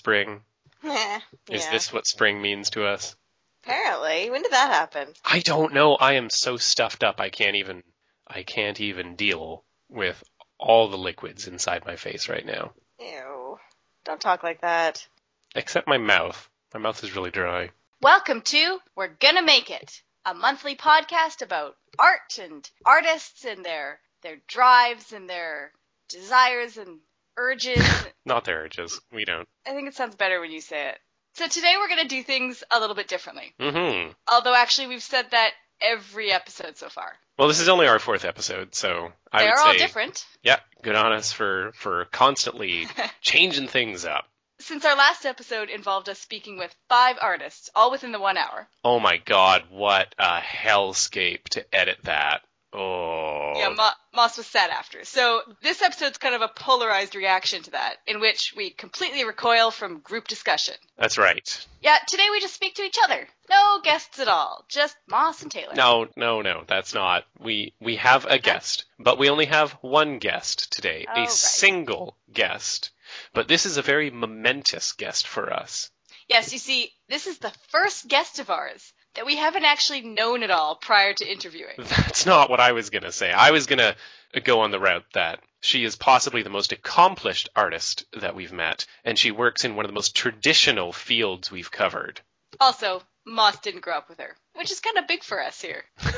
spring? 0.00 0.40
yeah. 0.82 1.20
Is 1.50 1.68
this 1.68 1.92
what 1.92 2.06
spring 2.06 2.40
means 2.40 2.70
to 2.70 2.86
us? 2.86 3.14
Apparently. 3.62 4.30
When 4.30 4.40
did 4.40 4.52
that 4.52 4.72
happen? 4.72 5.12
I 5.22 5.40
don't 5.40 5.74
know. 5.74 5.94
I 5.94 6.14
am 6.14 6.30
so 6.30 6.56
stuffed 6.56 7.04
up. 7.04 7.20
I 7.20 7.28
can't 7.28 7.56
even 7.56 7.82
I 8.26 8.42
can't 8.42 8.80
even 8.80 9.14
deal 9.14 9.62
with 9.90 10.22
all 10.58 10.88
the 10.88 10.96
liquids 10.96 11.46
inside 11.48 11.84
my 11.84 11.96
face 11.96 12.30
right 12.30 12.46
now. 12.46 12.72
Ew. 12.98 13.58
Don't 14.04 14.20
talk 14.20 14.42
like 14.42 14.62
that. 14.62 15.06
Except 15.54 15.86
my 15.86 15.98
mouth. 15.98 16.48
My 16.72 16.80
mouth 16.80 17.04
is 17.04 17.14
really 17.14 17.30
dry. 17.30 17.68
Welcome 18.00 18.40
to 18.40 18.78
We're 18.96 19.08
Gonna 19.08 19.42
Make 19.42 19.68
It, 19.68 20.00
a 20.24 20.32
monthly 20.32 20.76
podcast 20.76 21.42
about 21.42 21.76
art 21.98 22.38
and 22.40 22.68
artists 22.86 23.44
and 23.44 23.62
their 23.62 24.00
their 24.22 24.38
drives 24.48 25.12
and 25.12 25.28
their 25.28 25.72
desires 26.08 26.78
and 26.78 27.00
urges. 27.36 27.84
Not 28.26 28.44
their 28.44 28.62
urges. 28.64 29.00
We 29.12 29.24
don't. 29.24 29.48
I 29.66 29.70
think 29.72 29.88
it 29.88 29.94
sounds 29.94 30.14
better 30.16 30.40
when 30.40 30.50
you 30.50 30.60
say 30.60 30.88
it. 30.88 30.98
So 31.34 31.46
today 31.46 31.74
we're 31.78 31.88
gonna 31.88 32.08
do 32.08 32.22
things 32.22 32.62
a 32.74 32.80
little 32.80 32.96
bit 32.96 33.08
differently. 33.08 33.54
Mm-hmm. 33.60 34.12
Although 34.32 34.54
actually 34.54 34.88
we've 34.88 35.02
said 35.02 35.26
that 35.30 35.52
every 35.80 36.32
episode 36.32 36.76
so 36.76 36.88
far. 36.88 37.12
Well, 37.38 37.48
this 37.48 37.60
is 37.60 37.68
only 37.68 37.86
our 37.86 37.98
fourth 37.98 38.24
episode, 38.24 38.74
so 38.74 39.12
I 39.32 39.42
They're 39.42 39.50
would 39.52 39.58
all 39.58 39.72
say, 39.72 39.78
different. 39.78 40.26
yeah, 40.42 40.58
good 40.82 40.96
on 40.96 41.12
us 41.12 41.32
for 41.32 41.72
for 41.74 42.04
constantly 42.06 42.86
changing 43.22 43.68
things 43.68 44.04
up. 44.04 44.26
Since 44.58 44.84
our 44.84 44.94
last 44.94 45.24
episode 45.24 45.70
involved 45.70 46.10
us 46.10 46.18
speaking 46.18 46.58
with 46.58 46.74
five 46.90 47.16
artists, 47.22 47.70
all 47.74 47.90
within 47.90 48.12
the 48.12 48.20
one 48.20 48.36
hour. 48.36 48.68
Oh 48.84 49.00
my 49.00 49.16
god, 49.16 49.64
what 49.70 50.14
a 50.18 50.38
hellscape 50.40 51.44
to 51.50 51.74
edit 51.74 51.96
that. 52.02 52.42
Oh. 52.72 53.52
Yeah, 53.56 53.70
Mo- 53.70 53.90
Moss 54.14 54.36
was 54.36 54.46
sad 54.46 54.70
after. 54.70 55.04
So 55.04 55.42
this 55.62 55.82
episode's 55.82 56.18
kind 56.18 56.34
of 56.34 56.42
a 56.42 56.48
polarized 56.48 57.14
reaction 57.16 57.62
to 57.64 57.70
that, 57.72 57.96
in 58.06 58.20
which 58.20 58.54
we 58.56 58.70
completely 58.70 59.24
recoil 59.24 59.70
from 59.70 59.98
group 60.00 60.28
discussion. 60.28 60.74
That's 60.96 61.18
right. 61.18 61.66
Yeah, 61.80 61.98
today 62.06 62.28
we 62.30 62.40
just 62.40 62.54
speak 62.54 62.76
to 62.76 62.82
each 62.82 62.98
other. 63.02 63.26
No 63.48 63.80
guests 63.82 64.20
at 64.20 64.28
all. 64.28 64.64
Just 64.68 64.96
Moss 65.08 65.42
and 65.42 65.50
Taylor. 65.50 65.74
No, 65.74 66.06
no, 66.16 66.42
no, 66.42 66.62
that's 66.66 66.94
not. 66.94 67.24
We 67.40 67.74
we 67.80 67.96
have 67.96 68.24
a 68.26 68.38
guest, 68.38 68.84
but 68.98 69.18
we 69.18 69.30
only 69.30 69.46
have 69.46 69.72
one 69.80 70.18
guest 70.18 70.72
today. 70.72 71.06
Oh, 71.08 71.12
a 71.12 71.20
right. 71.22 71.30
single 71.30 72.16
guest. 72.32 72.90
But 73.34 73.48
this 73.48 73.66
is 73.66 73.76
a 73.76 73.82
very 73.82 74.10
momentous 74.10 74.92
guest 74.92 75.26
for 75.26 75.52
us. 75.52 75.90
Yes, 76.28 76.52
you 76.52 76.60
see, 76.60 76.92
this 77.08 77.26
is 77.26 77.38
the 77.38 77.52
first 77.70 78.06
guest 78.06 78.38
of 78.38 78.50
ours 78.50 78.92
that 79.20 79.26
we 79.26 79.36
haven't 79.36 79.66
actually 79.66 80.00
known 80.00 80.42
at 80.42 80.50
all 80.50 80.76
prior 80.76 81.12
to 81.12 81.30
interviewing. 81.30 81.74
That's 81.76 82.24
not 82.24 82.48
what 82.48 82.58
I 82.58 82.72
was 82.72 82.88
going 82.88 83.02
to 83.02 83.12
say. 83.12 83.30
I 83.30 83.50
was 83.50 83.66
going 83.66 83.80
to 83.80 83.94
go 84.40 84.60
on 84.60 84.70
the 84.70 84.80
route 84.80 85.04
that 85.12 85.40
she 85.60 85.84
is 85.84 85.94
possibly 85.94 86.42
the 86.42 86.48
most 86.48 86.72
accomplished 86.72 87.50
artist 87.54 88.06
that 88.18 88.34
we've 88.34 88.50
met, 88.50 88.86
and 89.04 89.18
she 89.18 89.30
works 89.30 89.66
in 89.66 89.76
one 89.76 89.84
of 89.84 89.90
the 89.90 89.94
most 89.94 90.16
traditional 90.16 90.90
fields 90.90 91.50
we've 91.50 91.70
covered. 91.70 92.22
Also, 92.60 93.02
Moss 93.26 93.60
didn't 93.60 93.82
grow 93.82 93.98
up 93.98 94.08
with 94.08 94.20
her, 94.20 94.34
which 94.54 94.72
is 94.72 94.80
kind 94.80 94.96
of 94.96 95.06
big 95.06 95.22
for 95.22 95.42
us 95.42 95.60
here. 95.60 95.84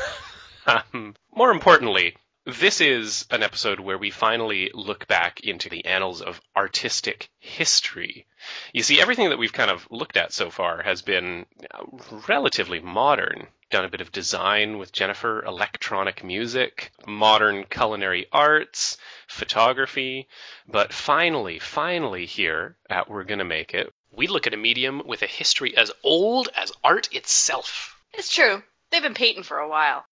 Um, 0.65 1.17
more 1.35 1.51
importantly, 1.51 2.15
this 2.45 2.81
is 2.81 3.25
an 3.31 3.43
episode 3.43 3.79
where 3.79 3.99
we 3.99 4.11
finally 4.11 4.71
look 4.75 5.07
back 5.07 5.41
into 5.41 5.69
the 5.69 5.85
annals 5.85 6.21
of 6.21 6.41
artistic 6.57 7.31
history. 7.39 8.27
You 8.73 8.83
see, 8.83 9.01
everything 9.01 9.29
that 9.29 9.39
we've 9.39 9.53
kind 9.53 9.71
of 9.71 9.87
looked 9.91 10.17
at 10.17 10.33
so 10.33 10.51
far 10.51 10.83
has 10.83 11.03
been 11.03 11.47
uh, 11.73 11.85
relatively 12.29 12.81
modern. 12.81 13.47
Done 13.71 13.85
a 13.85 13.91
bit 13.91 14.01
of 14.01 14.11
design 14.11 14.79
with 14.79 14.93
Jennifer, 14.93 15.45
electronic 15.45 16.25
music, 16.25 16.91
modern 17.07 17.65
culinary 17.65 18.27
arts, 18.33 18.99
photography. 19.29 20.27
But 20.67 20.93
finally, 20.93 21.61
finally 21.61 22.27
here 22.27 22.77
at 22.91 23.09
We're 23.09 23.25
Gonna 23.25 23.45
Make 23.45 23.73
It, 23.73 23.93
we 24.11 24.27
look 24.27 24.47
at 24.49 24.55
a 24.55 24.59
medium 24.59 25.03
with 25.07 25.23
a 25.23 25.27
history 25.27 25.77
as 25.77 25.93
old 26.03 26.49
as 26.57 26.73
art 26.83 27.09
itself. 27.15 27.97
It's 28.13 28.35
true. 28.35 28.63
They've 28.91 29.01
been 29.01 29.15
painting 29.15 29.45
for 29.45 29.59
a 29.59 29.69
while. 29.69 30.05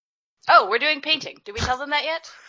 Oh, 0.49 0.69
we're 0.69 0.79
doing 0.79 1.01
painting. 1.01 1.37
Did 1.45 1.53
we 1.55 1.61
tell 1.61 1.79
them 1.79 1.91
that 1.91 2.05
yet? 2.05 2.31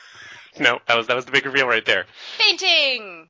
No, 0.60 0.80
that 0.86 0.98
was 0.98 1.08
that 1.08 1.16
was 1.16 1.24
the 1.24 1.32
big 1.32 1.46
reveal 1.46 1.66
right 1.66 1.86
there. 1.86 2.06
Painting! 2.38 3.30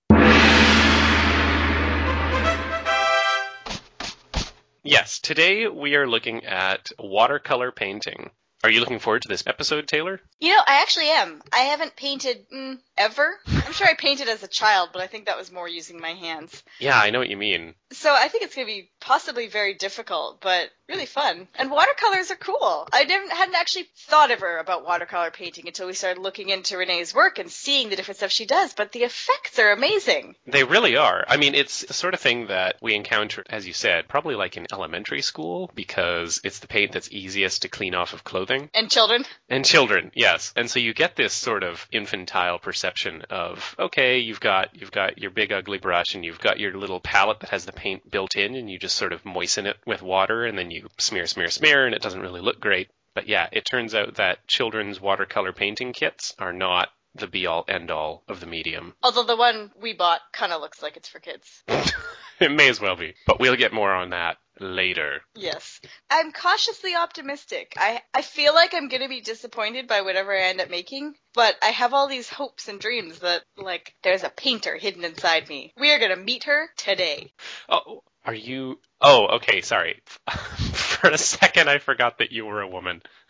Yes, 4.83 5.19
today 5.19 5.67
we 5.67 5.93
are 5.95 6.07
looking 6.07 6.43
at 6.45 6.89
watercolor 6.97 7.71
painting. 7.71 8.31
Are 8.63 8.69
you 8.69 8.79
looking 8.79 8.99
forward 8.99 9.23
to 9.23 9.27
this 9.27 9.43
episode, 9.47 9.87
Taylor? 9.87 10.21
You 10.39 10.55
know, 10.55 10.61
I 10.65 10.81
actually 10.81 11.09
am. 11.09 11.41
I 11.51 11.61
haven't 11.61 11.95
painted 11.95 12.45
mm, 12.53 12.77
ever. 12.95 13.39
I'm 13.47 13.73
sure 13.73 13.87
I 13.87 13.95
painted 13.95 14.27
as 14.27 14.43
a 14.43 14.47
child, 14.47 14.89
but 14.93 15.01
I 15.01 15.07
think 15.07 15.25
that 15.25 15.37
was 15.37 15.51
more 15.51 15.67
using 15.67 15.99
my 15.99 16.11
hands. 16.11 16.61
Yeah, 16.79 16.99
I 16.99 17.09
know 17.09 17.17
what 17.17 17.29
you 17.29 17.37
mean. 17.37 17.73
So 17.91 18.13
I 18.13 18.27
think 18.27 18.43
it's 18.43 18.55
going 18.55 18.67
to 18.67 18.73
be 18.73 18.91
possibly 18.99 19.47
very 19.47 19.73
difficult, 19.73 20.41
but 20.41 20.69
really 20.87 21.07
fun. 21.07 21.47
And 21.55 21.71
watercolors 21.71 22.29
are 22.29 22.35
cool. 22.35 22.87
I 22.93 23.05
didn't, 23.05 23.31
hadn't 23.31 23.55
actually 23.55 23.87
thought 23.97 24.29
ever 24.29 24.59
about 24.59 24.85
watercolor 24.85 25.31
painting 25.31 25.67
until 25.67 25.87
we 25.87 25.93
started 25.93 26.21
looking 26.21 26.49
into 26.49 26.77
Renee's 26.77 27.15
work 27.15 27.39
and 27.39 27.49
seeing 27.49 27.89
the 27.89 27.95
different 27.95 28.17
stuff 28.17 28.31
she 28.31 28.45
does, 28.45 28.73
but 28.73 28.91
the 28.91 29.03
effects 29.03 29.57
are 29.57 29.71
amazing. 29.71 30.35
They 30.45 30.63
really 30.63 30.97
are. 30.97 31.25
I 31.27 31.37
mean, 31.37 31.55
it's 31.55 31.81
the 31.85 31.93
sort 31.93 32.13
of 32.13 32.19
thing 32.19 32.47
that 32.47 32.75
we 32.81 32.93
encounter, 32.93 33.43
as 33.49 33.65
you 33.65 33.73
said, 33.73 34.07
probably 34.07 34.35
like 34.35 34.57
in 34.57 34.67
elementary 34.71 35.21
school 35.21 35.71
because 35.73 36.41
it's 36.43 36.59
the 36.59 36.67
paint 36.67 36.91
that's 36.91 37.11
easiest 37.11 37.63
to 37.63 37.69
clean 37.69 37.95
off 37.95 38.13
of 38.13 38.23
clothing. 38.23 38.50
And 38.73 38.89
children? 38.89 39.25
And 39.49 39.65
children, 39.65 40.11
yes. 40.13 40.53
And 40.55 40.69
so 40.69 40.79
you 40.79 40.93
get 40.93 41.15
this 41.15 41.33
sort 41.33 41.63
of 41.63 41.87
infantile 41.91 42.59
perception 42.59 43.23
of, 43.29 43.75
okay, 43.79 44.19
you've 44.19 44.39
got 44.39 44.75
you've 44.75 44.91
got 44.91 45.17
your 45.17 45.31
big 45.31 45.51
ugly 45.51 45.77
brush 45.77 46.15
and 46.15 46.25
you've 46.25 46.39
got 46.39 46.59
your 46.59 46.73
little 46.77 46.99
palette 46.99 47.39
that 47.41 47.49
has 47.49 47.65
the 47.65 47.71
paint 47.71 48.09
built 48.09 48.35
in 48.35 48.55
and 48.55 48.69
you 48.69 48.77
just 48.77 48.95
sort 48.95 49.13
of 49.13 49.25
moisten 49.25 49.65
it 49.65 49.77
with 49.85 50.01
water 50.01 50.45
and 50.45 50.57
then 50.57 50.71
you 50.71 50.87
smear, 50.97 51.25
smear, 51.25 51.49
smear 51.49 51.85
and 51.85 51.95
it 51.95 52.01
doesn't 52.01 52.21
really 52.21 52.41
look 52.41 52.59
great. 52.59 52.89
But 53.13 53.27
yeah, 53.27 53.47
it 53.51 53.65
turns 53.65 53.93
out 53.93 54.15
that 54.15 54.47
children's 54.47 55.01
watercolor 55.01 55.53
painting 55.53 55.93
kits 55.93 56.33
are 56.39 56.53
not 56.53 56.89
the 57.15 57.27
be 57.27 57.45
all 57.45 57.65
end 57.67 57.91
all 57.91 58.23
of 58.27 58.39
the 58.39 58.45
medium. 58.45 58.93
Although 59.03 59.23
the 59.23 59.35
one 59.35 59.71
we 59.79 59.93
bought 59.93 60.21
kind 60.31 60.53
of 60.53 60.61
looks 60.61 60.81
like 60.81 60.95
it's 60.95 61.09
for 61.09 61.19
kids. 61.19 61.63
it 62.39 62.51
may 62.51 62.69
as 62.69 62.79
well 62.79 62.95
be. 62.95 63.15
But 63.27 63.39
we'll 63.39 63.55
get 63.55 63.73
more 63.73 63.91
on 63.91 64.11
that 64.11 64.37
later. 64.61 65.21
Yes. 65.35 65.81
I'm 66.09 66.31
cautiously 66.31 66.95
optimistic. 66.95 67.73
I, 67.77 68.01
I 68.13 68.21
feel 68.21 68.53
like 68.53 68.73
I'm 68.73 68.87
going 68.87 69.01
to 69.01 69.09
be 69.09 69.21
disappointed 69.21 69.87
by 69.87 70.01
whatever 70.01 70.33
I 70.35 70.43
end 70.43 70.61
up 70.61 70.69
making, 70.69 71.15
but 71.33 71.55
I 71.61 71.67
have 71.67 71.93
all 71.93 72.07
these 72.07 72.29
hopes 72.29 72.67
and 72.67 72.79
dreams 72.79 73.19
that, 73.19 73.43
like, 73.57 73.95
there's 74.03 74.23
a 74.23 74.29
painter 74.29 74.75
hidden 74.75 75.03
inside 75.03 75.49
me. 75.49 75.73
We 75.77 75.91
are 75.91 75.99
going 75.99 76.15
to 76.15 76.23
meet 76.23 76.45
her 76.45 76.69
today. 76.77 77.33
Oh, 77.69 78.03
are 78.25 78.33
you? 78.33 78.79
Oh, 79.01 79.37
okay. 79.37 79.61
Sorry. 79.61 80.01
For 80.29 81.09
a 81.09 81.17
second, 81.17 81.69
I 81.69 81.79
forgot 81.79 82.19
that 82.19 82.31
you 82.31 82.45
were 82.45 82.61
a 82.61 82.69
woman. 82.69 83.01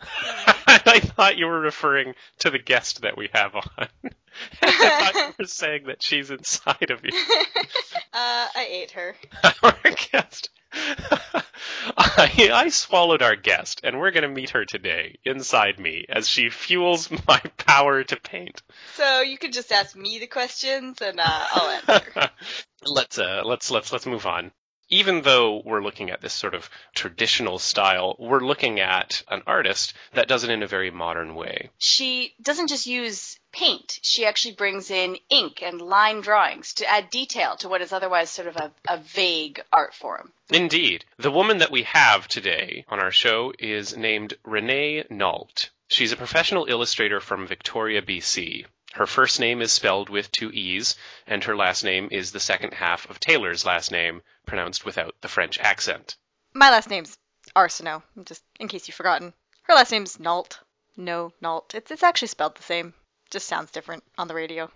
I 0.66 1.00
thought 1.00 1.38
you 1.38 1.46
were 1.46 1.60
referring 1.60 2.14
to 2.40 2.50
the 2.50 2.58
guest 2.58 3.02
that 3.02 3.16
we 3.16 3.30
have 3.32 3.54
on. 3.54 3.62
I 4.62 4.70
thought 4.70 5.14
you 5.14 5.34
were 5.38 5.46
saying 5.46 5.84
that 5.86 6.02
she's 6.02 6.30
inside 6.30 6.90
of 6.90 7.02
you. 7.04 7.10
Uh, 8.12 8.46
I 8.54 8.68
ate 8.70 8.90
her. 8.92 9.14
Our 9.62 9.74
guest. 10.12 10.50
I, 10.74 12.50
I 12.52 12.68
swallowed 12.68 13.22
our 13.22 13.36
guest, 13.36 13.80
and 13.84 13.98
we're 13.98 14.10
going 14.10 14.22
to 14.22 14.28
meet 14.28 14.50
her 14.50 14.64
today 14.64 15.18
inside 15.24 15.78
me 15.78 16.06
as 16.08 16.28
she 16.28 16.50
fuels 16.50 17.10
my 17.28 17.40
power 17.56 18.04
to 18.04 18.16
paint. 18.16 18.62
So 18.94 19.20
you 19.20 19.38
could 19.38 19.52
just 19.52 19.72
ask 19.72 19.96
me 19.96 20.18
the 20.18 20.26
questions 20.26 21.00
and 21.00 21.20
uh, 21.20 21.24
I'll 21.26 21.70
answer. 21.70 22.30
let's 22.86 23.18
uh, 23.18 23.42
let's 23.44 23.70
let's 23.70 23.92
let's 23.92 24.06
move 24.06 24.26
on. 24.26 24.52
Even 24.92 25.22
though 25.22 25.62
we're 25.64 25.82
looking 25.82 26.10
at 26.10 26.20
this 26.20 26.34
sort 26.34 26.54
of 26.54 26.68
traditional 26.94 27.58
style, 27.58 28.14
we're 28.18 28.44
looking 28.44 28.78
at 28.78 29.22
an 29.28 29.42
artist 29.46 29.94
that 30.12 30.28
does 30.28 30.44
it 30.44 30.50
in 30.50 30.62
a 30.62 30.66
very 30.66 30.90
modern 30.90 31.34
way. 31.34 31.70
She 31.78 32.34
doesn't 32.42 32.68
just 32.68 32.86
use 32.86 33.38
paint, 33.52 33.98
she 34.02 34.26
actually 34.26 34.54
brings 34.54 34.90
in 34.90 35.16
ink 35.30 35.62
and 35.62 35.80
line 35.80 36.20
drawings 36.20 36.74
to 36.74 36.86
add 36.86 37.08
detail 37.08 37.56
to 37.56 37.68
what 37.68 37.80
is 37.80 37.92
otherwise 37.92 38.28
sort 38.28 38.48
of 38.48 38.56
a, 38.56 38.70
a 38.86 38.98
vague 38.98 39.62
art 39.72 39.94
form. 39.94 40.30
Indeed. 40.50 41.06
The 41.16 41.30
woman 41.30 41.58
that 41.58 41.70
we 41.70 41.84
have 41.84 42.28
today 42.28 42.84
on 42.88 43.00
our 43.00 43.10
show 43.10 43.52
is 43.58 43.96
named 43.96 44.34
Renee 44.44 45.04
Nault. 45.08 45.70
She's 45.88 46.12
a 46.12 46.16
professional 46.16 46.66
illustrator 46.66 47.20
from 47.20 47.46
Victoria, 47.46 48.02
BC. 48.02 48.66
Her 48.94 49.06
first 49.06 49.40
name 49.40 49.62
is 49.62 49.72
spelled 49.72 50.10
with 50.10 50.30
two 50.30 50.50
E's, 50.50 50.96
and 51.26 51.42
her 51.44 51.56
last 51.56 51.82
name 51.82 52.08
is 52.10 52.30
the 52.30 52.40
second 52.40 52.74
half 52.74 53.08
of 53.08 53.18
Taylor's 53.18 53.64
last 53.64 53.90
name, 53.90 54.22
pronounced 54.44 54.84
without 54.84 55.14
the 55.22 55.28
French 55.28 55.58
accent. 55.58 56.16
My 56.52 56.70
last 56.70 56.90
name's 56.90 57.16
Arsenault, 57.56 58.02
just 58.24 58.44
in 58.60 58.68
case 58.68 58.86
you've 58.86 58.94
forgotten. 58.94 59.32
Her 59.62 59.74
last 59.74 59.92
name's 59.92 60.20
Nault. 60.20 60.60
No, 60.94 61.32
Nault. 61.40 61.74
It's, 61.74 61.90
it's 61.90 62.02
actually 62.02 62.28
spelled 62.28 62.56
the 62.56 62.62
same. 62.62 62.92
Just 63.30 63.48
sounds 63.48 63.70
different 63.70 64.04
on 64.18 64.28
the 64.28 64.34
radio. 64.34 64.70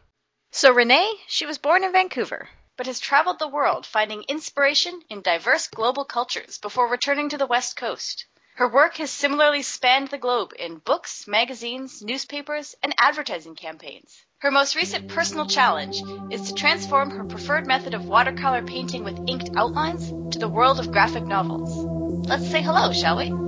So 0.50 0.72
Renee, 0.72 1.12
she 1.26 1.44
was 1.44 1.58
born 1.58 1.84
in 1.84 1.92
Vancouver, 1.92 2.48
but 2.78 2.86
has 2.86 2.98
traveled 2.98 3.38
the 3.38 3.48
world 3.48 3.84
finding 3.84 4.22
inspiration 4.22 5.02
in 5.10 5.20
diverse 5.20 5.66
global 5.66 6.06
cultures 6.06 6.56
before 6.56 6.88
returning 6.88 7.28
to 7.28 7.36
the 7.36 7.46
West 7.46 7.76
Coast. 7.76 8.24
Her 8.56 8.68
work 8.68 8.96
has 8.96 9.10
similarly 9.10 9.60
spanned 9.60 10.08
the 10.08 10.16
globe 10.16 10.54
in 10.58 10.78
books, 10.78 11.28
magazines, 11.28 12.00
newspapers, 12.02 12.74
and 12.82 12.94
advertising 12.98 13.54
campaigns. 13.54 14.24
Her 14.38 14.50
most 14.50 14.74
recent 14.74 15.08
personal 15.08 15.44
challenge 15.44 16.02
is 16.30 16.48
to 16.48 16.54
transform 16.54 17.10
her 17.10 17.24
preferred 17.24 17.66
method 17.66 17.92
of 17.92 18.06
watercolor 18.06 18.62
painting 18.62 19.04
with 19.04 19.28
inked 19.28 19.50
outlines 19.56 20.08
to 20.32 20.38
the 20.38 20.48
world 20.48 20.80
of 20.80 20.90
graphic 20.90 21.26
novels. 21.26 21.84
Let's 22.26 22.50
say 22.50 22.62
hello, 22.62 22.94
shall 22.94 23.18
we? 23.18 23.45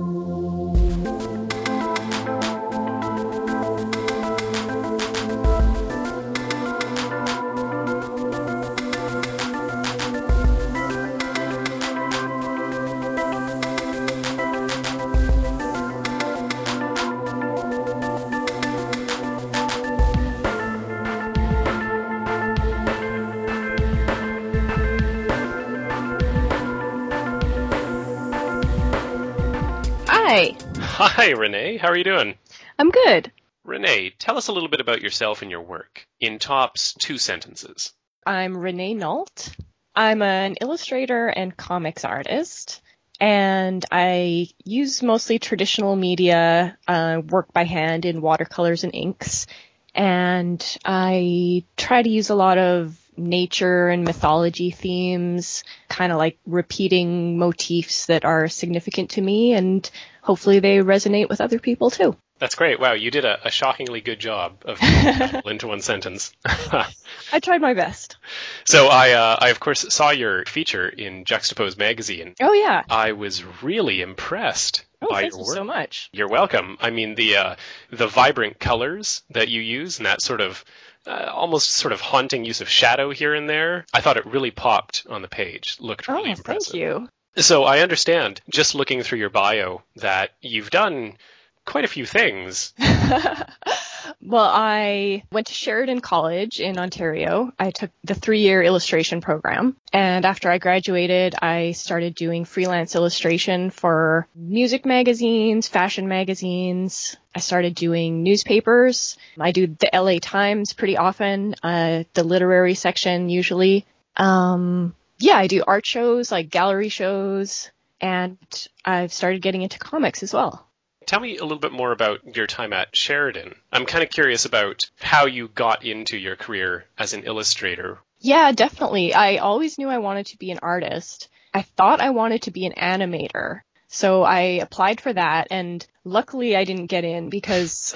Hi, 31.11 31.31
Renee. 31.31 31.77
How 31.77 31.89
are 31.89 31.97
you 31.97 32.03
doing? 32.03 32.35
I'm 32.77 32.91
good. 32.91 33.31
Renee, 33.65 34.13
tell 34.19 34.37
us 34.37 34.47
a 34.47 34.53
little 34.53 34.69
bit 34.69 34.79
about 34.79 35.01
yourself 35.01 35.41
and 35.41 35.49
your 35.49 35.63
work 35.63 36.05
in 36.21 36.37
tops 36.37 36.93
two 36.93 37.17
sentences. 37.17 37.91
I'm 38.27 38.55
Renee 38.55 38.93
Nault. 38.93 39.55
I'm 39.95 40.21
an 40.21 40.57
illustrator 40.61 41.27
and 41.27 41.57
comics 41.57 42.05
artist, 42.05 42.81
and 43.19 43.83
I 43.91 44.49
use 44.63 45.01
mostly 45.01 45.39
traditional 45.39 45.95
media, 45.95 46.77
uh, 46.87 47.23
work 47.27 47.51
by 47.51 47.63
hand 47.63 48.05
in 48.05 48.21
watercolors 48.21 48.83
and 48.83 48.93
inks, 48.93 49.47
and 49.95 50.63
I 50.85 51.65
try 51.75 52.03
to 52.03 52.09
use 52.09 52.29
a 52.29 52.35
lot 52.35 52.59
of 52.59 52.95
nature 53.17 53.89
and 53.89 54.05
mythology 54.05 54.71
themes, 54.71 55.63
kind 55.89 56.11
of 56.11 56.17
like 56.19 56.37
repeating 56.45 57.37
motifs 57.37 58.05
that 58.05 58.23
are 58.23 58.47
significant 58.47 59.09
to 59.11 59.21
me, 59.21 59.53
and 59.53 59.89
hopefully 60.29 60.59
they 60.59 60.77
resonate 60.77 61.27
with 61.27 61.41
other 61.41 61.57
people 61.57 61.89
too. 61.89 62.15
That's 62.37 62.53
great. 62.53 62.79
Wow, 62.79 62.93
you 62.93 63.09
did 63.09 63.25
a, 63.25 63.47
a 63.47 63.49
shockingly 63.49 63.99
good 63.99 64.19
job 64.19 64.61
of 64.63 64.77
into 65.45 65.67
one 65.67 65.81
sentence. 65.81 66.31
I 66.45 67.39
tried 67.41 67.61
my 67.61 67.73
best. 67.73 68.17
so 68.63 68.87
I, 68.87 69.11
uh, 69.13 69.37
I 69.41 69.49
of 69.49 69.59
course 69.59 69.91
saw 69.93 70.11
your 70.11 70.45
feature 70.45 70.87
in 70.87 71.25
Juxtapoz 71.25 71.77
magazine. 71.79 72.35
Oh 72.39 72.53
yeah. 72.53 72.83
I 72.89 73.13
was 73.13 73.43
really 73.63 74.01
impressed 74.01 74.85
Oh, 75.01 75.07
by 75.09 75.21
thank 75.21 75.31
your 75.33 75.39
you 75.41 75.45
work. 75.47 75.55
so 75.55 75.63
much. 75.63 76.09
You're 76.13 76.27
welcome. 76.29 76.77
I 76.79 76.91
mean 76.91 77.15
the 77.15 77.37
uh, 77.37 77.55
the 77.91 78.07
vibrant 78.07 78.59
colors 78.59 79.23
that 79.31 79.47
you 79.49 79.61
use 79.61 79.97
and 79.97 80.05
that 80.05 80.21
sort 80.21 80.41
of 80.41 80.63
uh, 81.07 81.31
almost 81.33 81.71
sort 81.71 81.91
of 81.93 82.01
haunting 82.01 82.45
use 82.45 82.61
of 82.61 82.69
shadow 82.69 83.09
here 83.09 83.33
and 83.33 83.49
there. 83.49 83.85
I 83.93 84.01
thought 84.01 84.17
it 84.17 84.25
really 84.27 84.51
popped 84.51 85.07
on 85.09 85.21
the 85.23 85.27
page. 85.27 85.77
Looked 85.79 86.07
Oh, 86.07 86.13
really 86.13 86.31
impressive. 86.31 86.71
thank 86.71 86.73
you. 86.81 87.09
So 87.39 87.63
I 87.63 87.79
understand, 87.79 88.41
just 88.49 88.75
looking 88.75 89.01
through 89.01 89.19
your 89.19 89.29
bio, 89.29 89.81
that 89.97 90.31
you've 90.41 90.69
done 90.69 91.17
quite 91.65 91.85
a 91.85 91.87
few 91.87 92.05
things. 92.05 92.73
well, 94.21 94.49
I 94.51 95.23
went 95.31 95.47
to 95.47 95.53
Sheridan 95.53 96.01
College 96.01 96.59
in 96.59 96.77
Ontario. 96.77 97.51
I 97.57 97.71
took 97.71 97.91
the 98.03 98.15
three 98.15 98.41
year 98.41 98.61
illustration 98.61 99.21
program. 99.21 99.75
And 99.93 100.25
after 100.25 100.49
I 100.49 100.57
graduated, 100.57 101.35
I 101.41 101.71
started 101.71 102.15
doing 102.15 102.45
freelance 102.45 102.95
illustration 102.95 103.69
for 103.69 104.27
music 104.35 104.85
magazines, 104.85 105.67
fashion 105.67 106.07
magazines. 106.07 107.15
I 107.33 107.39
started 107.39 107.75
doing 107.75 108.23
newspapers. 108.23 109.17
I 109.39 109.51
do 109.51 109.67
the 109.67 109.89
LA 109.93 110.17
Times 110.19 110.73
pretty 110.73 110.97
often, 110.97 111.55
uh, 111.63 112.03
the 112.13 112.23
literary 112.23 112.73
section 112.73 113.29
usually. 113.29 113.85
Um, 114.17 114.95
yeah, 115.19 115.37
I 115.37 115.47
do 115.47 115.63
art 115.65 115.85
shows, 115.85 116.31
like 116.31 116.49
gallery 116.49 116.89
shows, 116.89 117.69
and 118.01 118.37
I've 118.85 119.13
started 119.13 119.41
getting 119.41 119.61
into 119.61 119.79
comics 119.79 120.23
as 120.23 120.33
well. 120.33 120.65
Tell 121.05 121.19
me 121.19 121.37
a 121.37 121.43
little 121.43 121.59
bit 121.59 121.71
more 121.71 121.91
about 121.91 122.35
your 122.35 122.47
time 122.47 122.71
at 122.71 122.95
Sheridan. 122.95 123.55
I'm 123.71 123.85
kind 123.85 124.03
of 124.03 124.11
curious 124.11 124.45
about 124.45 124.89
how 124.99 125.25
you 125.25 125.47
got 125.47 125.83
into 125.83 126.17
your 126.17 126.35
career 126.35 126.85
as 126.97 127.13
an 127.13 127.23
illustrator. 127.23 127.99
Yeah, 128.19 128.51
definitely. 128.51 129.13
I 129.13 129.37
always 129.37 129.77
knew 129.77 129.89
I 129.89 129.97
wanted 129.97 130.27
to 130.27 130.37
be 130.37 130.51
an 130.51 130.59
artist. 130.61 131.29
I 131.53 131.63
thought 131.63 132.01
I 132.01 132.11
wanted 132.11 132.43
to 132.43 132.51
be 132.51 132.65
an 132.65 132.73
animator. 132.73 133.61
So 133.87 134.21
I 134.21 134.59
applied 134.61 135.01
for 135.01 135.11
that 135.11 135.47
and 135.49 135.85
luckily 136.03 136.55
I 136.55 136.63
didn't 136.63 136.87
get 136.87 137.05
in 137.05 137.29
because 137.29 137.95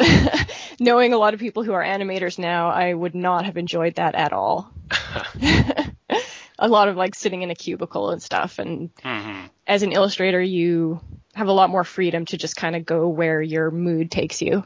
knowing 0.79 1.13
a 1.13 1.19
lot 1.19 1.35
of 1.35 1.39
people 1.39 1.63
who 1.63 1.73
are 1.73 1.83
animators 1.83 2.39
now, 2.39 2.69
I 2.69 2.95
would 2.95 3.13
not 3.13 3.45
have 3.45 3.57
enjoyed 3.57 3.95
that 3.95 4.15
at 4.15 4.33
all. 4.33 4.74
a 6.60 6.67
lot 6.67 6.88
of 6.88 6.95
like 6.95 7.15
sitting 7.15 7.41
in 7.41 7.51
a 7.51 7.55
cubicle 7.55 8.12
and 8.12 8.22
stuff 8.22 8.60
and 8.60 8.89
hmm 9.03 9.45
as 9.65 9.81
an 9.81 9.93
illustrator 9.93 10.41
you 10.41 11.00
have 11.33 11.48
a 11.48 11.53
lot 11.53 11.69
more 11.69 11.83
freedom 11.83 12.25
to 12.25 12.38
just 12.38 12.55
kind 12.55 12.75
of 12.75 12.86
go 12.86 13.07
where 13.07 13.41
your 13.41 13.72
mood 13.72 14.12
takes 14.12 14.41
you. 14.41 14.63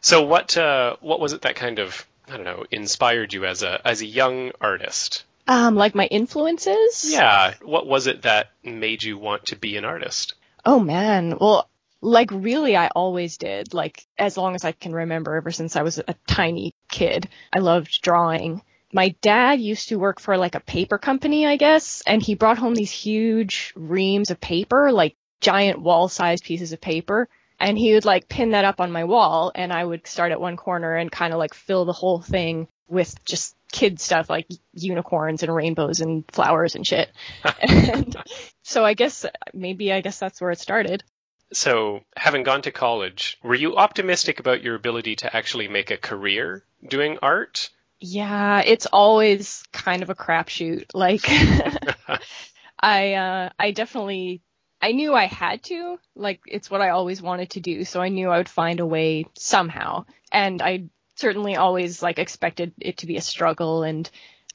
So 0.00 0.22
what 0.22 0.56
uh, 0.56 0.96
what 1.00 1.20
was 1.20 1.32
it 1.32 1.42
that 1.42 1.56
kind 1.56 1.78
of 1.78 2.06
I 2.28 2.36
don't 2.36 2.44
know 2.44 2.64
inspired 2.70 3.32
you 3.32 3.44
as 3.44 3.62
a 3.62 3.86
as 3.86 4.02
a 4.02 4.06
young 4.06 4.52
artist? 4.60 5.24
Um 5.46 5.76
like 5.76 5.94
my 5.94 6.06
influences? 6.06 7.12
Yeah, 7.12 7.54
what 7.62 7.86
was 7.86 8.06
it 8.06 8.22
that 8.22 8.50
made 8.64 9.02
you 9.02 9.18
want 9.18 9.46
to 9.46 9.56
be 9.56 9.76
an 9.76 9.84
artist? 9.84 10.34
Oh 10.64 10.80
man. 10.80 11.36
Well, 11.40 11.68
like 12.00 12.30
really 12.32 12.76
I 12.76 12.88
always 12.88 13.36
did. 13.36 13.74
Like 13.74 14.06
as 14.18 14.36
long 14.36 14.54
as 14.54 14.64
I 14.64 14.72
can 14.72 14.92
remember 14.92 15.36
ever 15.36 15.50
since 15.50 15.76
I 15.76 15.82
was 15.82 15.98
a 15.98 16.14
tiny 16.26 16.74
kid. 16.90 17.28
I 17.52 17.58
loved 17.58 18.00
drawing. 18.02 18.62
My 18.92 19.14
dad 19.20 19.60
used 19.60 19.88
to 19.88 19.98
work 19.98 20.20
for 20.20 20.36
like 20.36 20.54
a 20.54 20.60
paper 20.60 20.98
company, 20.98 21.46
I 21.46 21.56
guess, 21.56 22.02
and 22.06 22.22
he 22.22 22.34
brought 22.34 22.58
home 22.58 22.74
these 22.74 22.90
huge 22.90 23.72
reams 23.76 24.30
of 24.30 24.40
paper, 24.40 24.90
like 24.92 25.16
giant 25.40 25.80
wall-sized 25.80 26.44
pieces 26.44 26.72
of 26.72 26.80
paper, 26.80 27.28
and 27.60 27.78
he 27.78 27.94
would 27.94 28.04
like 28.04 28.28
pin 28.28 28.50
that 28.50 28.64
up 28.64 28.80
on 28.80 28.90
my 28.90 29.04
wall 29.04 29.52
and 29.54 29.72
I 29.72 29.84
would 29.84 30.06
start 30.06 30.32
at 30.32 30.40
one 30.40 30.56
corner 30.56 30.96
and 30.96 31.12
kind 31.12 31.32
of 31.32 31.38
like 31.38 31.54
fill 31.54 31.84
the 31.84 31.92
whole 31.92 32.20
thing 32.20 32.68
with 32.88 33.24
just 33.24 33.54
kid 33.70 34.00
stuff 34.00 34.28
like 34.28 34.46
unicorns 34.72 35.42
and 35.42 35.54
rainbows 35.54 36.00
and 36.00 36.24
flowers 36.32 36.74
and 36.74 36.86
shit. 36.86 37.10
and 37.62 38.16
so 38.62 38.84
I 38.84 38.94
guess 38.94 39.26
maybe 39.52 39.92
I 39.92 40.00
guess 40.00 40.18
that's 40.18 40.40
where 40.40 40.50
it 40.50 40.58
started. 40.58 41.04
So, 41.52 42.02
having 42.16 42.44
gone 42.44 42.62
to 42.62 42.70
college, 42.70 43.36
were 43.42 43.56
you 43.56 43.76
optimistic 43.76 44.38
about 44.38 44.62
your 44.62 44.76
ability 44.76 45.16
to 45.16 45.36
actually 45.36 45.66
make 45.66 45.90
a 45.90 45.96
career 45.96 46.64
doing 46.86 47.18
art? 47.22 47.70
Yeah, 48.00 48.60
it's 48.60 48.86
always 48.86 49.62
kind 49.72 50.02
of 50.02 50.10
a 50.10 50.14
crapshoot. 50.14 50.86
Like 50.94 51.26
I 52.80 53.14
uh 53.14 53.50
I 53.58 53.70
definitely 53.72 54.42
I 54.80 54.92
knew 54.92 55.14
I 55.14 55.26
had 55.26 55.62
to. 55.64 55.98
Like 56.16 56.40
it's 56.46 56.70
what 56.70 56.80
I 56.80 56.90
always 56.90 57.20
wanted 57.20 57.50
to 57.50 57.60
do, 57.60 57.84
so 57.84 58.00
I 58.00 58.08
knew 58.08 58.30
I 58.30 58.38
would 58.38 58.48
find 58.48 58.80
a 58.80 58.86
way 58.86 59.26
somehow. 59.36 60.06
And 60.32 60.62
I 60.62 60.84
certainly 61.16 61.56
always 61.56 62.02
like 62.02 62.18
expected 62.18 62.72
it 62.80 62.98
to 62.98 63.06
be 63.06 63.16
a 63.16 63.20
struggle 63.20 63.82
and 63.82 64.08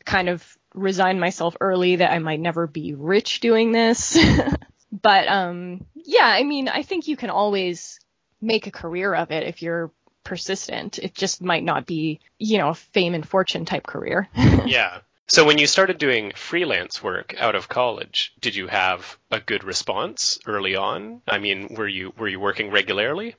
kind 0.05 0.29
of 0.29 0.57
resigned 0.73 1.19
myself 1.19 1.55
early 1.61 1.97
that 1.97 2.11
I 2.11 2.19
might 2.19 2.39
never 2.39 2.65
be 2.67 2.95
rich 2.95 3.39
doing 3.39 3.71
this. 3.71 4.17
but 4.91 5.27
um 5.27 5.85
yeah, 5.93 6.25
I 6.27 6.43
mean, 6.43 6.67
I 6.67 6.81
think 6.81 7.07
you 7.07 7.17
can 7.17 7.29
always 7.29 7.99
make 8.41 8.67
a 8.67 8.71
career 8.71 9.13
of 9.13 9.31
it 9.31 9.43
if 9.47 9.61
you're 9.61 9.91
persistent. 10.25 10.99
It 10.99 11.15
just 11.15 11.41
might 11.41 11.63
not 11.63 11.85
be, 11.85 12.19
you 12.37 12.57
know, 12.57 12.69
a 12.69 12.75
fame 12.75 13.13
and 13.13 13.25
fortune 13.25 13.63
type 13.63 13.87
career. 13.87 14.27
yeah. 14.35 14.99
So 15.27 15.45
when 15.45 15.57
you 15.57 15.65
started 15.65 15.97
doing 15.97 16.33
freelance 16.35 17.01
work 17.01 17.33
out 17.39 17.55
of 17.55 17.69
college, 17.69 18.33
did 18.41 18.55
you 18.55 18.67
have 18.67 19.17
a 19.31 19.39
good 19.39 19.63
response 19.63 20.37
early 20.45 20.75
on? 20.75 21.21
I 21.27 21.39
mean, 21.39 21.73
were 21.75 21.87
you 21.87 22.13
were 22.17 22.27
you 22.27 22.39
working 22.39 22.69
regularly? 22.69 23.35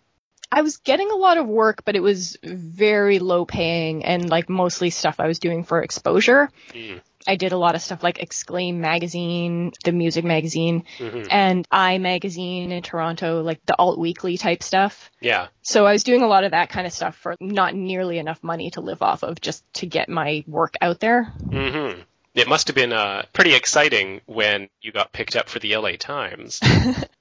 I 0.51 0.63
was 0.63 0.77
getting 0.79 1.11
a 1.11 1.17
lot 1.17 1.39
of 1.39 1.47
work, 1.47 1.85
but 1.85 1.97
it 1.97 2.01
was 2.01 2.37
very 2.43 3.19
low 3.19 3.45
paying 3.45 4.05
and 4.05 4.29
like 4.31 4.49
mostly 4.49 4.91
stuff 4.91 5.17
I 5.19 5.27
was 5.27 5.39
doing 5.39 5.65
for 5.65 5.83
exposure. 5.83 6.51
Mm. 6.73 7.01
I 7.29 7.35
did 7.35 7.51
a 7.51 7.57
lot 7.59 7.75
of 7.75 7.83
stuff 7.83 8.05
like 8.05 8.21
Exclaim 8.21 8.81
magazine, 8.81 9.73
the 9.83 9.91
music 9.91 10.25
magazine, 10.25 10.85
Mhm. 10.99 11.27
and 11.29 11.67
Eye 11.73 11.99
magazine 11.99 12.71
in 12.71 12.83
Toronto, 12.85 13.43
like 13.43 13.59
the 13.67 13.77
alt 13.77 13.99
weekly 13.99 14.37
type 14.39 14.63
stuff. 14.63 15.11
Yeah. 15.21 15.49
So 15.63 15.87
I 15.87 15.93
was 15.93 16.05
doing 16.05 16.23
a 16.23 16.29
lot 16.29 16.45
of 16.45 16.53
that 16.53 16.69
kind 16.69 16.87
of 16.87 16.93
stuff 16.93 17.17
for 17.17 17.35
not 17.41 17.75
nearly 17.75 18.19
enough 18.19 18.45
money 18.45 18.71
to 18.71 18.81
live 18.81 19.03
off 19.03 19.25
of 19.25 19.41
just 19.41 19.65
to 19.75 19.87
get 19.87 20.09
my 20.09 20.45
work 20.47 20.77
out 20.81 21.01
there. 21.01 21.25
hmm 21.51 22.01
It 22.37 22.47
must 22.49 22.69
have 22.69 22.77
been 22.77 22.93
uh, 22.93 23.23
pretty 23.33 23.55
exciting 23.55 24.21
when 24.27 24.69
you 24.81 24.93
got 24.93 25.11
picked 25.13 25.35
up 25.35 25.49
for 25.49 25.59
the 25.59 25.75
LA 25.77 25.93
Times. 25.99 26.61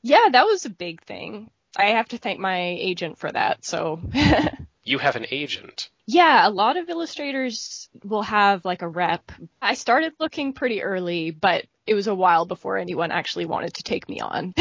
Yeah, 0.03 0.29
that 0.33 0.45
was 0.45 0.65
a 0.65 0.69
big 0.69 1.01
thing. 1.01 1.49
I 1.75 1.91
have 1.91 2.09
to 2.09 2.17
thank 2.17 2.39
my 2.39 2.59
agent 2.59 3.17
for 3.17 3.31
that. 3.31 3.65
So 3.65 3.99
you 4.83 4.97
have 4.97 5.15
an 5.15 5.25
agent. 5.31 5.89
Yeah, 6.05 6.47
a 6.47 6.49
lot 6.49 6.77
of 6.77 6.89
illustrators 6.89 7.89
will 8.03 8.21
have 8.21 8.63
like 8.63 8.81
a 8.81 8.87
rep. 8.87 9.31
I 9.61 9.73
started 9.73 10.13
looking 10.19 10.53
pretty 10.53 10.83
early, 10.83 11.31
but 11.31 11.65
it 11.87 11.95
was 11.95 12.07
a 12.07 12.15
while 12.15 12.45
before 12.45 12.77
anyone 12.77 13.11
actually 13.11 13.45
wanted 13.45 13.73
to 13.75 13.83
take 13.83 14.07
me 14.07 14.19
on. 14.19 14.53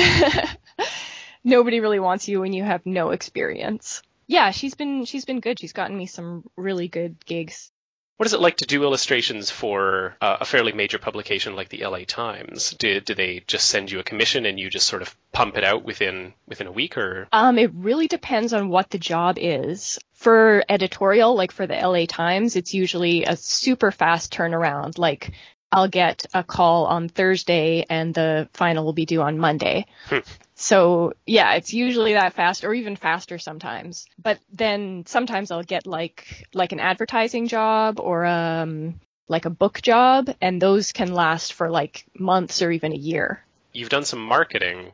Nobody 1.45 1.81
really 1.81 2.01
wants 2.01 2.29
you 2.29 2.41
when 2.41 2.55
you 2.55 2.65
have 2.65 2.87
no 2.87 3.11
experience. 3.11 4.03
Yeah, 4.27 4.51
she's 4.51 4.75
been 4.75 5.05
she's 5.05 5.27
been 5.27 5.41
good. 5.41 5.61
She's 5.61 5.75
gotten 5.75 5.97
me 5.97 6.07
some 6.07 6.49
really 6.57 6.89
good 6.89 7.25
gigs. 7.27 7.71
What 8.17 8.27
is 8.27 8.33
it 8.33 8.41
like 8.41 8.59
to 8.59 8.65
do 8.65 8.85
illustrations 8.85 9.51
for 9.51 10.17
uh, 10.21 10.37
a 10.41 10.45
fairly 10.45 10.73
major 10.73 10.99
publication 10.99 11.57
like 11.57 11.69
the 11.69 11.85
LA 11.85 12.01
Times? 12.07 12.71
Do, 12.79 13.01
do 13.01 13.15
they 13.15 13.43
just 13.47 13.67
send 13.67 13.91
you 13.91 13.99
a 13.99 14.05
commission 14.05 14.47
and 14.47 14.59
you 14.59 14.71
just 14.71 14.87
sort 14.87 15.03
of 15.03 15.15
pump 15.33 15.57
it 15.57 15.65
out 15.65 15.85
within 15.85 16.33
within 16.47 16.69
a 16.69 16.73
week, 16.73 16.97
or 16.97 17.27
Um, 17.33 17.59
it 17.59 17.73
really 17.75 18.07
depends 18.07 18.53
on 18.53 18.69
what 18.69 18.91
the 18.91 18.99
job 18.99 19.37
is. 19.39 19.99
For 20.13 20.65
editorial, 20.69 21.35
like 21.35 21.51
for 21.51 21.67
the 21.67 21.75
LA 21.75 22.07
Times, 22.07 22.55
it's 22.57 22.73
usually 22.73 23.25
a 23.25 23.37
super 23.37 23.91
fast 23.91 24.33
turnaround. 24.33 24.97
Like 24.97 25.33
I'll 25.75 25.89
get 25.89 26.25
a 26.33 26.45
call 26.45 26.87
on 26.87 27.09
Thursday 27.09 27.85
and 27.91 28.15
the 28.15 28.49
final 28.53 28.85
will 28.85 28.93
be 28.93 29.07
due 29.07 29.23
on 29.23 29.39
Monday. 29.39 29.87
Hmm. 30.07 30.19
So 30.55 31.15
yeah, 31.27 31.55
it's 31.55 31.75
usually 31.75 32.13
that 32.13 32.35
fast 32.35 32.65
or 32.65 32.73
even 32.73 32.95
faster 32.95 33.39
sometimes. 33.39 34.07
But 34.23 34.39
then 34.53 35.05
sometimes 35.07 35.51
I'll 35.51 35.65
get 35.65 35.85
like 35.87 36.47
like 36.55 36.71
an 36.71 36.79
advertising 36.79 37.49
job 37.49 37.99
or 37.99 38.25
um 38.25 39.01
like 39.27 39.47
a 39.47 39.51
book 39.51 39.83
job 39.83 40.31
and 40.41 40.63
those 40.63 40.93
can 40.93 41.13
last 41.13 41.55
for 41.55 41.71
like 41.71 42.07
months 42.17 42.63
or 42.63 42.71
even 42.71 42.93
a 42.93 42.97
year. 42.97 43.45
you've 43.73 43.89
done 43.89 44.05
some 44.05 44.25
marketing? 44.25 44.93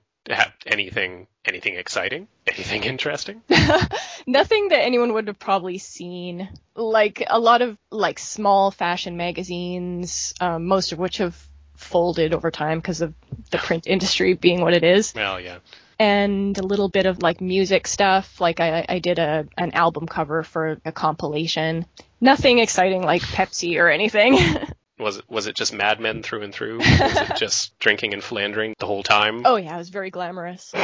Anything 0.66 1.26
anything 1.44 1.76
exciting? 1.76 2.28
Anything 2.46 2.84
interesting? 2.84 3.42
Nothing 4.26 4.68
that 4.68 4.80
anyone 4.82 5.12
would 5.14 5.26
have 5.26 5.38
probably 5.38 5.78
seen. 5.78 6.48
Like 6.74 7.24
a 7.28 7.38
lot 7.38 7.62
of 7.62 7.76
like 7.90 8.18
small 8.18 8.70
fashion 8.70 9.16
magazines, 9.16 10.34
um, 10.40 10.66
most 10.66 10.92
of 10.92 10.98
which 10.98 11.18
have 11.18 11.36
folded 11.76 12.34
over 12.34 12.50
time 12.50 12.78
because 12.78 13.00
of 13.00 13.14
the 13.50 13.58
print 13.66 13.86
industry 13.86 14.34
being 14.34 14.60
what 14.60 14.74
it 14.74 14.84
is, 14.84 15.14
Well, 15.14 15.40
yeah. 15.40 15.58
and 15.98 16.56
a 16.58 16.62
little 16.62 16.88
bit 16.88 17.06
of 17.06 17.22
like 17.22 17.40
music 17.40 17.86
stuff. 17.86 18.40
Like 18.40 18.60
I, 18.60 18.84
I 18.88 18.98
did 18.98 19.18
a 19.18 19.46
an 19.56 19.72
album 19.72 20.06
cover 20.06 20.42
for 20.42 20.78
a 20.84 20.92
compilation. 20.92 21.86
Nothing 22.20 22.58
exciting 22.58 23.02
like 23.02 23.22
Pepsi 23.22 23.78
or 23.80 23.88
anything. 23.88 24.38
Was 25.00 25.18
it 25.18 25.24
was 25.28 25.46
it 25.46 25.56
just 25.56 25.72
Mad 25.72 26.00
Men 26.00 26.22
through 26.22 26.42
and 26.42 26.54
through? 26.54 26.78
Was 26.78 26.90
it 26.90 27.36
just 27.36 27.78
drinking 27.78 28.14
and 28.14 28.22
philandering 28.22 28.74
the 28.78 28.86
whole 28.86 29.02
time? 29.02 29.42
oh 29.44 29.56
yeah, 29.56 29.74
it 29.74 29.78
was 29.78 29.88
very 29.88 30.10
glamorous. 30.10 30.72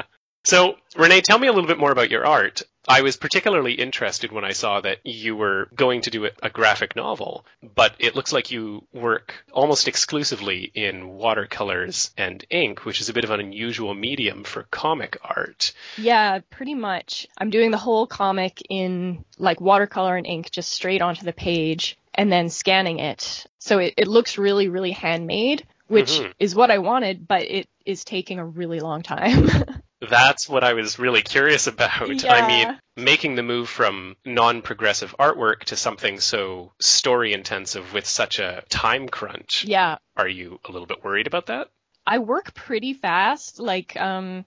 So, 0.46 0.76
Renee, 0.96 1.22
tell 1.22 1.40
me 1.40 1.48
a 1.48 1.52
little 1.52 1.68
bit 1.68 1.80
more 1.80 1.92
about 1.92 2.12
your 2.12 2.26
art. 2.26 2.62
I 2.88 3.02
was 3.02 3.18
particularly 3.18 3.74
interested 3.74 4.32
when 4.32 4.46
I 4.46 4.52
saw 4.52 4.80
that 4.80 5.00
you 5.04 5.36
were 5.36 5.70
going 5.74 6.02
to 6.02 6.12
do 6.12 6.26
a, 6.28 6.30
a 6.44 6.50
graphic 6.52 6.96
novel, 6.96 7.48
but 7.74 7.96
it 7.98 8.16
looks 8.16 8.32
like 8.32 8.52
you 8.52 8.86
work 8.94 9.34
almost 9.52 9.88
exclusively 9.88 10.72
in 10.76 11.08
watercolors 11.08 12.12
and 12.16 12.46
ink, 12.52 12.86
which 12.86 13.02
is 13.02 13.10
a 13.10 13.14
bit 13.14 13.24
of 13.24 13.32
an 13.32 13.40
unusual 13.40 13.96
medium 13.96 14.44
for 14.44 14.68
comic 14.70 15.18
art. 15.24 15.74
Yeah, 15.98 16.42
pretty 16.52 16.76
much. 16.76 17.28
I'm 17.40 17.50
doing 17.50 17.72
the 17.72 17.78
whole 17.78 18.06
comic 18.06 18.62
in 18.70 19.26
like 19.40 19.60
watercolor 19.60 20.16
and 20.16 20.28
ink 20.28 20.52
just 20.52 20.72
straight 20.72 21.02
onto 21.02 21.26
the 21.26 21.34
page 21.34 21.98
and 22.16 22.32
then 22.32 22.50
scanning 22.50 23.00
it. 23.00 23.46
So 23.60 23.80
it, 23.80 23.94
it 23.98 24.08
looks 24.08 24.38
really, 24.38 24.68
really 24.70 24.92
handmade, 24.92 25.66
which 25.88 26.20
Mhm. 26.20 26.34
is 26.40 26.56
what 26.56 26.72
I 26.72 26.80
wanted, 26.80 27.28
but 27.28 27.44
it 27.44 27.68
is 27.86 28.04
taking 28.04 28.40
a 28.40 28.46
really 28.46 28.80
long 28.80 29.04
time. 29.04 29.50
That's 30.02 30.48
what 30.50 30.64
I 30.64 30.74
was 30.74 31.00
really 31.00 31.22
curious 31.22 31.68
about. 31.68 32.26
I 32.30 32.46
mean, 32.46 32.78
making 32.96 33.36
the 33.36 33.44
move 33.44 33.70
from 33.70 34.16
non 34.26 34.62
progressive 34.62 35.16
artwork 35.18 35.66
to 35.66 35.76
something 35.76 36.20
so 36.20 36.74
story 36.80 37.34
intensive 37.34 37.94
with 37.94 38.06
such 38.06 38.40
a 38.40 38.64
time 38.70 39.08
crunch. 39.08 39.64
yeah, 39.66 39.98
Are 40.18 40.28
you 40.28 40.60
a 40.68 40.72
little 40.72 40.86
bit 40.86 41.04
worried 41.04 41.28
about 41.28 41.48
that? 41.48 41.70
I 42.06 42.20
work 42.20 42.54
pretty 42.54 42.94
fast. 42.94 43.60
Like, 43.60 43.96
um, 44.00 44.46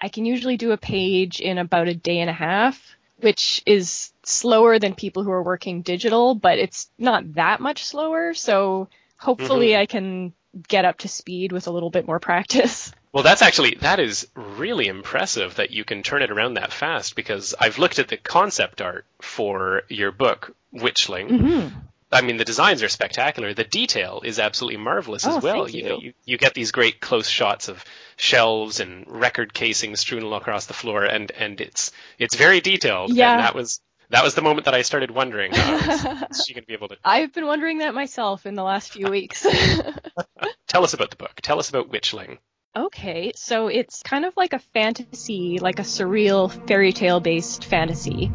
I 0.00 0.08
can 0.08 0.24
usually 0.24 0.56
do 0.56 0.72
a 0.72 0.76
page 0.78 1.40
in 1.40 1.58
about 1.58 1.88
a 1.88 1.94
day 1.94 2.18
and 2.18 2.30
a 2.30 2.32
half, 2.32 2.95
which 3.20 3.62
is 3.66 4.12
slower 4.22 4.78
than 4.78 4.94
people 4.94 5.22
who 5.22 5.30
are 5.30 5.42
working 5.42 5.82
digital, 5.82 6.34
but 6.34 6.58
it's 6.58 6.88
not 6.98 7.34
that 7.34 7.60
much 7.60 7.84
slower. 7.84 8.34
So 8.34 8.88
hopefully 9.18 9.68
Mhm. 9.68 9.78
I 9.78 9.86
can 9.86 10.32
get 10.68 10.84
up 10.84 10.98
to 10.98 11.08
speed 11.08 11.52
with 11.52 11.66
a 11.66 11.70
little 11.70 11.90
bit 11.90 12.06
more 12.06 12.20
practice. 12.20 12.92
Well, 13.12 13.22
that's 13.22 13.40
actually 13.40 13.76
that 13.80 13.98
is 13.98 14.28
really 14.34 14.88
impressive 14.88 15.54
that 15.54 15.70
you 15.70 15.84
can 15.84 16.02
turn 16.02 16.20
it 16.20 16.30
around 16.30 16.54
that 16.54 16.70
fast 16.70 17.16
because 17.16 17.54
I've 17.58 17.78
looked 17.78 17.98
at 17.98 18.08
the 18.08 18.18
concept 18.18 18.82
art 18.82 19.06
for 19.22 19.84
your 19.88 20.12
book 20.12 20.54
Witchling. 20.74 21.30
hmm 21.30 21.68
I 22.12 22.20
mean, 22.22 22.36
the 22.36 22.44
designs 22.44 22.82
are 22.84 22.88
spectacular. 22.88 23.52
The 23.52 23.64
detail 23.64 24.22
is 24.24 24.38
absolutely 24.38 24.76
marvelous 24.78 25.26
Oh, 25.26 25.38
as 25.38 25.42
well. 25.42 25.68
You, 25.68 25.82
you. 25.82 25.88
know, 25.88 25.98
you 25.98 26.12
you 26.24 26.38
get 26.38 26.54
these 26.54 26.70
great 26.70 27.00
close 27.00 27.28
shots 27.28 27.68
of 27.68 27.84
shelves 28.16 28.78
and 28.80 29.04
record 29.08 29.52
casings 29.52 30.00
strewn 30.00 30.22
all 30.22 30.34
across 30.34 30.66
the 30.66 30.74
floor, 30.74 31.04
and 31.04 31.30
and 31.32 31.60
it's 31.60 31.90
it's 32.18 32.36
very 32.36 32.60
detailed. 32.60 33.12
Yeah. 33.12 33.32
And 33.32 33.40
that 33.42 33.54
was 33.56 33.80
that 34.10 34.22
was 34.22 34.36
the 34.36 34.42
moment 34.42 34.66
that 34.66 34.74
I 34.74 34.82
started 34.82 35.10
wondering, 35.10 35.52
uh, 35.52 36.26
is 36.30 36.44
she 36.46 36.54
going 36.54 36.62
to 36.62 36.66
be 36.68 36.74
able 36.74 36.88
to 36.88 36.96
I've 37.04 37.32
been 37.32 37.46
wondering 37.46 37.78
that 37.78 37.92
myself 37.92 38.46
in 38.46 38.54
the 38.54 38.62
last 38.62 38.92
few 38.92 39.08
weeks. 39.10 39.44
tell 40.68 40.84
us 40.84 40.94
about 40.94 41.10
the 41.10 41.16
book? 41.16 41.32
Tell 41.42 41.58
us 41.58 41.68
about 41.70 41.90
Witchling. 41.90 42.38
okay, 42.76 43.32
so 43.34 43.66
it's 43.66 44.04
kind 44.04 44.24
of 44.24 44.36
like 44.36 44.52
a 44.52 44.60
fantasy, 44.60 45.58
like 45.58 45.80
a 45.80 45.82
surreal 45.82 46.52
fairy 46.68 46.92
tale 46.92 47.18
based 47.18 47.64
fantasy. 47.64 48.30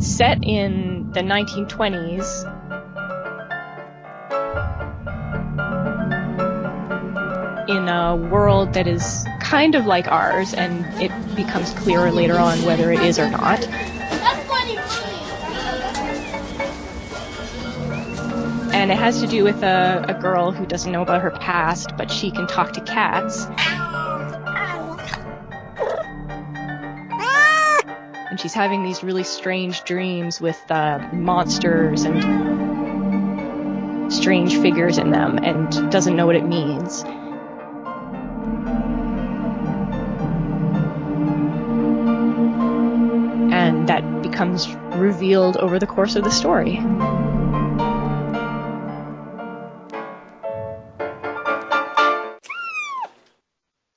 It's 0.00 0.08
set 0.08 0.42
in 0.42 1.12
the 1.12 1.20
1920s. 1.20 2.48
In 7.68 7.86
a 7.86 8.16
world 8.16 8.72
that 8.72 8.86
is 8.86 9.26
kind 9.42 9.74
of 9.74 9.84
like 9.84 10.08
ours, 10.08 10.54
and 10.54 10.86
it 11.02 11.10
becomes 11.36 11.74
clearer 11.74 12.10
later 12.10 12.38
on 12.38 12.62
whether 12.62 12.90
it 12.90 13.00
is 13.00 13.18
or 13.18 13.28
not. 13.28 13.62
And 18.72 18.90
it 18.90 18.96
has 18.96 19.20
to 19.20 19.26
do 19.26 19.44
with 19.44 19.62
a, 19.62 20.02
a 20.08 20.14
girl 20.14 20.50
who 20.50 20.64
doesn't 20.64 20.90
know 20.90 21.02
about 21.02 21.20
her 21.20 21.30
past, 21.30 21.94
but 21.98 22.10
she 22.10 22.30
can 22.30 22.46
talk 22.46 22.72
to 22.72 22.80
cats. 22.80 23.44
She's 28.40 28.54
having 28.54 28.82
these 28.82 29.02
really 29.02 29.22
strange 29.22 29.84
dreams 29.84 30.40
with 30.40 30.58
uh, 30.70 30.98
monsters 31.12 32.04
and 32.04 32.22
strange 34.12 34.56
figures 34.56 34.98
in 34.98 35.10
them, 35.10 35.38
and 35.38 35.92
doesn't 35.92 36.16
know 36.16 36.26
what 36.26 36.36
it 36.36 36.46
means. 36.46 37.04
And 43.52 43.88
that 43.88 44.22
becomes 44.22 44.72
revealed 44.96 45.56
over 45.58 45.78
the 45.78 45.86
course 45.86 46.16
of 46.16 46.24
the 46.24 46.30
story. 46.30 46.78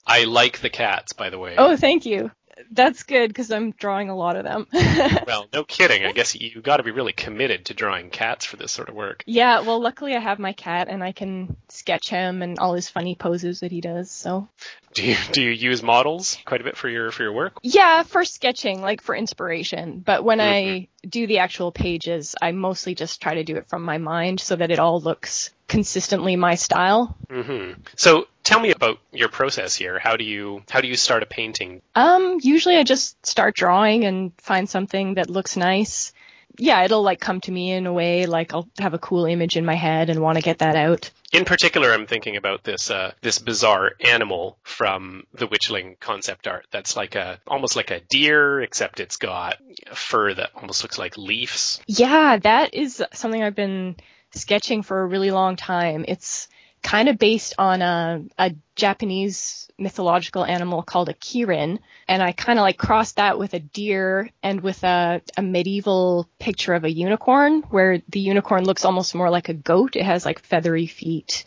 I 0.06 0.26
like 0.26 0.60
the 0.60 0.70
cats, 0.70 1.14
by 1.14 1.30
the 1.32 1.40
way. 1.40 1.56
Oh, 1.58 1.76
thank 1.76 2.06
you. 2.06 2.30
That's 2.74 3.04
good 3.04 3.28
because 3.30 3.52
I'm 3.52 3.72
drawing 3.72 4.10
a 4.10 4.16
lot 4.16 4.36
of 4.36 4.44
them. 4.44 4.68
well, 5.28 5.48
no 5.54 5.64
kidding. 5.64 6.06
I 6.06 6.12
guess 6.12 6.36
you 6.36 6.62
got 6.62 6.78
to 6.78 6.84
be 6.84 6.92
really 6.92 7.14
committed 7.14 7.66
to 7.66 7.74
drawing 7.74 8.10
cats 8.10 8.46
for 8.46 8.58
this 8.58 8.72
sort 8.72 8.90
of 8.90 8.96
work. 8.96 9.24
yeah, 9.26 9.62
well, 9.62 9.82
luckily 9.82 10.16
I 10.16 10.20
have 10.20 10.40
my 10.40 10.54
cat 10.54 10.88
and 10.90 11.04
I 11.04 11.12
can 11.12 11.56
sketch 11.70 12.10
him 12.10 12.42
and 12.42 12.60
all 12.60 12.74
his 12.74 12.90
funny 12.90 13.16
poses 13.16 13.60
that 13.62 13.72
he 13.72 13.82
does. 13.82 14.10
So 14.12 14.48
Do 14.94 15.06
you 15.06 15.16
do 15.32 15.42
you 15.42 15.52
use 15.52 15.82
models 15.84 16.38
quite 16.46 16.62
a 16.62 16.64
bit 16.64 16.78
for 16.78 16.90
your 16.90 17.12
for 17.12 17.24
your 17.24 17.34
work? 17.34 17.58
yeah, 17.64 18.04
for 18.04 18.26
sketching, 18.26 18.82
like 18.82 19.02
for 19.02 19.16
inspiration. 19.16 20.00
But 20.06 20.24
when 20.24 20.42
I 20.42 20.88
do 21.08 21.28
the 21.28 21.40
actual 21.40 21.72
pages, 21.72 22.36
I 22.42 22.52
mostly 22.54 22.96
just 22.96 23.22
try 23.22 23.36
to 23.36 23.44
do 23.44 23.58
it 23.58 23.68
from 23.68 23.84
my 23.84 23.98
mind 23.98 24.40
so 24.40 24.56
that 24.56 24.72
it 24.72 24.80
all 24.80 25.00
looks 25.02 25.52
consistently 25.68 26.36
my 26.36 26.56
style. 26.56 27.16
Mm-hmm. 27.30 27.82
So 27.96 28.28
tell 28.44 28.60
me 28.60 28.72
about 28.72 29.00
your 29.12 29.30
process 29.30 29.76
here. 29.76 30.00
How 30.00 30.18
do 30.18 30.24
you 30.24 30.64
how 30.70 30.82
do 30.82 30.88
you 30.88 30.96
start 30.96 31.24
a 31.24 31.26
painting? 31.26 31.82
Um, 31.96 32.40
usually 32.42 32.78
I 32.78 32.84
just 32.84 33.26
start 33.26 33.56
drawing 33.56 34.06
and 34.06 34.32
find 34.38 34.70
something 34.70 35.16
that 35.16 35.30
looks 35.30 35.58
nice. 35.58 36.14
Yeah, 36.58 36.84
it'll 36.84 37.02
like 37.02 37.20
come 37.20 37.42
to 37.42 37.52
me 37.52 37.72
in 37.72 37.88
a 37.88 37.94
way 37.94 38.26
like 38.28 38.54
I'll 38.54 38.70
have 38.78 38.94
a 38.94 39.00
cool 39.00 39.26
image 39.26 39.58
in 39.58 39.66
my 39.66 39.76
head 39.76 40.10
and 40.10 40.22
want 40.22 40.38
to 40.38 40.44
get 40.44 40.60
that 40.60 40.76
out. 40.76 41.10
In 41.32 41.46
particular, 41.46 41.92
I'm 41.92 42.06
thinking 42.06 42.38
about 42.38 42.64
this 42.64 42.92
uh, 42.92 43.14
this 43.22 43.40
bizarre 43.40 43.94
animal 44.00 44.58
from 44.62 45.26
the 45.34 45.48
Witchling 45.48 46.00
concept 46.00 46.48
art. 46.48 46.68
That's 46.70 46.96
like 46.96 47.16
a 47.16 47.40
almost 47.48 47.76
like 47.76 47.90
a 47.90 48.02
deer, 48.02 48.62
except 48.62 49.00
it's 49.00 49.18
got 49.18 49.58
fur 49.94 50.32
that 50.32 50.52
almost 50.56 50.84
looks 50.84 51.00
like 51.00 51.18
leaves. 51.18 51.82
Yeah, 51.88 52.38
that 52.38 52.76
is 52.76 53.04
something 53.14 53.42
I've 53.42 53.56
been 53.56 53.96
sketching 54.36 54.84
for 54.84 55.02
a 55.02 55.08
really 55.08 55.32
long 55.32 55.56
time. 55.56 56.06
It's 56.08 56.48
kind 56.84 57.10
of 57.10 57.18
based 57.18 57.56
on 57.58 57.82
a, 57.82 58.24
a 58.38 58.54
Japanese 58.76 59.70
mythological 59.78 60.46
animal 60.46 60.84
called 60.84 61.10
a 61.10 61.14
kirin, 61.14 61.80
and 62.08 62.22
I 62.22 62.34
kind 62.34 62.60
of 62.60 62.64
like 62.64 62.78
crossed 62.78 63.16
that 63.16 63.40
with 63.40 63.54
a 63.54 63.60
deer 63.60 64.30
and 64.44 64.62
with 64.62 64.84
a, 64.84 65.22
a 65.36 65.42
medieval 65.42 66.30
picture 66.40 66.74
of 66.74 66.84
a 66.84 66.92
unicorn, 66.92 67.62
where 67.70 68.02
the 68.10 68.20
unicorn 68.20 68.66
looks 68.66 68.86
almost 68.86 69.16
more 69.16 69.30
like 69.30 69.50
a 69.50 69.54
goat. 69.54 69.96
It 69.96 70.04
has 70.04 70.26
like 70.26 70.40
feathery 70.40 70.88
feet, 70.88 71.46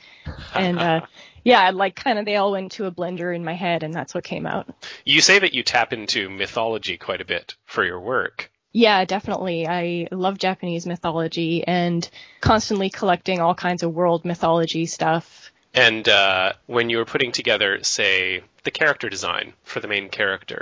and 0.54 0.78
uh, 0.78 1.00
yeah, 1.44 1.70
like 1.70 1.94
kind 1.94 2.18
of 2.18 2.24
they 2.24 2.36
all 2.36 2.52
went 2.52 2.72
to 2.72 2.86
a 2.86 2.92
blender 2.92 3.34
in 3.34 3.44
my 3.44 3.54
head, 3.54 3.82
and 3.82 3.94
that's 3.94 4.14
what 4.14 4.24
came 4.24 4.46
out. 4.46 4.68
You 5.04 5.20
say 5.20 5.38
that 5.38 5.54
you 5.54 5.62
tap 5.62 5.92
into 5.92 6.30
mythology 6.30 6.96
quite 6.96 7.20
a 7.20 7.26
bit 7.26 7.54
for 7.66 7.84
your 7.84 8.00
work. 8.00 8.50
Yeah, 8.76 9.06
definitely. 9.06 9.66
I 9.66 10.06
love 10.10 10.36
Japanese 10.36 10.84
mythology 10.84 11.66
and 11.66 12.06
constantly 12.42 12.90
collecting 12.90 13.40
all 13.40 13.54
kinds 13.54 13.82
of 13.82 13.94
world 13.94 14.26
mythology 14.26 14.84
stuff. 14.84 15.50
And 15.72 16.06
uh, 16.06 16.52
when 16.66 16.90
you 16.90 16.98
were 16.98 17.06
putting 17.06 17.32
together, 17.32 17.82
say, 17.82 18.42
the 18.64 18.70
character 18.70 19.08
design 19.08 19.54
for 19.62 19.80
the 19.80 19.88
main 19.88 20.10
character, 20.10 20.60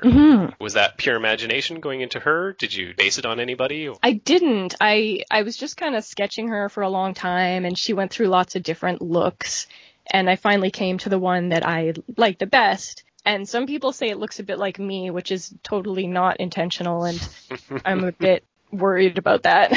was 0.61 0.75
that 0.75 0.97
pure 0.97 1.16
imagination 1.16 1.80
going 1.80 2.02
into 2.02 2.21
her? 2.21 2.52
Did 2.52 2.73
you 2.73 2.94
base 2.97 3.18
it 3.18 3.26
on 3.26 3.40
anybody? 3.40 3.90
I 4.00 4.12
didn't. 4.12 4.76
I 4.80 5.25
I 5.28 5.42
was 5.42 5.56
just 5.56 5.76
kind 5.76 5.97
of 5.97 6.04
sketching 6.04 6.49
her 6.49 6.68
for 6.68 6.85
a 6.85 6.88
long 6.88 7.14
time 7.14 7.64
and 7.64 7.76
she 7.76 7.94
went 7.94 8.12
through 8.12 8.28
lots 8.28 8.54
of 8.54 8.62
different 8.62 9.02
looks 9.02 9.66
and 10.06 10.30
I 10.30 10.37
finally 10.37 10.71
came 10.71 10.99
to 10.99 11.09
the 11.09 11.18
one 11.18 11.49
that 11.49 11.66
I 11.66 11.94
liked 12.16 12.38
the 12.38 12.47
best. 12.47 13.02
And 13.25 13.49
some 13.49 13.66
people 13.66 13.93
say 13.93 14.11
it 14.11 14.19
looks 14.19 14.38
a 14.38 14.45
bit 14.45 14.59
like 14.59 14.78
me, 14.78 15.11
which 15.11 15.33
is 15.33 15.54
totally 15.62 16.07
not 16.07 16.38
intentional 16.38 17.04
and 17.04 17.28
I'm 17.85 18.04
a 18.04 18.12
bit 18.12 18.45
worried 18.71 19.19
about 19.19 19.45
that. 19.45 19.73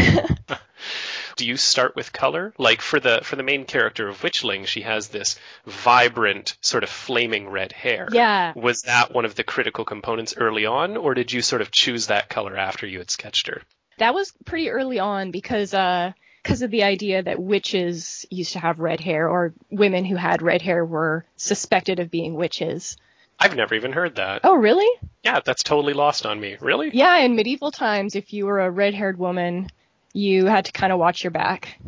Do 1.37 1.45
you 1.45 1.55
start 1.55 1.95
with 1.95 2.11
color? 2.11 2.53
Like 2.57 2.81
for 2.81 2.99
the 2.99 3.19
for 3.23 3.35
the 3.35 3.43
main 3.43 3.65
character 3.65 4.07
of 4.07 4.21
Witchling, 4.21 4.65
she 4.65 4.81
has 4.81 5.09
this 5.09 5.39
vibrant 5.67 6.57
sort 6.61 6.83
of 6.83 6.89
flaming 6.89 7.47
red 7.47 7.71
hair. 7.71 8.07
yeah. 8.11 8.53
Was 8.55 8.81
that 8.83 9.13
one 9.13 9.23
of 9.23 9.35
the 9.35 9.43
critical 9.43 9.85
components 9.85 10.33
early 10.35 10.65
on, 10.65 10.97
or 10.97 11.13
did 11.13 11.31
you 11.31 11.43
sort 11.43 11.61
of 11.61 11.69
choose 11.69 12.07
that 12.07 12.27
color 12.29 12.57
after 12.57 12.87
you 12.87 12.97
had 12.97 13.11
sketched 13.11 13.47
her? 13.47 13.61
That 13.99 14.15
was 14.15 14.33
pretty 14.45 14.69
early 14.71 14.97
on 14.99 15.29
because 15.31 15.75
uh 15.75 16.13
because 16.41 16.63
of 16.63 16.71
the 16.71 16.83
idea 16.83 17.21
that 17.21 17.39
witches 17.39 18.25
used 18.31 18.53
to 18.53 18.59
have 18.59 18.79
red 18.79 18.99
hair 18.99 19.29
or 19.29 19.53
women 19.69 20.05
who 20.05 20.15
had 20.15 20.41
red 20.41 20.61
hair 20.61 20.83
were 20.83 21.25
suspected 21.35 21.99
of 21.99 22.09
being 22.09 22.33
witches. 22.33 22.97
I've 23.39 23.55
never 23.55 23.75
even 23.75 23.91
heard 23.93 24.15
that. 24.15 24.41
Oh, 24.43 24.55
really? 24.55 24.87
Yeah, 25.23 25.41
that's 25.45 25.63
totally 25.63 25.93
lost 25.93 26.25
on 26.25 26.39
me. 26.39 26.57
Really? 26.59 26.89
Yeah, 26.93 27.17
in 27.17 27.35
medieval 27.35 27.71
times 27.71 28.15
if 28.15 28.33
you 28.33 28.45
were 28.45 28.61
a 28.61 28.69
red-haired 28.71 29.17
woman, 29.19 29.69
you 30.13 30.45
had 30.45 30.65
to 30.65 30.71
kind 30.71 30.91
of 30.91 30.99
watch 30.99 31.23
your 31.23 31.31
back. 31.31 31.79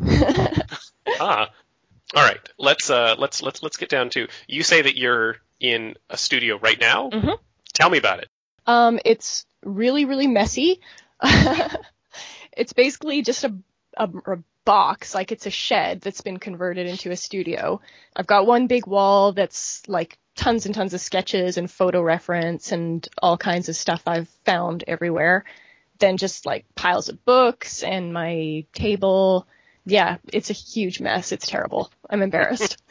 Ah. 1.18 1.50
All 2.14 2.22
right. 2.24 2.38
Let's 2.56 2.88
uh 2.88 3.16
let's 3.18 3.42
let's 3.42 3.62
let's 3.62 3.76
get 3.76 3.88
down 3.88 4.10
to 4.10 4.28
you 4.46 4.62
say 4.62 4.82
that 4.82 4.96
you're 4.96 5.36
in 5.58 5.94
a 6.08 6.16
studio 6.16 6.58
right 6.58 6.80
now? 6.80 7.10
Mhm. 7.10 7.36
Tell 7.74 7.90
me 7.90 7.98
about 7.98 8.20
it. 8.20 8.28
Um, 8.66 8.98
it's 9.04 9.44
really, 9.64 10.04
really 10.04 10.26
messy. 10.26 10.80
it's 12.56 12.72
basically 12.72 13.22
just 13.22 13.44
a, 13.44 13.54
a, 13.96 14.08
a 14.08 14.38
box, 14.64 15.14
like 15.14 15.32
it's 15.32 15.46
a 15.46 15.50
shed 15.50 16.00
that's 16.00 16.20
been 16.20 16.38
converted 16.38 16.86
into 16.86 17.10
a 17.10 17.16
studio. 17.16 17.80
I've 18.14 18.26
got 18.26 18.46
one 18.46 18.66
big 18.66 18.86
wall 18.86 19.32
that's 19.32 19.86
like 19.88 20.18
tons 20.36 20.66
and 20.66 20.74
tons 20.74 20.94
of 20.94 21.00
sketches 21.00 21.56
and 21.56 21.70
photo 21.70 22.02
reference 22.02 22.72
and 22.72 23.06
all 23.22 23.36
kinds 23.36 23.68
of 23.68 23.76
stuff 23.76 24.02
I've 24.06 24.28
found 24.44 24.84
everywhere. 24.86 25.44
Then 25.98 26.16
just 26.16 26.46
like 26.46 26.64
piles 26.74 27.08
of 27.08 27.24
books 27.24 27.82
and 27.82 28.12
my 28.12 28.64
table. 28.72 29.46
Yeah, 29.84 30.18
it's 30.32 30.50
a 30.50 30.54
huge 30.54 31.00
mess. 31.00 31.32
It's 31.32 31.46
terrible. 31.46 31.90
I'm 32.08 32.22
embarrassed. 32.22 32.76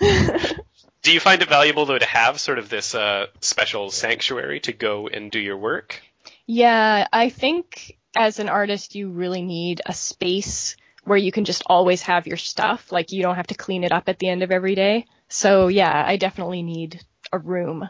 Do 1.02 1.14
you 1.14 1.20
find 1.20 1.42
it 1.42 1.50
valuable 1.50 1.86
though 1.86 1.98
to 1.98 2.06
have 2.06 2.40
sort 2.40 2.60
of 2.60 2.70
this 2.70 2.94
uh 2.94 3.28
special 3.40 3.90
sanctuary 3.90 4.60
to 4.62 4.74
go 4.74 5.08
and 5.08 5.32
do 5.32 5.40
your 5.40 5.58
work? 5.58 6.02
Yeah, 6.46 7.08
I 7.12 7.30
think 7.30 7.98
as 8.16 8.40
an 8.40 8.50
artist, 8.50 8.96
you 8.96 9.10
really 9.10 9.42
need 9.42 9.82
a 9.86 9.94
space 9.94 10.76
where 11.10 11.18
you 11.18 11.32
can 11.32 11.44
just 11.44 11.64
always 11.66 12.04
have 12.04 12.28
your 12.28 12.38
stuff. 12.38 12.92
Like 12.92 13.12
you 13.12 13.24
don't 13.24 13.36
have 13.36 13.48
to 13.48 13.56
clean 13.56 13.84
it 13.84 13.92
up 13.92 14.10
at 14.10 14.20
the 14.20 14.30
end 14.30 14.44
of 14.44 14.52
every 14.52 14.76
day. 14.76 15.08
So 15.28 15.68
yeah, 15.68 16.04
I 16.06 16.18
definitely 16.18 16.62
need 16.62 17.04
a 17.34 17.40
room. 17.40 17.90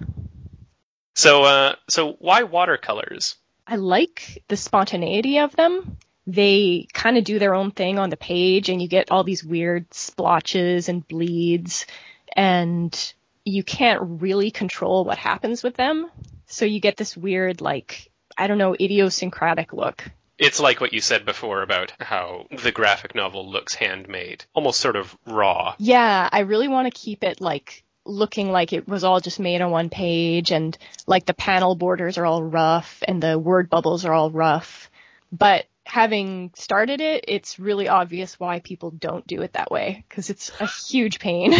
So 1.15 1.43
uh 1.43 1.75
so 1.89 2.13
why 2.13 2.43
watercolors? 2.43 3.35
I 3.67 3.75
like 3.75 4.41
the 4.47 4.55
spontaneity 4.55 5.39
of 5.39 5.53
them. 5.53 5.97
They 6.27 6.87
kind 6.93 7.17
of 7.17 7.25
do 7.25 7.39
their 7.39 7.55
own 7.55 7.71
thing 7.71 7.99
on 7.99 8.09
the 8.09 8.15
page 8.15 8.69
and 8.69 8.81
you 8.81 8.87
get 8.87 9.11
all 9.11 9.25
these 9.25 9.43
weird 9.43 9.93
splotches 9.93 10.87
and 10.87 11.05
bleeds 11.05 11.87
and 12.31 13.13
you 13.43 13.63
can't 13.63 14.21
really 14.21 14.49
control 14.49 15.03
what 15.03 15.17
happens 15.17 15.61
with 15.61 15.75
them. 15.75 16.09
So 16.45 16.63
you 16.63 16.79
get 16.79 16.95
this 16.95 17.17
weird 17.17 17.59
like 17.59 18.09
I 18.37 18.47
don't 18.47 18.59
know 18.59 18.75
idiosyncratic 18.79 19.73
look. 19.73 20.09
It's 20.39 20.59
like 20.59 20.79
what 20.79 20.93
you 20.93 21.01
said 21.01 21.25
before 21.25 21.61
about 21.61 21.91
how 21.99 22.47
the 22.49 22.71
graphic 22.71 23.13
novel 23.13 23.49
looks 23.49 23.75
handmade, 23.75 24.45
almost 24.53 24.79
sort 24.79 24.95
of 24.95 25.15
raw. 25.25 25.75
Yeah, 25.77 26.29
I 26.31 26.39
really 26.39 26.69
want 26.69 26.91
to 26.91 26.99
keep 26.99 27.23
it 27.23 27.41
like 27.41 27.83
looking 28.05 28.51
like 28.51 28.73
it 28.73 28.87
was 28.87 29.03
all 29.03 29.19
just 29.19 29.39
made 29.39 29.61
on 29.61 29.69
one 29.69 29.89
page 29.89 30.51
and 30.51 30.77
like 31.05 31.25
the 31.25 31.33
panel 31.33 31.75
borders 31.75 32.17
are 32.17 32.25
all 32.25 32.41
rough 32.41 33.03
and 33.07 33.21
the 33.21 33.37
word 33.37 33.69
bubbles 33.69 34.05
are 34.05 34.13
all 34.13 34.31
rough. 34.31 34.89
But 35.31 35.65
having 35.89 36.51
started 36.55 37.01
it, 37.01 37.25
it's 37.27 37.59
really 37.59 37.87
obvious 37.87 38.39
why 38.39 38.59
people 38.59 38.91
don't 38.91 39.25
do 39.25 39.41
it 39.41 39.53
that 39.53 39.71
way 39.71 40.05
because 40.07 40.29
it's 40.29 40.51
a 40.59 40.67
huge 40.67 41.19
pain. 41.19 41.51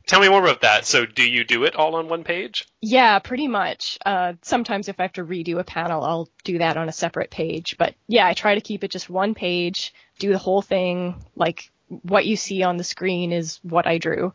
Tell 0.06 0.20
me 0.20 0.28
more 0.28 0.42
about 0.42 0.60
that. 0.60 0.86
So 0.86 1.06
do 1.06 1.28
you 1.28 1.44
do 1.44 1.64
it 1.64 1.74
all 1.74 1.96
on 1.96 2.08
one 2.08 2.24
page? 2.24 2.66
yeah, 2.80 3.18
pretty 3.18 3.48
much. 3.48 3.98
Uh, 4.04 4.34
sometimes 4.42 4.88
if 4.88 5.00
I 5.00 5.04
have 5.04 5.12
to 5.14 5.24
redo 5.24 5.58
a 5.58 5.64
panel, 5.64 6.04
I'll 6.04 6.28
do 6.44 6.58
that 6.58 6.76
on 6.76 6.88
a 6.88 6.92
separate 6.92 7.30
page. 7.30 7.76
But 7.78 7.94
yeah, 8.06 8.26
I 8.26 8.34
try 8.34 8.54
to 8.54 8.60
keep 8.60 8.84
it 8.84 8.90
just 8.90 9.10
one 9.10 9.34
page, 9.34 9.94
do 10.18 10.30
the 10.30 10.38
whole 10.38 10.62
thing. 10.62 11.24
Like 11.34 11.70
what 11.88 12.26
you 12.26 12.36
see 12.36 12.62
on 12.62 12.76
the 12.76 12.84
screen 12.84 13.32
is 13.32 13.58
what 13.62 13.86
I 13.86 13.98
drew. 13.98 14.32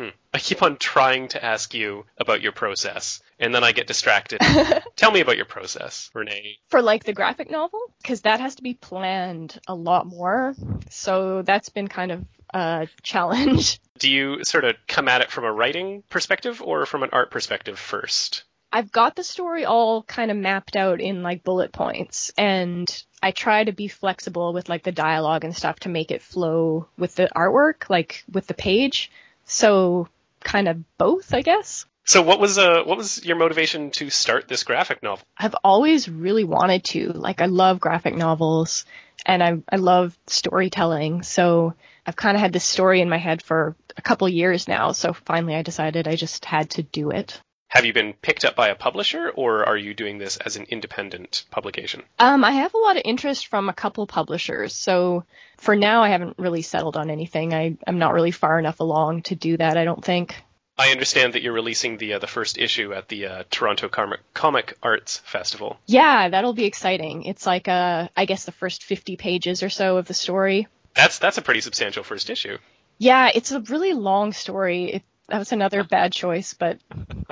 Hmm. 0.00 0.08
I 0.32 0.38
keep 0.38 0.62
on 0.62 0.78
trying 0.78 1.28
to 1.28 1.44
ask 1.44 1.74
you 1.74 2.06
about 2.16 2.40
your 2.40 2.52
process, 2.52 3.20
and 3.38 3.54
then 3.54 3.62
I 3.64 3.72
get 3.72 3.86
distracted. 3.86 4.40
Tell 4.96 5.10
me 5.10 5.20
about 5.20 5.36
your 5.36 5.44
process, 5.44 6.10
Renee. 6.14 6.56
for 6.68 6.80
like 6.80 7.04
the 7.04 7.12
graphic 7.12 7.50
novel 7.50 7.80
because 8.00 8.22
that 8.22 8.40
has 8.40 8.54
to 8.54 8.62
be 8.62 8.72
planned 8.72 9.60
a 9.68 9.74
lot 9.74 10.06
more 10.06 10.54
so 10.88 11.42
that's 11.42 11.68
been 11.68 11.88
kind 11.88 12.12
of 12.12 12.24
a 12.54 12.88
challenge 13.02 13.78
Do 13.98 14.10
you 14.10 14.42
sort 14.44 14.64
of 14.64 14.76
come 14.88 15.08
at 15.08 15.20
it 15.20 15.30
from 15.30 15.44
a 15.44 15.52
writing 15.52 16.02
perspective 16.08 16.62
or 16.62 16.86
from 16.86 17.02
an 17.02 17.10
art 17.12 17.30
perspective 17.30 17.78
first? 17.78 18.44
i've 18.72 18.92
got 18.92 19.16
the 19.16 19.24
story 19.24 19.64
all 19.64 20.02
kind 20.04 20.30
of 20.30 20.36
mapped 20.36 20.76
out 20.76 21.00
in 21.00 21.22
like 21.24 21.42
bullet 21.42 21.72
points 21.72 22.32
and 22.38 23.04
i 23.20 23.32
try 23.32 23.64
to 23.64 23.72
be 23.72 23.88
flexible 23.88 24.52
with 24.52 24.68
like 24.68 24.84
the 24.84 24.92
dialogue 24.92 25.44
and 25.44 25.56
stuff 25.56 25.80
to 25.80 25.88
make 25.88 26.10
it 26.12 26.22
flow 26.22 26.86
with 26.96 27.14
the 27.16 27.28
artwork 27.34 27.90
like 27.90 28.22
with 28.30 28.46
the 28.46 28.54
page 28.54 29.10
so 29.50 30.08
kind 30.42 30.68
of 30.68 30.76
both 30.98 31.34
i 31.34 31.42
guess 31.42 31.84
So 32.04 32.22
what 32.22 32.40
was 32.40 32.58
uh 32.58 32.82
what 32.84 32.96
was 32.96 33.24
your 33.24 33.36
motivation 33.36 33.90
to 33.92 34.10
start 34.10 34.48
this 34.48 34.64
graphic 34.64 35.02
novel? 35.02 35.24
I've 35.38 35.54
always 35.62 36.08
really 36.08 36.44
wanted 36.44 36.82
to. 36.92 37.12
Like 37.12 37.40
I 37.40 37.46
love 37.46 37.78
graphic 37.78 38.16
novels 38.16 38.84
and 39.26 39.42
I 39.42 39.58
I 39.70 39.76
love 39.76 40.16
storytelling. 40.26 41.22
So 41.22 41.74
I've 42.06 42.16
kind 42.16 42.36
of 42.36 42.40
had 42.40 42.52
this 42.52 42.64
story 42.64 43.00
in 43.00 43.08
my 43.08 43.18
head 43.18 43.42
for 43.42 43.76
a 43.96 44.02
couple 44.02 44.28
years 44.28 44.66
now. 44.66 44.92
So 44.92 45.12
finally 45.12 45.54
I 45.54 45.62
decided 45.62 46.08
I 46.08 46.16
just 46.16 46.44
had 46.44 46.70
to 46.70 46.82
do 46.82 47.10
it. 47.10 47.40
Have 47.70 47.84
you 47.84 47.92
been 47.92 48.14
picked 48.14 48.44
up 48.44 48.56
by 48.56 48.68
a 48.68 48.74
publisher, 48.74 49.30
or 49.30 49.64
are 49.64 49.76
you 49.76 49.94
doing 49.94 50.18
this 50.18 50.36
as 50.38 50.56
an 50.56 50.66
independent 50.70 51.44
publication? 51.52 52.02
Um, 52.18 52.42
I 52.42 52.50
have 52.50 52.74
a 52.74 52.78
lot 52.78 52.96
of 52.96 53.02
interest 53.04 53.46
from 53.46 53.68
a 53.68 53.72
couple 53.72 54.08
publishers, 54.08 54.74
so 54.74 55.22
for 55.56 55.76
now 55.76 56.02
I 56.02 56.08
haven't 56.08 56.36
really 56.36 56.62
settled 56.62 56.96
on 56.96 57.10
anything. 57.10 57.54
I, 57.54 57.76
I'm 57.86 58.00
not 58.00 58.12
really 58.12 58.32
far 58.32 58.58
enough 58.58 58.80
along 58.80 59.22
to 59.22 59.36
do 59.36 59.56
that, 59.56 59.76
I 59.76 59.84
don't 59.84 60.04
think. 60.04 60.34
I 60.76 60.88
understand 60.90 61.34
that 61.34 61.42
you're 61.42 61.52
releasing 61.52 61.96
the 61.96 62.14
uh, 62.14 62.18
the 62.18 62.26
first 62.26 62.58
issue 62.58 62.92
at 62.92 63.06
the 63.06 63.26
uh, 63.26 63.44
Toronto 63.52 63.88
Comic, 63.88 64.18
Comic 64.34 64.76
Arts 64.82 65.18
Festival. 65.18 65.78
Yeah, 65.86 66.28
that'll 66.28 66.54
be 66.54 66.64
exciting. 66.64 67.22
It's 67.22 67.46
like 67.46 67.68
uh, 67.68 68.08
I 68.16 68.24
guess 68.24 68.46
the 68.46 68.52
first 68.52 68.82
50 68.82 69.16
pages 69.16 69.62
or 69.62 69.70
so 69.70 69.98
of 69.98 70.08
the 70.08 70.14
story. 70.14 70.66
That's 70.96 71.20
that's 71.20 71.38
a 71.38 71.42
pretty 71.42 71.60
substantial 71.60 72.02
first 72.02 72.30
issue. 72.30 72.58
Yeah, 72.98 73.30
it's 73.32 73.52
a 73.52 73.60
really 73.60 73.92
long 73.92 74.32
story. 74.32 74.94
It, 74.94 75.02
that 75.30 75.38
was 75.38 75.52
another 75.52 75.84
bad 75.90 76.12
choice, 76.12 76.54
but 76.54 76.78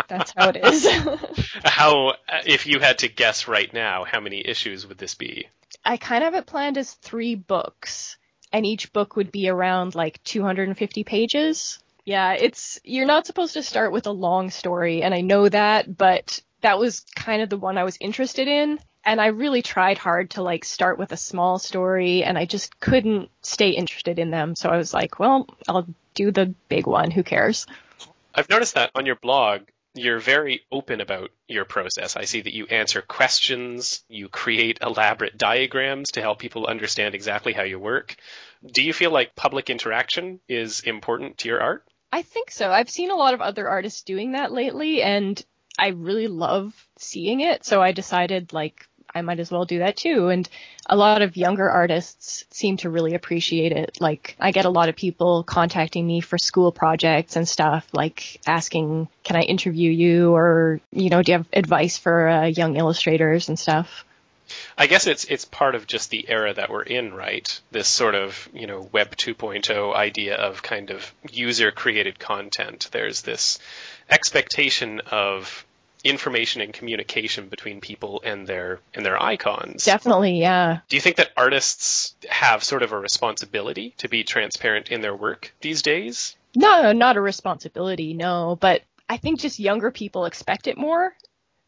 that's 0.08 0.32
how 0.36 0.48
it 0.48 0.56
is. 0.64 0.86
How, 1.64 2.08
uh, 2.08 2.42
if 2.46 2.66
you 2.66 2.78
had 2.80 2.98
to 2.98 3.08
guess 3.08 3.48
right 3.48 3.72
now, 3.72 4.04
how 4.04 4.20
many 4.20 4.46
issues 4.46 4.86
would 4.86 4.98
this 4.98 5.14
be? 5.14 5.48
I 5.84 5.96
kind 5.96 6.24
of 6.24 6.32
have 6.32 6.42
it 6.42 6.46
planned 6.46 6.78
as 6.78 6.92
three 6.94 7.34
books, 7.34 8.16
and 8.52 8.64
each 8.64 8.92
book 8.92 9.16
would 9.16 9.32
be 9.32 9.48
around 9.48 9.94
like 9.94 10.22
250 10.24 11.04
pages. 11.04 11.78
Yeah, 12.04 12.32
it's 12.32 12.80
you're 12.84 13.06
not 13.06 13.26
supposed 13.26 13.54
to 13.54 13.62
start 13.62 13.92
with 13.92 14.06
a 14.06 14.12
long 14.12 14.50
story, 14.50 15.02
and 15.02 15.12
I 15.12 15.20
know 15.20 15.48
that, 15.48 15.94
but 15.96 16.40
that 16.62 16.78
was 16.78 17.00
kind 17.14 17.42
of 17.42 17.50
the 17.50 17.58
one 17.58 17.76
I 17.76 17.84
was 17.84 17.98
interested 18.00 18.48
in, 18.48 18.78
and 19.04 19.20
I 19.20 19.26
really 19.26 19.62
tried 19.62 19.98
hard 19.98 20.30
to 20.30 20.42
like 20.42 20.64
start 20.64 20.98
with 20.98 21.12
a 21.12 21.16
small 21.16 21.58
story, 21.58 22.24
and 22.24 22.38
I 22.38 22.46
just 22.46 22.78
couldn't 22.80 23.30
stay 23.42 23.70
interested 23.70 24.18
in 24.18 24.30
them. 24.30 24.54
So 24.54 24.70
I 24.70 24.76
was 24.76 24.94
like, 24.94 25.18
well, 25.18 25.48
I'll 25.68 25.86
do 26.14 26.30
the 26.30 26.54
big 26.68 26.86
one. 26.86 27.10
Who 27.10 27.22
cares? 27.22 27.66
I've 28.38 28.48
noticed 28.48 28.76
that 28.76 28.92
on 28.94 29.04
your 29.04 29.16
blog, 29.16 29.62
you're 29.94 30.20
very 30.20 30.60
open 30.70 31.00
about 31.00 31.30
your 31.48 31.64
process. 31.64 32.14
I 32.14 32.22
see 32.22 32.40
that 32.40 32.54
you 32.54 32.66
answer 32.66 33.02
questions, 33.02 34.04
you 34.08 34.28
create 34.28 34.78
elaborate 34.80 35.36
diagrams 35.36 36.12
to 36.12 36.20
help 36.20 36.38
people 36.38 36.66
understand 36.66 37.16
exactly 37.16 37.52
how 37.52 37.64
you 37.64 37.80
work. 37.80 38.14
Do 38.64 38.84
you 38.84 38.92
feel 38.92 39.10
like 39.10 39.34
public 39.34 39.70
interaction 39.70 40.38
is 40.48 40.82
important 40.82 41.38
to 41.38 41.48
your 41.48 41.60
art? 41.60 41.84
I 42.12 42.22
think 42.22 42.52
so. 42.52 42.70
I've 42.70 42.88
seen 42.88 43.10
a 43.10 43.16
lot 43.16 43.34
of 43.34 43.40
other 43.40 43.68
artists 43.68 44.02
doing 44.02 44.32
that 44.32 44.52
lately, 44.52 45.02
and 45.02 45.44
I 45.76 45.88
really 45.88 46.28
love 46.28 46.72
seeing 46.96 47.40
it. 47.40 47.64
So 47.64 47.82
I 47.82 47.90
decided, 47.90 48.52
like, 48.52 48.86
I 49.14 49.22
might 49.22 49.40
as 49.40 49.50
well 49.50 49.64
do 49.64 49.78
that 49.80 49.96
too. 49.96 50.28
And 50.28 50.48
a 50.86 50.96
lot 50.96 51.22
of 51.22 51.36
younger 51.36 51.68
artists 51.68 52.44
seem 52.50 52.76
to 52.78 52.90
really 52.90 53.14
appreciate 53.14 53.72
it. 53.72 53.98
Like, 54.00 54.36
I 54.38 54.52
get 54.52 54.64
a 54.64 54.70
lot 54.70 54.88
of 54.88 54.96
people 54.96 55.42
contacting 55.42 56.06
me 56.06 56.20
for 56.20 56.38
school 56.38 56.72
projects 56.72 57.36
and 57.36 57.48
stuff, 57.48 57.86
like 57.92 58.40
asking, 58.46 59.08
can 59.24 59.36
I 59.36 59.42
interview 59.42 59.90
you? 59.90 60.34
Or, 60.34 60.80
you 60.92 61.10
know, 61.10 61.22
do 61.22 61.32
you 61.32 61.38
have 61.38 61.46
advice 61.52 61.98
for 61.98 62.28
uh, 62.28 62.46
young 62.46 62.76
illustrators 62.76 63.48
and 63.48 63.58
stuff? 63.58 64.04
I 64.76 64.86
guess 64.86 65.06
it's 65.06 65.24
it's 65.24 65.44
part 65.44 65.74
of 65.74 65.86
just 65.86 66.10
the 66.10 66.28
era 66.28 66.54
that 66.54 66.70
we're 66.70 66.82
in, 66.82 67.12
right? 67.12 67.60
This 67.70 67.88
sort 67.88 68.14
of, 68.14 68.48
you 68.54 68.66
know, 68.66 68.88
web 68.92 69.14
2.0 69.16 69.94
idea 69.94 70.36
of 70.36 70.62
kind 70.62 70.90
of 70.90 71.12
user 71.30 71.70
created 71.70 72.18
content. 72.18 72.88
There's 72.92 73.22
this 73.22 73.58
expectation 74.08 75.00
of 75.10 75.66
information 76.04 76.60
and 76.60 76.72
communication 76.72 77.48
between 77.48 77.80
people 77.80 78.20
and 78.24 78.46
their 78.46 78.80
and 78.94 79.04
their 79.04 79.20
icons. 79.22 79.84
Definitely, 79.84 80.40
yeah. 80.40 80.80
Do 80.88 80.96
you 80.96 81.00
think 81.00 81.16
that 81.16 81.30
artists 81.36 82.14
have 82.28 82.62
sort 82.62 82.82
of 82.82 82.92
a 82.92 82.98
responsibility 82.98 83.94
to 83.98 84.08
be 84.08 84.24
transparent 84.24 84.90
in 84.90 85.00
their 85.00 85.14
work 85.14 85.52
these 85.60 85.82
days? 85.82 86.36
No, 86.54 86.92
not 86.92 87.16
a 87.16 87.20
responsibility, 87.20 88.14
no, 88.14 88.56
but 88.60 88.82
I 89.08 89.16
think 89.16 89.40
just 89.40 89.58
younger 89.58 89.90
people 89.90 90.24
expect 90.24 90.66
it 90.66 90.76
more. 90.76 91.14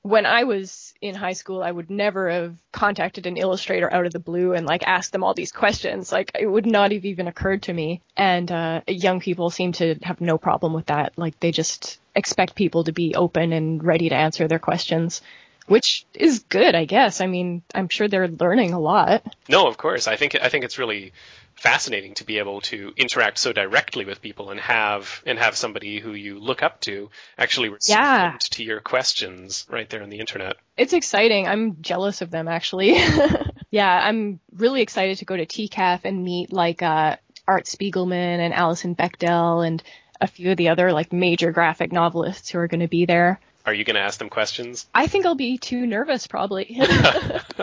When 0.03 0.25
I 0.25 0.45
was 0.45 0.95
in 1.03 1.15
high 1.15 1.35
school, 1.35 1.63
I 1.63 1.71
would 1.71 1.91
never 1.91 2.31
have 2.31 2.57
contacted 2.73 3.27
an 3.27 3.37
illustrator 3.37 3.93
out 3.93 4.07
of 4.07 4.13
the 4.13 4.19
blue 4.19 4.55
and 4.55 4.67
like 4.67 4.83
asked 4.87 5.13
them 5.13 5.23
all 5.23 5.35
these 5.35 5.53
questions. 5.53 6.11
Like 6.11 6.31
it 6.39 6.47
would 6.47 6.65
not 6.65 6.93
have 6.93 7.05
even 7.05 7.29
occurred 7.29 7.65
to 7.65 7.73
me. 7.73 8.01
And 8.17 8.51
uh, 8.51 8.81
young 8.89 9.21
people 9.21 9.51
seem 9.51 9.73
to 9.73 9.97
have 10.03 10.23
no 10.23 10.39
problem 10.39 10.73
with 10.73 10.87
that. 10.87 11.13
Like 11.19 11.39
they 11.41 11.53
just 11.53 12.00
expect 12.15 12.55
people 12.55 12.85
to 12.85 12.93
be 12.93 13.15
open 13.15 13.53
and 13.53 13.83
ready 13.85 14.09
to 14.09 14.15
answer 14.15 14.49
their 14.49 14.59
questions, 14.59 15.23
which 15.67 16.05
is 16.15 16.41
good, 16.49 16.75
I 16.75 16.85
guess. 16.85 17.21
I 17.21 17.27
mean, 17.27 17.63
I'm 17.75 17.89
sure 17.89 18.09
they're 18.09 18.29
learning 18.29 18.73
a 18.73 18.81
lot. 18.81 19.23
No, 19.49 19.67
of 19.69 19.77
course. 19.79 20.09
I 20.09 20.17
think 20.17 20.37
I 20.41 20.49
think 20.49 20.65
it's 20.65 20.79
really 20.79 21.13
fascinating 21.55 22.15
to 22.15 22.25
be 22.25 22.39
able 22.39 22.63
to 22.63 22.93
interact 22.97 23.37
so 23.37 23.53
directly 23.53 24.07
with 24.07 24.23
people 24.23 24.51
and 24.51 24.59
have 24.61 25.23
and 25.27 25.39
have 25.39 25.55
somebody 25.57 25.99
who 26.01 26.13
you 26.15 26.39
look 26.41 26.63
up 26.63 26.81
to 26.81 27.11
actually 27.37 27.69
respond 27.69 27.99
Yeah. 28.33 28.37
to 28.53 28.65
your 28.65 28.81
questions 28.81 29.67
right 29.69 29.89
there 29.91 30.03
on 30.03 30.09
the 30.09 30.21
internet. 30.21 30.57
It's 30.79 30.95
exciting. 30.95 31.47
I'm 31.47 31.83
jealous 31.83 32.23
of 32.23 32.31
them 32.31 32.49
actually. 32.49 32.97
yeah, 33.71 34.01
I'm 34.09 34.41
really 34.57 34.81
excited 34.81 35.19
to 35.19 35.25
go 35.27 35.37
to 35.37 35.45
TCAF 35.45 36.01
and 36.05 36.25
meet 36.25 36.51
like 36.51 36.83
uh, 36.83 37.17
Art 37.47 37.67
Spiegelman 37.67 38.39
and 38.39 38.55
Alison 38.55 38.95
Bechdel 38.97 39.67
and 39.67 39.83
a 40.21 40.27
few 40.27 40.51
of 40.53 40.57
the 40.57 40.69
other 40.69 40.93
like 40.93 41.13
major 41.13 41.53
graphic 41.53 41.93
novelists 41.93 42.51
who 42.51 42.59
are 42.59 42.69
going 42.69 42.81
to 42.81 42.89
be 42.89 43.07
there. 43.07 43.41
Are 43.67 43.75
you 43.75 43.85
going 43.85 43.95
to 43.97 44.01
ask 44.01 44.19
them 44.19 44.31
questions? 44.31 44.87
I 44.95 45.07
think 45.07 45.27
I'll 45.27 45.35
be 45.35 45.59
too 45.59 45.87
nervous 45.87 46.27
probably. 46.27 46.81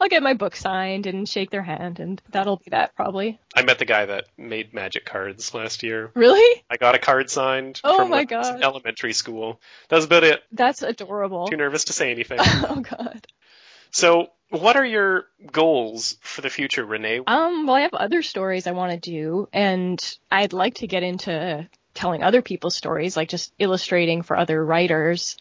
I'll 0.00 0.08
get 0.08 0.22
my 0.22 0.34
book 0.34 0.56
signed 0.56 1.06
and 1.06 1.28
shake 1.28 1.50
their 1.50 1.62
hand 1.62 2.00
and 2.00 2.20
that'll 2.30 2.56
be 2.56 2.70
that 2.70 2.96
probably. 2.96 3.38
I 3.54 3.62
met 3.62 3.78
the 3.78 3.84
guy 3.84 4.06
that 4.06 4.26
made 4.36 4.74
magic 4.74 5.04
cards 5.04 5.54
last 5.54 5.82
year. 5.82 6.10
Really? 6.14 6.64
I 6.70 6.76
got 6.78 6.94
a 6.94 6.98
card 6.98 7.30
signed 7.30 7.80
Oh 7.84 7.98
from 7.98 8.10
my 8.10 8.24
when 8.24 8.34
I 8.34 8.38
was 8.38 8.48
in 8.48 8.54
God. 8.56 8.64
elementary 8.64 9.12
school. 9.12 9.60
That 9.88 9.96
was 9.96 10.04
about 10.06 10.24
it. 10.24 10.42
That's 10.52 10.82
adorable. 10.82 11.46
Too 11.46 11.56
nervous 11.56 11.84
to 11.84 11.92
say 11.92 12.10
anything. 12.10 12.38
oh 12.42 12.80
god. 12.80 13.26
so, 13.90 14.30
what 14.48 14.76
are 14.76 14.84
your 14.84 15.26
goals 15.52 16.16
for 16.22 16.40
the 16.40 16.50
future, 16.50 16.84
Renee? 16.84 17.20
Um, 17.24 17.66
well, 17.66 17.76
I 17.76 17.82
have 17.82 17.94
other 17.94 18.22
stories 18.22 18.66
I 18.66 18.72
want 18.72 18.90
to 18.90 18.98
do, 18.98 19.48
and 19.52 20.18
I'd 20.28 20.52
like 20.52 20.74
to 20.76 20.88
get 20.88 21.04
into 21.04 21.68
telling 21.94 22.22
other 22.22 22.42
people's 22.42 22.76
stories, 22.76 23.16
like 23.16 23.28
just 23.28 23.52
illustrating 23.58 24.22
for 24.22 24.36
other 24.36 24.64
writers. 24.64 25.36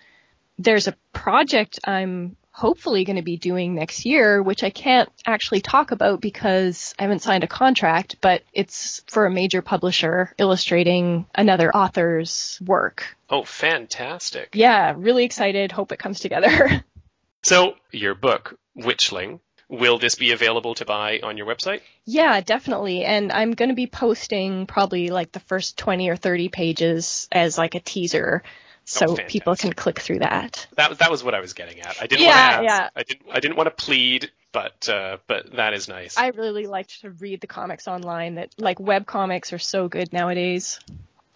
There's 0.57 0.87
a 0.87 0.95
project 1.13 1.79
I'm 1.83 2.35
hopefully 2.51 3.05
going 3.05 3.15
to 3.15 3.21
be 3.21 3.37
doing 3.37 3.75
next 3.75 4.05
year, 4.05 4.43
which 4.43 4.63
I 4.63 4.69
can't 4.69 5.09
actually 5.25 5.61
talk 5.61 5.91
about 5.91 6.19
because 6.19 6.93
I 6.99 7.03
haven't 7.03 7.21
signed 7.21 7.45
a 7.45 7.47
contract, 7.47 8.17
but 8.19 8.43
it's 8.53 9.01
for 9.07 9.25
a 9.25 9.31
major 9.31 9.61
publisher 9.61 10.33
illustrating 10.37 11.25
another 11.33 11.73
author's 11.73 12.59
work. 12.65 13.15
Oh, 13.29 13.43
fantastic. 13.43 14.49
Yeah, 14.53 14.93
really 14.97 15.23
excited. 15.23 15.71
Hope 15.71 15.91
it 15.91 15.99
comes 15.99 16.19
together. 16.19 16.83
So, 17.41 17.75
your 17.91 18.15
book, 18.15 18.59
Witchling, 18.77 19.39
will 19.69 19.99
this 19.99 20.15
be 20.15 20.31
available 20.31 20.75
to 20.75 20.85
buy 20.85 21.19
on 21.23 21.37
your 21.37 21.45
website? 21.47 21.81
Yeah, 22.05 22.41
definitely. 22.41 23.05
And 23.05 23.31
I'm 23.31 23.53
going 23.53 23.69
to 23.69 23.75
be 23.75 23.87
posting 23.87 24.65
probably 24.65 25.09
like 25.09 25.31
the 25.31 25.39
first 25.39 25.77
20 25.77 26.09
or 26.09 26.15
30 26.15 26.49
pages 26.49 27.27
as 27.31 27.57
like 27.57 27.75
a 27.75 27.79
teaser 27.79 28.43
so 28.85 29.05
Oh, 29.11 29.15
people 29.27 29.55
can 29.55 29.71
click 29.71 29.99
through 29.99 30.19
that. 30.19 30.67
That 30.75 30.97
that 30.97 31.11
was 31.11 31.23
what 31.23 31.35
I 31.35 31.41
was 31.41 31.53
getting 31.53 31.79
at. 31.81 32.01
I 32.01 32.07
didn't 32.07 32.25
Yeah, 32.25 32.33
want 32.33 32.65
to 32.65 32.71
ask. 32.71 32.81
yeah. 32.81 32.89
I 32.95 33.03
didn't 33.03 33.25
I 33.31 33.39
didn't 33.39 33.55
want 33.55 33.67
to 33.77 33.85
plead, 33.85 34.31
but 34.51 34.89
uh, 34.89 35.17
but 35.27 35.51
that 35.57 35.73
is 35.75 35.87
nice. 35.87 36.17
I 36.17 36.29
really 36.29 36.65
like 36.65 36.87
to 37.01 37.11
read 37.11 37.39
the 37.41 37.47
comics 37.47 37.87
online 37.87 38.35
that 38.35 38.49
like 38.57 38.79
web 38.79 39.05
comics 39.05 39.53
are 39.53 39.59
so 39.59 39.87
good 39.87 40.11
nowadays. 40.11 40.79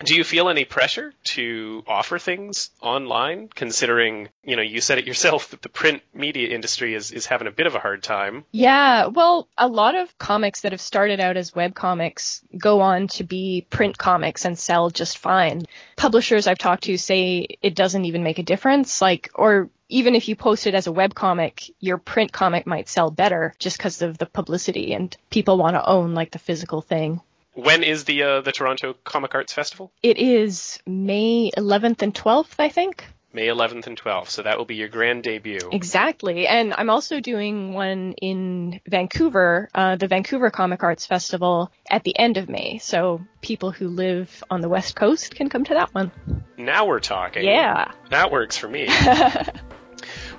Do 0.04 0.16
you 0.16 0.24
feel 0.24 0.50
any 0.50 0.66
pressure 0.66 1.14
to 1.36 1.84
offer 1.88 2.20
things 2.20 2.72
online, 2.82 3.50
considering 3.54 4.30
you 4.44 4.56
know 4.56 4.62
you 4.62 4.82
said 4.82 4.98
it 4.98 5.08
yourself 5.08 5.52
that 5.52 5.62
the 5.62 5.70
print 5.70 6.02
media 6.14 6.50
industry 6.50 6.94
is 6.94 7.12
is 7.12 7.26
having 7.26 7.48
a 7.48 7.52
bit 7.52 7.68
of 7.68 7.76
a 7.76 7.80
hard 7.80 8.04
time? 8.04 8.46
Yeah, 8.52 9.08
well, 9.08 9.48
a 9.58 9.68
lot 9.68 9.96
of 9.96 10.18
comics 10.18 10.62
that 10.62 10.72
have 10.72 10.82
started 10.82 11.20
out 11.20 11.38
as 11.38 11.56
web 11.56 11.74
comics 11.74 12.42
go 12.58 12.82
on 12.82 13.08
to 13.10 13.24
be 13.24 13.66
print 13.70 13.98
comics 13.98 14.46
and 14.46 14.58
sell 14.60 14.90
just 14.90 15.18
fine. 15.18 15.64
Publishers 15.96 16.48
I've 16.48 16.58
talked 16.58 16.84
to 16.84 16.98
say 16.98 17.48
it 17.62 17.76
doesn't 17.76 18.06
even 18.06 18.24
make 18.24 18.40
a 18.40 18.44
difference, 18.44 19.02
like, 19.02 19.30
or 19.36 19.70
even 19.90 20.16
if 20.16 20.28
you 20.28 20.36
post 20.36 20.66
it 20.68 20.74
as 20.74 20.88
a 20.88 20.92
web 20.92 21.14
comic, 21.14 21.64
your 21.80 21.98
print 21.98 22.32
comic 22.32 22.66
might 22.66 22.90
sell 22.90 23.12
better 23.12 23.54
just 23.60 23.78
because 23.78 24.02
of 24.02 24.18
the 24.18 24.26
publicity 24.26 24.94
and 24.94 25.16
people 25.30 25.58
want 25.58 25.76
to 25.76 25.86
own 25.86 26.14
like 26.14 26.32
the 26.32 26.40
physical 26.40 26.82
thing. 26.82 27.22
When 27.54 27.84
is 27.84 28.06
the 28.06 28.24
uh, 28.24 28.42
the 28.42 28.52
Toronto 28.52 28.96
Comic 29.04 29.36
Arts 29.36 29.54
Festival? 29.54 29.92
It 30.02 30.18
is 30.18 30.80
May 30.86 31.52
11th 31.56 32.02
and 32.02 32.14
12th, 32.14 32.56
I 32.60 32.70
think. 32.70 33.06
May 33.34 33.48
11th 33.48 33.88
and 33.88 34.00
12th. 34.00 34.30
So 34.30 34.44
that 34.44 34.58
will 34.58 34.66
be 34.66 34.76
your 34.76 34.90
grand 34.90 35.24
debut. 35.24 35.60
Exactly. 35.72 36.46
And 36.46 36.74
I'm 36.78 36.92
also 36.92 37.20
doing 37.20 37.74
one 37.74 38.14
in 38.14 38.80
Vancouver, 38.88 39.70
uh, 39.74 39.96
the 39.96 40.08
Vancouver 40.08 40.52
Comic 40.52 40.84
Arts 40.84 41.08
Festival 41.08 41.72
at 41.90 42.04
the 42.04 42.18
end 42.18 42.38
of 42.38 42.48
May. 42.48 42.78
So 42.78 43.22
people 43.42 43.72
who 43.72 43.88
live 43.88 44.44
on 44.52 44.62
the 44.62 44.70
West 44.70 44.96
Coast 44.96 45.36
can 45.36 45.50
come 45.50 45.64
to 45.66 45.74
that 45.74 45.94
one. 45.96 46.12
Now 46.58 46.86
we're 46.86 47.00
talking. 47.00 47.44
Yeah. 47.44 47.92
That 48.12 48.32
works 48.32 48.56
for 48.56 48.68
me. 48.68 48.88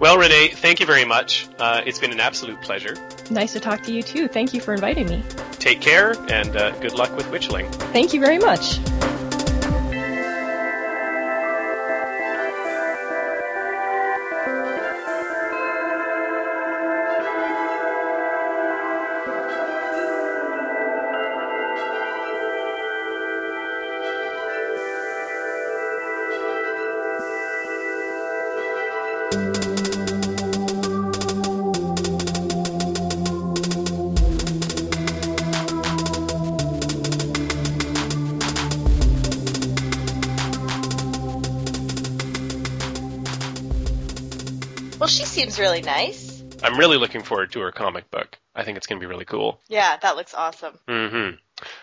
well, 0.01 0.19
Renee, 0.19 0.49
thank 0.49 0.81
you 0.81 0.87
very 0.87 1.05
much. 1.05 1.47
Uh, 1.59 1.83
it's 1.87 1.99
been 1.99 2.13
an 2.13 2.21
absolute 2.21 2.61
pleasure. 2.61 2.97
nice 3.31 3.53
to 3.53 3.61
talk 3.61 3.83
to 3.83 3.93
you 3.93 4.03
too. 4.03 4.29
Thank 4.29 4.55
you 4.55 4.61
for 4.61 4.75
inviting 4.75 5.09
me. 5.09 5.23
Take 5.53 5.81
care 5.81 6.15
and 6.31 6.57
uh, 6.57 6.71
good 6.81 6.95
luck 6.95 7.17
with 7.17 7.27
Witchling. 7.27 7.73
Thank 7.93 8.13
you 8.13 8.21
very 8.21 8.39
much. 8.39 8.79
Seems 45.45 45.59
really 45.61 45.83
nice. 45.83 46.43
I'm 46.63 46.79
really 46.79 46.97
looking 46.97 47.23
forward 47.23 47.53
to 47.53 47.61
her 47.61 47.71
comic 47.73 48.11
book. 48.11 48.39
I 48.55 48.65
think 48.65 48.79
it's 48.79 48.87
going 48.87 48.99
to 48.99 49.05
be 49.05 49.09
really 49.11 49.27
cool. 49.27 49.61
Yeah, 49.69 49.97
that 49.99 50.17
looks 50.17 50.33
awesome. 50.33 50.79
Mm-hmm. 50.89 51.37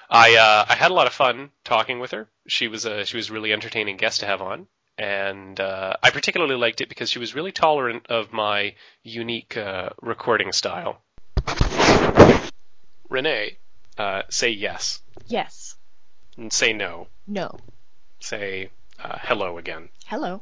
I 0.09 0.35
uh, 0.35 0.65
I 0.67 0.73
had 0.75 0.89
a 0.91 0.93
lot 0.93 1.05
of 1.07 1.13
fun 1.13 1.51
talking 1.63 1.99
with 1.99 2.11
her. 2.11 2.27
She 2.47 2.67
was 2.67 2.85
a 2.85 3.05
she 3.05 3.17
was 3.17 3.29
a 3.29 3.33
really 3.33 3.53
entertaining 3.53 3.97
guest 3.97 4.21
to 4.21 4.25
have 4.25 4.41
on, 4.41 4.67
and 4.97 5.59
uh, 5.59 5.93
I 6.01 6.09
particularly 6.09 6.55
liked 6.55 6.81
it 6.81 6.89
because 6.89 7.09
she 7.11 7.19
was 7.19 7.35
really 7.35 7.51
tolerant 7.51 8.07
of 8.07 8.33
my 8.33 8.73
unique 9.03 9.55
uh, 9.57 9.89
recording 10.01 10.51
style. 10.53 11.01
Renee, 13.09 13.57
uh, 13.97 14.23
say 14.29 14.49
yes 14.49 15.01
Yes. 15.27 15.75
and 16.37 16.51
say 16.51 16.73
no. 16.73 17.07
No. 17.27 17.59
Say 18.21 18.69
uh, 19.03 19.17
hello 19.21 19.57
again. 19.57 19.89
Hello. 20.05 20.41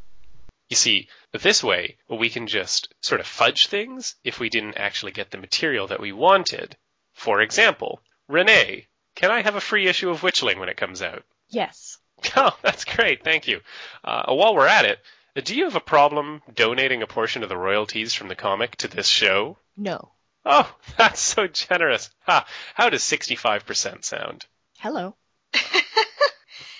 You 0.70 0.76
see, 0.76 1.08
this 1.32 1.64
way 1.64 1.98
we 2.10 2.30
can 2.30 2.48
just 2.48 2.94
sort 3.02 3.22
of 3.22 3.28
fudge 3.28 3.68
things 3.68 4.16
if 4.24 4.40
we 4.40 4.50
didn't 4.50 4.78
actually 4.78 5.12
get 5.12 5.32
the 5.32 5.38
material 5.38 5.88
that 5.88 6.00
we 6.00 6.12
wanted. 6.12 6.76
For 7.14 7.42
example, 7.42 8.02
Renee, 8.28 8.88
can 9.16 9.32
I 9.32 9.42
have 9.42 9.56
a 9.56 9.62
free 9.62 9.88
issue 9.88 10.10
of 10.10 10.22
Witchling 10.22 10.60
when 10.60 10.70
it 10.70 10.78
comes 10.78 11.02
out? 11.02 11.24
Yes. 11.50 11.98
Oh, 12.36 12.58
that's 12.62 12.84
great. 12.84 13.24
Thank 13.24 13.48
you. 13.48 13.62
Uh, 14.04 14.34
while 14.34 14.54
we're 14.54 14.68
at 14.68 14.84
it, 14.84 15.00
do 15.42 15.56
you 15.56 15.64
have 15.64 15.78
a 15.78 15.80
problem 15.80 16.42
donating 16.54 17.02
a 17.02 17.08
portion 17.08 17.44
of 17.44 17.50
the 17.50 17.56
royalties 17.56 18.14
from 18.14 18.28
the 18.28 18.36
comic 18.36 18.76
to 18.78 18.90
this 18.90 19.08
show? 19.08 19.58
No. 19.78 20.12
Oh, 20.46 20.70
that's 20.98 21.22
so 21.22 21.48
generous. 21.48 22.10
Ha, 22.26 22.46
how 22.74 22.90
does 22.90 23.04
65% 23.04 24.04
sound? 24.04 24.46
Hello. 24.80 25.16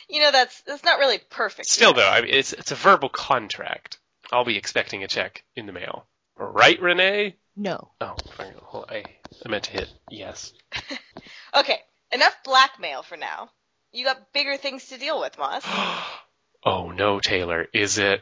You 0.10 0.22
know, 0.22 0.32
that's 0.32 0.62
that's 0.62 0.84
not 0.84 0.98
really 0.98 1.20
perfect. 1.20 1.70
Still, 1.70 1.92
yet. 1.92 1.98
though, 1.98 2.10
I 2.10 2.22
mean, 2.22 2.34
it's, 2.34 2.52
it's 2.52 2.72
a 2.72 2.76
verbal 2.76 3.10
contract. 3.10 3.99
I'll 4.32 4.46
be 4.46 4.58
expecting 4.58 5.04
a 5.04 5.08
check 5.08 5.44
in 5.56 5.66
the 5.66 5.72
mail. 5.72 6.06
Right, 6.38 6.82
Renee? 6.82 7.36
No. 7.56 7.92
Oh, 8.00 8.16
I, 8.88 9.04
I 9.46 9.50
meant 9.50 9.66
to 9.66 9.72
hit 9.72 9.90
yes. 10.10 10.54
Okay, 11.56 11.80
enough 12.12 12.36
blackmail 12.44 13.02
for 13.02 13.18
now. 13.18 13.50
You 13.92 14.06
got 14.06 14.32
bigger 14.34 14.56
things 14.56 14.86
to 14.90 14.98
deal 14.98 15.20
with, 15.20 15.38
Moss. 15.38 15.64
Oh 16.66 16.92
no, 16.92 17.22
Taylor, 17.22 17.68
is 17.74 17.98
it? 18.00 18.22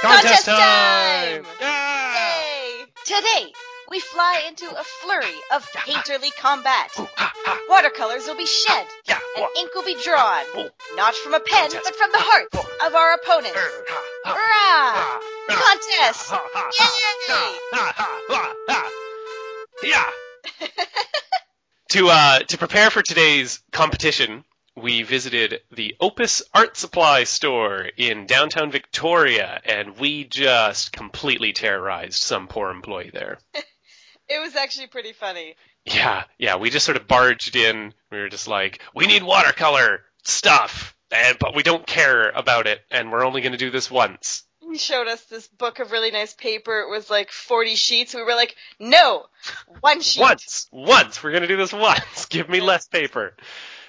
Contest 0.00 0.46
time! 0.46 1.44
Yeah! 1.60 2.14
Yay! 2.14 2.84
Today, 3.04 3.52
we 3.90 4.00
fly 4.00 4.42
into 4.48 4.66
a 4.66 4.82
flurry 4.82 5.34
of 5.54 5.64
painterly 5.72 6.34
combat. 6.36 6.90
Ooh, 6.98 7.08
ha, 7.16 7.32
ha, 7.34 7.58
Watercolors 7.68 8.26
will 8.26 8.36
be 8.36 8.46
shed, 8.46 8.86
and 9.08 9.46
ink 9.58 9.74
will 9.74 9.84
be 9.84 9.96
drawn, 10.02 10.44
not 10.96 11.14
from 11.14 11.34
a 11.34 11.40
pen, 11.40 11.70
but 11.72 11.94
from 11.94 12.10
the 12.12 12.18
hearts 12.18 12.58
of 12.84 12.94
our 12.94 13.14
opponents. 13.14 13.56
ha, 13.56 14.02
ha, 14.24 14.34
Hurrah! 14.34 14.94
ha, 14.94 15.20
ha, 15.48 15.76
Contest! 15.76 16.30
ha, 16.30 16.48
ha, 16.52 16.70
Yay! 19.82 19.90
Yeah. 19.90 20.10
to 21.90 22.08
uh, 22.08 22.38
to 22.40 22.58
prepare 22.58 22.90
for 22.90 23.02
today's 23.02 23.60
competition, 23.72 24.44
we 24.74 25.02
visited 25.02 25.60
the 25.70 25.96
Opus 26.00 26.42
Art 26.54 26.76
Supply 26.76 27.24
store 27.24 27.88
in 27.96 28.26
downtown 28.26 28.70
Victoria, 28.70 29.60
and 29.64 29.98
we 29.98 30.24
just 30.24 30.92
completely 30.92 31.52
terrorized 31.52 32.14
some 32.22 32.46
poor 32.48 32.70
employee 32.70 33.10
there. 33.12 33.38
It 34.28 34.40
was 34.40 34.56
actually 34.56 34.88
pretty 34.88 35.12
funny. 35.12 35.54
Yeah, 35.84 36.24
yeah, 36.38 36.56
we 36.56 36.70
just 36.70 36.84
sort 36.84 36.96
of 36.96 37.06
barged 37.06 37.54
in. 37.54 37.94
We 38.10 38.18
were 38.18 38.28
just 38.28 38.48
like, 38.48 38.80
we 38.94 39.06
need 39.06 39.22
watercolor 39.22 40.00
stuff, 40.24 40.96
and 41.12 41.38
but 41.38 41.54
we 41.54 41.62
don't 41.62 41.86
care 41.86 42.30
about 42.30 42.66
it, 42.66 42.80
and 42.90 43.12
we're 43.12 43.24
only 43.24 43.40
going 43.40 43.52
to 43.52 43.58
do 43.58 43.70
this 43.70 43.90
once. 43.90 44.42
He 44.60 44.78
showed 44.78 45.06
us 45.06 45.22
this 45.24 45.46
book 45.46 45.78
of 45.78 45.92
really 45.92 46.10
nice 46.10 46.34
paper. 46.34 46.80
It 46.80 46.90
was 46.90 47.08
like 47.08 47.30
40 47.30 47.76
sheets. 47.76 48.14
We 48.14 48.24
were 48.24 48.34
like, 48.34 48.56
no, 48.80 49.26
one 49.80 50.00
sheet. 50.00 50.20
Once, 50.20 50.68
once, 50.72 51.22
we're 51.22 51.30
going 51.30 51.42
to 51.42 51.48
do 51.48 51.56
this 51.56 51.72
once. 51.72 52.26
Give 52.30 52.48
me 52.48 52.60
less 52.60 52.88
paper. 52.88 53.34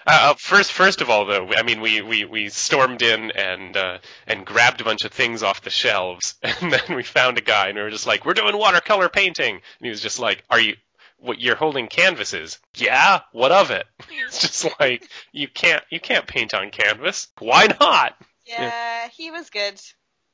Uh, 0.08 0.32
uh, 0.32 0.34
first, 0.36 0.72
first 0.72 1.02
of 1.02 1.10
all, 1.10 1.26
though, 1.26 1.50
I 1.56 1.63
mean, 1.63 1.82
we, 1.82 2.02
we, 2.02 2.24
we 2.24 2.48
stormed 2.48 3.02
in 3.02 3.32
and 3.32 3.76
uh, 3.76 3.98
and 4.26 4.46
grabbed 4.46 4.80
a 4.80 4.86
bunch 4.86 5.04
of 5.04 5.12
things 5.12 5.43
off 5.43 5.62
the 5.62 5.70
shelves, 5.70 6.36
and 6.43 6.72
then 6.72 6.96
we 6.96 7.04
found 7.04 7.38
a 7.38 7.41
guy, 7.41 7.67
and 7.67 7.78
we 7.78 7.84
were 7.84 7.89
just 7.89 8.08
like, 8.08 8.26
"We're 8.26 8.34
doing 8.34 8.58
watercolor 8.58 9.10
painting," 9.10 9.56
and 9.56 9.62
he 9.82 9.89
was 9.89 10.02
just 10.02 10.17
like, 10.17 10.46
"Are 10.50 10.60
you? 10.60 10.76
What? 11.17 11.41
You're 11.41 11.58
holding 11.58 11.88
canvases? 11.88 12.58
Yeah. 12.76 13.22
What 13.34 13.52
of 13.52 13.72
it?" 13.72 13.86
It's 14.28 14.39
just 14.39 14.80
like 14.80 15.10
you 15.34 15.50
can't 15.50 15.84
you 15.89 16.00
can't 16.00 16.26
paint 16.26 16.54
on 16.54 16.70
canvas. 16.70 17.28
Why 17.39 17.67
not? 17.80 18.15
Yeah, 18.46 19.10
he 19.10 19.32
was 19.32 19.50
good. 19.50 19.80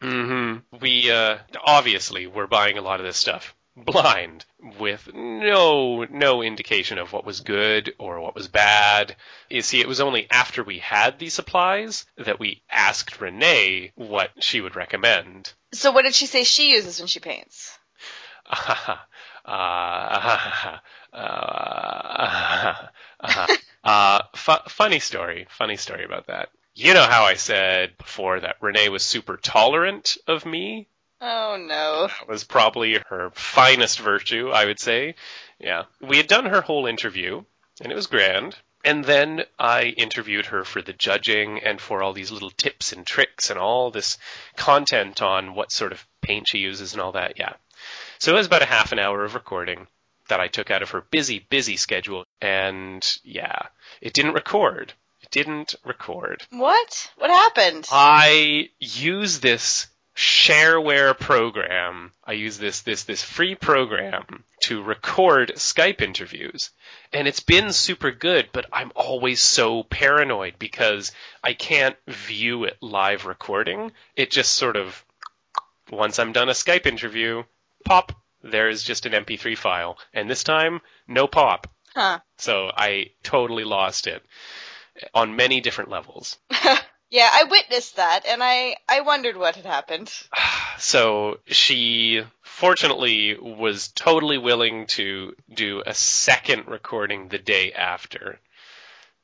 Mm-hmm. 0.03 0.77
We 0.81 1.09
uh, 1.09 1.37
obviously 1.65 2.27
were 2.27 2.47
buying 2.47 2.77
a 2.77 2.81
lot 2.81 2.99
of 2.99 3.05
this 3.05 3.17
stuff 3.17 3.55
blind, 3.75 4.45
with 4.79 5.13
no 5.13 6.05
no 6.05 6.41
indication 6.41 6.97
of 6.97 7.11
what 7.11 7.25
was 7.25 7.41
good 7.41 7.93
or 7.97 8.19
what 8.19 8.35
was 8.35 8.47
bad. 8.47 9.15
You 9.49 9.61
see, 9.61 9.81
it 9.81 9.87
was 9.87 9.99
only 9.99 10.29
after 10.29 10.63
we 10.63 10.79
had 10.79 11.19
these 11.19 11.33
supplies 11.33 12.05
that 12.17 12.39
we 12.39 12.61
asked 12.69 13.21
Renee 13.21 13.91
what 13.95 14.31
she 14.39 14.61
would 14.61 14.75
recommend. 14.75 15.53
So 15.73 15.91
what 15.91 16.03
did 16.03 16.15
she 16.15 16.25
say 16.25 16.43
she 16.43 16.71
uses 16.71 16.99
when 16.99 17.07
she 17.07 17.19
paints? 17.19 17.77
uh, 19.45 20.77
uh, 21.13 22.75
uh, 23.83 24.21
fu- 24.35 24.69
funny 24.69 24.99
story. 24.99 25.47
Funny 25.49 25.77
story 25.77 26.05
about 26.05 26.27
that. 26.27 26.49
You 26.75 26.93
know 26.93 27.03
how 27.03 27.23
I 27.23 27.35
said 27.35 27.97
before 27.97 28.39
that 28.39 28.57
Renee 28.61 28.89
was 28.89 29.03
super 29.03 29.37
tolerant 29.37 30.17
of 30.27 30.45
me 30.45 30.87
Oh 31.25 31.55
no. 31.55 32.07
that 32.07 32.27
was 32.27 32.43
probably 32.43 32.99
her 33.07 33.31
finest 33.33 33.99
virtue, 34.01 34.49
I 34.49 34.65
would 34.65 34.79
say. 34.79 35.15
Yeah. 35.57 35.83
We 36.01 36.17
had 36.17 36.27
done 36.27 36.45
her 36.45 36.59
whole 36.59 36.85
interview, 36.85 37.43
and 37.79 37.91
it 37.91 37.95
was 37.95 38.07
grand. 38.07 38.57
And 38.83 39.05
then 39.05 39.45
I 39.57 39.83
interviewed 39.83 40.47
her 40.47 40.65
for 40.65 40.81
the 40.81 40.91
judging 40.91 41.59
and 41.63 41.79
for 41.79 42.03
all 42.03 42.11
these 42.11 42.31
little 42.31 42.49
tips 42.49 42.91
and 42.91 43.07
tricks 43.07 43.49
and 43.49 43.57
all 43.57 43.89
this 43.89 44.17
content 44.57 45.21
on 45.21 45.55
what 45.55 45.71
sort 45.71 45.93
of 45.93 46.05
paint 46.21 46.49
she 46.49 46.57
uses 46.57 46.91
and 46.91 47.01
all 47.01 47.13
that. 47.13 47.39
Yeah. 47.39 47.53
So 48.19 48.33
it 48.33 48.37
was 48.37 48.47
about 48.47 48.61
a 48.61 48.65
half 48.65 48.91
an 48.91 48.99
hour 48.99 49.23
of 49.23 49.33
recording 49.33 49.87
that 50.27 50.41
I 50.41 50.49
took 50.49 50.71
out 50.71 50.81
of 50.81 50.89
her 50.89 51.05
busy, 51.09 51.39
busy 51.39 51.77
schedule. 51.77 52.25
And 52.41 53.01
yeah, 53.23 53.67
it 54.01 54.11
didn't 54.11 54.33
record. 54.33 54.91
It 55.21 55.31
didn't 55.31 55.75
record. 55.85 56.43
What? 56.49 57.11
What 57.15 57.29
happened? 57.29 57.87
I 57.89 58.69
use 58.81 59.39
this 59.39 59.87
shareware 60.23 61.19
program. 61.19 62.11
I 62.23 62.31
use 62.31 62.57
this 62.57 62.81
this 62.81 63.03
this 63.03 63.21
free 63.21 63.55
program 63.55 64.45
to 64.61 64.81
record 64.81 65.53
Skype 65.55 66.01
interviews. 66.01 66.69
And 67.11 67.27
it's 67.27 67.41
been 67.41 67.73
super 67.73 68.09
good, 68.11 68.47
but 68.53 68.65
I'm 68.71 68.93
always 68.95 69.41
so 69.41 69.83
paranoid 69.83 70.55
because 70.57 71.11
I 71.43 71.53
can't 71.53 71.97
view 72.07 72.63
it 72.63 72.77
live 72.81 73.25
recording. 73.25 73.91
It 74.15 74.31
just 74.31 74.53
sort 74.53 74.77
of 74.77 75.03
once 75.91 76.19
I'm 76.19 76.31
done 76.31 76.47
a 76.47 76.53
Skype 76.53 76.85
interview, 76.85 77.43
pop, 77.83 78.13
there 78.41 78.69
is 78.69 78.81
just 78.81 79.05
an 79.05 79.11
MP3 79.11 79.57
file. 79.57 79.97
And 80.13 80.29
this 80.29 80.43
time, 80.43 80.79
no 81.05 81.27
pop. 81.27 81.67
Huh. 81.93 82.19
So 82.37 82.71
I 82.73 83.11
totally 83.23 83.65
lost 83.65 84.07
it 84.07 84.23
on 85.13 85.35
many 85.35 85.59
different 85.59 85.89
levels. 85.89 86.37
Yeah, 87.13 87.29
I 87.31 87.43
witnessed 87.43 87.97
that, 87.97 88.25
and 88.25 88.41
I 88.41 88.75
I 88.89 89.01
wondered 89.01 89.37
what 89.37 89.55
had 89.55 89.65
happened. 89.65 90.11
So 90.79 91.39
she 91.45 92.23
fortunately 92.41 93.37
was 93.39 93.89
totally 93.89 94.39
willing 94.39 94.87
to 94.87 95.35
do 95.53 95.83
a 95.85 95.93
second 95.93 96.67
recording 96.67 97.27
the 97.27 97.37
day 97.37 97.71
after. 97.71 98.39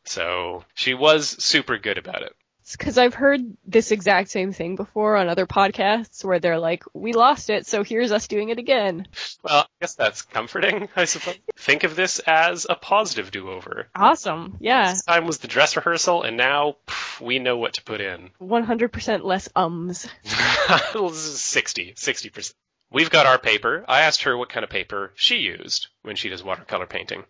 So 0.06 0.64
she 0.76 0.94
was 0.94 1.28
super 1.44 1.80
good 1.80 1.98
about 1.98 2.22
it. 2.22 2.36
Because 2.78 2.98
I've 2.98 3.14
heard 3.14 3.42
this 3.66 3.92
exact 3.92 4.30
same 4.30 4.52
thing 4.52 4.76
before 4.76 5.16
on 5.16 5.30
other 5.30 5.46
podcasts 5.46 6.24
where 6.24 6.40
they're 6.40 6.60
like, 6.60 6.84
"We 6.94 7.14
lost 7.14 7.50
it, 7.50 7.66
so 7.66 7.84
here's 7.84 8.12
us 8.12 8.28
doing 8.28 8.50
it 8.50 8.60
again." 8.60 9.08
Well, 9.44 9.62
I 9.62 9.66
guess 9.82 9.96
that's 9.96 10.22
comforting, 10.22 10.90
I 10.96 11.06
suppose. 11.06 11.38
Think 11.58 11.84
of 11.84 11.96
this 11.96 12.20
as 12.20 12.66
a 12.70 12.76
positive 12.76 13.32
do-over. 13.32 13.88
Awesome. 13.96 14.58
Yeah. 14.60 14.92
This 14.92 15.04
time 15.04 15.26
was 15.26 15.40
the 15.40 15.48
dress 15.48 15.76
rehearsal, 15.76 16.24
and 16.24 16.38
now 16.38 16.78
pff, 16.88 17.22
we 17.22 17.40
know 17.40 17.58
what 17.58 17.74
to 17.74 17.84
put 17.84 18.02
in. 18.02 18.30
100% 18.42 19.24
less 19.24 19.50
ums. 19.56 20.08
60, 20.24 21.94
60%. 21.94 22.54
We've 22.92 23.10
got 23.10 23.28
our 23.28 23.38
paper. 23.38 23.86
I 23.88 24.02
asked 24.02 24.24
her 24.24 24.36
what 24.36 24.50
kind 24.50 24.64
of 24.64 24.70
paper 24.70 25.12
she 25.16 25.38
used 25.38 25.88
when 26.02 26.16
she 26.16 26.30
does 26.30 26.44
watercolor 26.44 26.88
painting. 26.88 27.24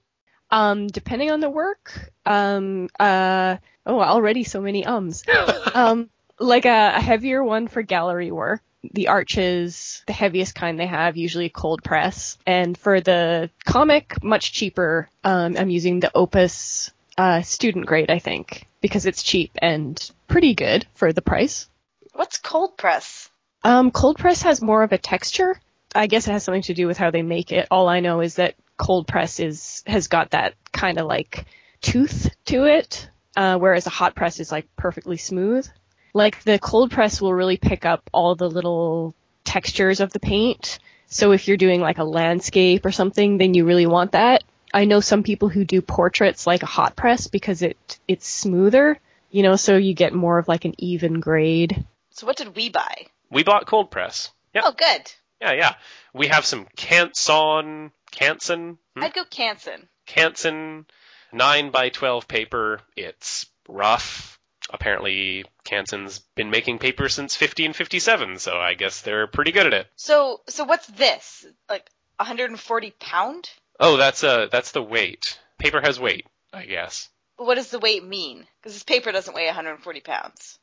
Um, 0.51 0.87
depending 0.87 1.31
on 1.31 1.41
the 1.41 1.49
work, 1.49 2.11
um, 2.25 2.89
uh, 2.99 3.57
oh, 3.89 3.99
already 3.99 4.43
so 4.43 4.61
many 4.61 4.85
ums. 4.85 5.23
um, 5.73 6.09
like 6.39 6.65
a, 6.65 6.93
a 6.95 7.01
heavier 7.01 7.43
one 7.43 7.67
for 7.67 7.81
gallery 7.81 8.31
work. 8.31 8.61
The 8.93 9.09
Arches, 9.09 10.03
the 10.07 10.13
heaviest 10.13 10.55
kind 10.55 10.79
they 10.79 10.87
have, 10.87 11.17
usually 11.17 11.49
cold 11.49 11.83
press. 11.83 12.37
And 12.45 12.77
for 12.77 13.01
the 13.01 13.49
comic, 13.65 14.23
much 14.23 14.53
cheaper. 14.53 15.09
Um, 15.23 15.57
I'm 15.57 15.69
using 15.69 15.99
the 15.99 16.11
Opus 16.15 16.91
uh, 17.17 17.41
student 17.41 17.85
grade, 17.85 18.09
I 18.09 18.19
think, 18.19 18.67
because 18.79 19.05
it's 19.05 19.21
cheap 19.21 19.51
and 19.61 19.99
pretty 20.29 20.53
good 20.53 20.87
for 20.93 21.11
the 21.11 21.21
price. 21.21 21.67
What's 22.13 22.37
cold 22.37 22.77
press? 22.77 23.29
Um, 23.65 23.91
cold 23.91 24.17
press 24.17 24.43
has 24.43 24.61
more 24.61 24.83
of 24.83 24.93
a 24.93 24.97
texture. 24.97 25.59
I 25.93 26.07
guess 26.07 26.27
it 26.27 26.31
has 26.31 26.43
something 26.43 26.61
to 26.63 26.73
do 26.73 26.87
with 26.87 26.97
how 26.97 27.11
they 27.11 27.23
make 27.23 27.51
it. 27.51 27.67
All 27.71 27.89
I 27.89 27.99
know 27.99 28.21
is 28.21 28.35
that 28.35 28.55
cold 28.77 29.07
press 29.07 29.39
is 29.39 29.83
has 29.85 30.07
got 30.07 30.31
that 30.31 30.53
kind 30.71 30.99
of 30.99 31.07
like 31.07 31.45
tooth 31.81 32.29
to 32.45 32.65
it, 32.65 33.09
uh, 33.35 33.57
whereas 33.57 33.87
a 33.87 33.91
hot 33.91 34.15
press 34.15 34.39
is 34.39 34.51
like 34.51 34.67
perfectly 34.75 35.17
smooth. 35.17 35.67
Like 36.13 36.43
the 36.43 36.59
cold 36.59 36.91
press 36.91 37.21
will 37.21 37.33
really 37.33 37.57
pick 37.57 37.85
up 37.85 38.09
all 38.13 38.35
the 38.35 38.49
little 38.49 39.13
textures 39.43 39.99
of 39.99 40.11
the 40.11 40.19
paint. 40.19 40.79
So 41.07 41.31
if 41.31 41.47
you're 41.47 41.57
doing 41.57 41.81
like 41.81 41.97
a 41.97 42.03
landscape 42.03 42.85
or 42.85 42.91
something, 42.91 43.37
then 43.37 43.53
you 43.53 43.65
really 43.65 43.87
want 43.87 44.11
that. 44.13 44.43
I 44.73 44.85
know 44.85 44.99
some 44.99 45.23
people 45.23 45.49
who 45.49 45.65
do 45.65 45.81
portraits 45.81 46.45
like 46.45 46.61
a 46.61 46.67
hot 46.67 46.95
press 46.95 47.27
because 47.27 47.61
it 47.61 47.99
it's 48.07 48.27
smoother, 48.27 48.99
you 49.31 49.43
know, 49.43 49.55
so 49.55 49.77
you 49.77 49.93
get 49.93 50.13
more 50.13 50.37
of 50.37 50.47
like 50.47 50.65
an 50.65 50.75
even 50.77 51.19
grade. 51.19 51.85
So 52.11 52.27
what 52.27 52.37
did 52.37 52.55
we 52.55 52.69
buy? 52.69 53.07
We 53.31 53.43
bought 53.43 53.65
cold 53.65 53.91
press. 53.91 54.31
Yep. 54.53 54.63
Oh, 54.65 54.73
good. 54.73 55.11
Yeah, 55.41 55.53
yeah. 55.53 55.75
We 56.13 56.27
have 56.27 56.45
some 56.45 56.67
Canson, 56.75 57.91
Canson, 58.11 58.77
hmm? 58.95 59.03
I'd 59.03 59.13
go 59.13 59.23
Canson. 59.23 59.87
Canson 60.07 60.85
9 61.31 61.71
by 61.71 61.89
12 61.89 62.27
paper. 62.27 62.81
It's 62.95 63.45
rough. 63.67 64.39
Apparently, 64.71 65.45
Canson's 65.63 66.19
been 66.35 66.51
making 66.51 66.79
paper 66.79 67.09
since 67.09 67.39
1557, 67.39 68.37
so 68.39 68.57
I 68.57 68.75
guess 68.75 69.01
they're 69.01 69.27
pretty 69.27 69.51
good 69.51 69.65
at 69.65 69.73
it. 69.73 69.87
So, 69.95 70.41
so 70.47 70.63
what's 70.63 70.85
this? 70.87 71.45
Like 71.67 71.89
140 72.17 72.93
pound? 72.99 73.49
Oh, 73.79 73.97
that's 73.97 74.23
uh 74.23 74.47
that's 74.51 74.71
the 74.71 74.83
weight. 74.83 75.39
Paper 75.57 75.81
has 75.81 75.99
weight, 75.99 76.27
I 76.53 76.65
guess. 76.65 77.09
What 77.37 77.55
does 77.55 77.71
the 77.71 77.79
weight 77.79 78.05
mean? 78.05 78.45
Because 78.61 78.73
this 78.73 78.83
paper 78.83 79.11
doesn't 79.11 79.33
weigh 79.33 79.45
140 79.45 80.01
pounds. 80.01 80.59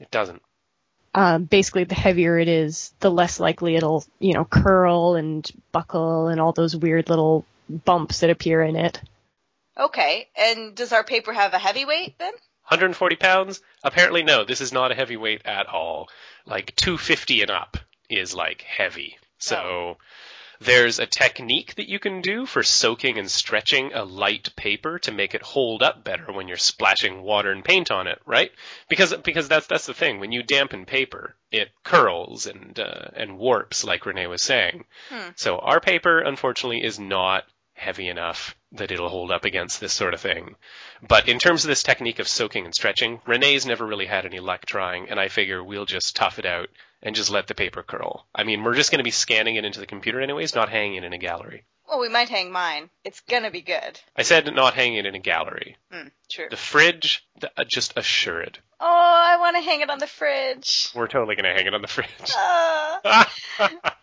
It 0.00 0.10
doesn't. 0.10 0.42
Um, 1.14 1.44
basically, 1.44 1.84
the 1.84 1.94
heavier 1.94 2.38
it 2.38 2.48
is, 2.48 2.92
the 3.00 3.10
less 3.10 3.40
likely 3.40 3.76
it'll, 3.76 4.04
you 4.18 4.34
know, 4.34 4.44
curl 4.44 5.14
and 5.14 5.50
buckle 5.72 6.28
and 6.28 6.40
all 6.40 6.52
those 6.52 6.76
weird 6.76 7.08
little 7.08 7.46
bumps 7.68 8.20
that 8.20 8.30
appear 8.30 8.62
in 8.62 8.76
it. 8.76 9.00
Okay, 9.78 10.28
and 10.36 10.74
does 10.74 10.92
our 10.92 11.04
paper 11.04 11.32
have 11.32 11.52
a 11.54 11.58
heavyweight 11.58 12.18
then? 12.18 12.32
140 12.68 13.16
pounds? 13.16 13.60
Apparently, 13.84 14.22
no. 14.22 14.44
This 14.44 14.60
is 14.60 14.72
not 14.72 14.90
a 14.90 14.94
heavyweight 14.94 15.42
at 15.44 15.66
all. 15.68 16.08
Like 16.46 16.74
250 16.76 17.42
and 17.42 17.50
up 17.50 17.76
is 18.08 18.34
like 18.34 18.62
heavy. 18.62 19.18
So 19.38 19.98
there's 20.60 20.98
a 20.98 21.06
technique 21.06 21.74
that 21.74 21.88
you 21.88 21.98
can 21.98 22.22
do 22.22 22.46
for 22.46 22.62
soaking 22.62 23.18
and 23.18 23.30
stretching 23.30 23.92
a 23.92 24.04
light 24.04 24.56
paper 24.56 24.98
to 25.00 25.12
make 25.12 25.34
it 25.34 25.42
hold 25.42 25.82
up 25.82 26.02
better 26.02 26.32
when 26.32 26.48
you're 26.48 26.56
splashing 26.56 27.22
water 27.22 27.52
and 27.52 27.64
paint 27.64 27.90
on 27.90 28.06
it, 28.06 28.20
right? 28.24 28.50
Because 28.88 29.14
because 29.14 29.48
that's 29.48 29.66
that's 29.66 29.86
the 29.86 29.94
thing. 29.94 30.18
When 30.18 30.32
you 30.32 30.42
dampen 30.42 30.86
paper, 30.86 31.36
it 31.50 31.70
curls 31.84 32.46
and 32.46 32.78
uh, 32.78 33.08
and 33.14 33.38
warps, 33.38 33.84
like 33.84 34.06
Renee 34.06 34.26
was 34.26 34.42
saying. 34.42 34.86
Hmm. 35.10 35.30
So 35.36 35.58
our 35.58 35.80
paper, 35.80 36.20
unfortunately, 36.20 36.82
is 36.82 36.98
not 36.98 37.44
heavy 37.76 38.08
enough 38.08 38.56
that 38.72 38.90
it'll 38.90 39.08
hold 39.08 39.30
up 39.30 39.44
against 39.44 39.80
this 39.80 39.92
sort 39.92 40.14
of 40.14 40.20
thing. 40.20 40.56
But 41.06 41.28
in 41.28 41.38
terms 41.38 41.64
of 41.64 41.68
this 41.68 41.82
technique 41.82 42.18
of 42.18 42.26
soaking 42.28 42.64
and 42.64 42.74
stretching, 42.74 43.20
Renee's 43.26 43.66
never 43.66 43.86
really 43.86 44.06
had 44.06 44.24
any 44.26 44.40
luck 44.40 44.66
trying, 44.66 45.08
and 45.08 45.20
I 45.20 45.28
figure 45.28 45.62
we'll 45.62 45.84
just 45.84 46.16
tough 46.16 46.38
it 46.38 46.46
out 46.46 46.68
and 47.02 47.14
just 47.14 47.30
let 47.30 47.46
the 47.46 47.54
paper 47.54 47.82
curl. 47.82 48.26
I 48.34 48.44
mean, 48.44 48.64
we're 48.64 48.74
just 48.74 48.90
going 48.90 48.98
to 48.98 49.04
be 49.04 49.10
scanning 49.10 49.56
it 49.56 49.64
into 49.64 49.78
the 49.80 49.86
computer 49.86 50.20
anyways, 50.20 50.54
not 50.54 50.70
hanging 50.70 50.96
it 50.96 51.04
in 51.04 51.12
a 51.12 51.18
gallery. 51.18 51.64
Well, 51.88 52.00
we 52.00 52.08
might 52.08 52.28
hang 52.28 52.50
mine. 52.50 52.90
It's 53.04 53.20
gonna 53.30 53.52
be 53.52 53.60
good. 53.60 54.00
I 54.16 54.22
said 54.22 54.52
not 54.52 54.74
hanging 54.74 54.98
it 54.98 55.06
in 55.06 55.14
a 55.14 55.20
gallery. 55.20 55.76
Hmm, 55.92 56.08
true. 56.28 56.46
The 56.50 56.56
fridge, 56.56 57.24
th- 57.40 57.52
uh, 57.56 57.62
just 57.62 57.96
assured. 57.96 58.58
Oh, 58.80 58.86
I 58.88 59.36
want 59.38 59.56
to 59.56 59.62
hang 59.62 59.82
it 59.82 59.88
on 59.90 59.98
the 59.98 60.08
fridge. 60.08 60.90
We're 60.96 61.06
totally 61.06 61.36
going 61.36 61.44
to 61.44 61.52
hang 61.56 61.66
it 61.68 61.74
on 61.74 61.82
the 61.82 61.86
fridge. 61.88 62.08
Ah. 62.34 63.32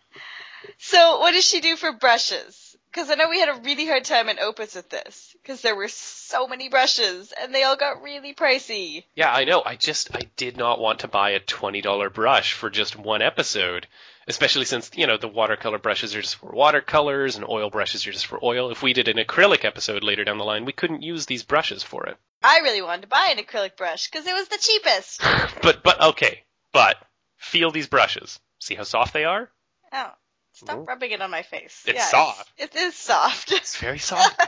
So, 0.78 1.18
what 1.18 1.32
does 1.32 1.44
she 1.44 1.60
do 1.60 1.76
for 1.76 1.92
brushes? 1.92 2.73
Because 2.94 3.10
I 3.10 3.16
know 3.16 3.28
we 3.28 3.40
had 3.40 3.48
a 3.48 3.60
really 3.64 3.88
hard 3.88 4.04
time 4.04 4.28
in 4.28 4.38
Opus 4.38 4.76
with 4.76 4.88
this, 4.88 5.34
because 5.42 5.62
there 5.62 5.74
were 5.74 5.88
so 5.88 6.46
many 6.46 6.68
brushes, 6.68 7.32
and 7.32 7.52
they 7.52 7.64
all 7.64 7.74
got 7.74 8.02
really 8.02 8.34
pricey. 8.34 9.02
Yeah, 9.16 9.32
I 9.32 9.42
know. 9.42 9.64
I 9.66 9.74
just 9.74 10.14
I 10.14 10.20
did 10.36 10.56
not 10.56 10.78
want 10.78 11.00
to 11.00 11.08
buy 11.08 11.30
a 11.30 11.40
twenty 11.40 11.80
dollar 11.80 12.08
brush 12.08 12.52
for 12.52 12.70
just 12.70 12.94
one 12.94 13.20
episode, 13.20 13.88
especially 14.28 14.64
since 14.64 14.92
you 14.94 15.08
know 15.08 15.16
the 15.16 15.26
watercolor 15.26 15.78
brushes 15.78 16.14
are 16.14 16.22
just 16.22 16.36
for 16.36 16.52
watercolors 16.52 17.34
and 17.34 17.44
oil 17.48 17.68
brushes 17.68 18.06
are 18.06 18.12
just 18.12 18.26
for 18.26 18.38
oil. 18.44 18.70
If 18.70 18.80
we 18.80 18.92
did 18.92 19.08
an 19.08 19.16
acrylic 19.16 19.64
episode 19.64 20.04
later 20.04 20.22
down 20.22 20.38
the 20.38 20.44
line, 20.44 20.64
we 20.64 20.72
couldn't 20.72 21.02
use 21.02 21.26
these 21.26 21.42
brushes 21.42 21.82
for 21.82 22.06
it. 22.06 22.16
I 22.44 22.60
really 22.60 22.82
wanted 22.82 23.02
to 23.02 23.08
buy 23.08 23.34
an 23.36 23.42
acrylic 23.42 23.76
brush, 23.76 24.08
because 24.08 24.24
it 24.24 24.34
was 24.34 24.46
the 24.46 24.58
cheapest. 24.58 25.20
But 25.62 25.82
but 25.82 26.00
okay, 26.00 26.44
but 26.72 26.96
feel 27.38 27.72
these 27.72 27.88
brushes. 27.88 28.38
See 28.60 28.76
how 28.76 28.84
soft 28.84 29.12
they 29.12 29.24
are? 29.24 29.50
Oh, 29.92 30.12
stop 30.54 30.78
Ooh. 30.78 30.84
rubbing 30.84 31.10
it 31.10 31.20
on 31.20 31.30
my 31.30 31.42
face. 31.42 31.82
It's 31.86 31.96
Yeah, 31.96 32.06
soft. 32.06 32.50
It 32.58 32.74
is 32.74 32.94
soft. 32.94 33.52
It's 33.52 33.76
very 33.76 33.98
soft. 33.98 34.40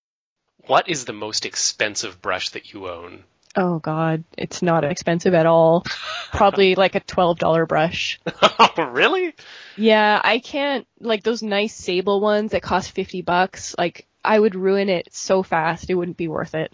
what 0.66 0.88
is 0.88 1.04
the 1.04 1.12
most 1.12 1.46
expensive 1.46 2.20
brush 2.20 2.50
that 2.50 2.72
you 2.72 2.88
own? 2.88 3.24
Oh 3.54 3.80
god, 3.80 4.24
it's 4.38 4.62
not 4.62 4.82
expensive 4.84 5.34
at 5.34 5.44
all. 5.46 5.84
Probably 6.32 6.74
like 6.76 6.94
a 6.94 7.00
$12 7.00 7.68
brush. 7.68 8.18
oh, 8.42 8.90
really? 8.92 9.34
Yeah, 9.76 10.18
I 10.22 10.38
can't 10.38 10.86
like 11.00 11.22
those 11.22 11.42
nice 11.42 11.74
sable 11.74 12.20
ones 12.20 12.52
that 12.52 12.62
cost 12.62 12.92
50 12.92 13.20
bucks. 13.22 13.74
Like 13.76 14.06
I 14.24 14.38
would 14.38 14.54
ruin 14.54 14.88
it 14.88 15.08
so 15.12 15.42
fast, 15.42 15.90
it 15.90 15.94
wouldn't 15.94 16.16
be 16.16 16.28
worth 16.28 16.54
it. 16.54 16.72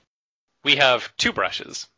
We 0.65 0.77
have 0.77 1.17
two 1.17 1.33
brushes. 1.33 1.89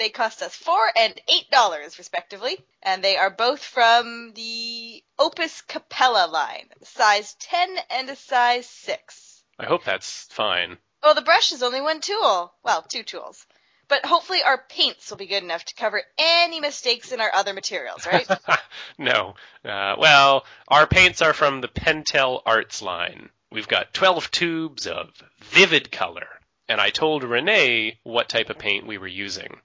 They 0.00 0.08
cost 0.08 0.40
us 0.40 0.56
four 0.56 0.90
and 0.96 1.20
eight 1.28 1.50
dollars 1.50 1.98
respectively, 1.98 2.64
and 2.82 3.04
they 3.04 3.18
are 3.18 3.28
both 3.28 3.62
from 3.62 4.32
the 4.32 5.04
Opus 5.18 5.60
Capella 5.60 6.26
line, 6.26 6.70
size 6.82 7.34
ten 7.34 7.78
and 7.90 8.08
a 8.08 8.16
size 8.16 8.66
six. 8.66 9.44
I 9.58 9.66
hope 9.66 9.84
that's 9.84 10.24
fine. 10.30 10.78
Well, 11.02 11.14
the 11.14 11.20
brush 11.20 11.52
is 11.52 11.62
only 11.62 11.82
one 11.82 12.00
tool. 12.00 12.50
Well, 12.62 12.80
two 12.80 13.02
tools. 13.02 13.46
But 13.88 14.06
hopefully 14.06 14.42
our 14.42 14.64
paints 14.70 15.10
will 15.10 15.18
be 15.18 15.26
good 15.26 15.42
enough 15.42 15.66
to 15.66 15.74
cover 15.74 16.02
any 16.16 16.60
mistakes 16.60 17.12
in 17.12 17.20
our 17.20 17.34
other 17.34 17.52
materials, 17.52 18.06
right? 18.06 18.26
no. 18.98 19.34
Uh, 19.62 19.96
well, 19.98 20.46
our 20.68 20.86
paints 20.86 21.20
are 21.20 21.34
from 21.34 21.60
the 21.60 21.68
Pentel 21.68 22.40
Arts 22.46 22.80
line. 22.80 23.28
We've 23.52 23.68
got 23.68 23.92
12 23.92 24.30
tubes 24.30 24.86
of 24.86 25.10
vivid 25.40 25.92
color. 25.92 26.40
And 26.70 26.80
I 26.80 26.88
told 26.88 27.22
Renee 27.22 28.00
what 28.02 28.30
type 28.30 28.48
of 28.48 28.58
paint 28.58 28.86
we 28.86 28.96
were 28.96 29.06
using. 29.06 29.60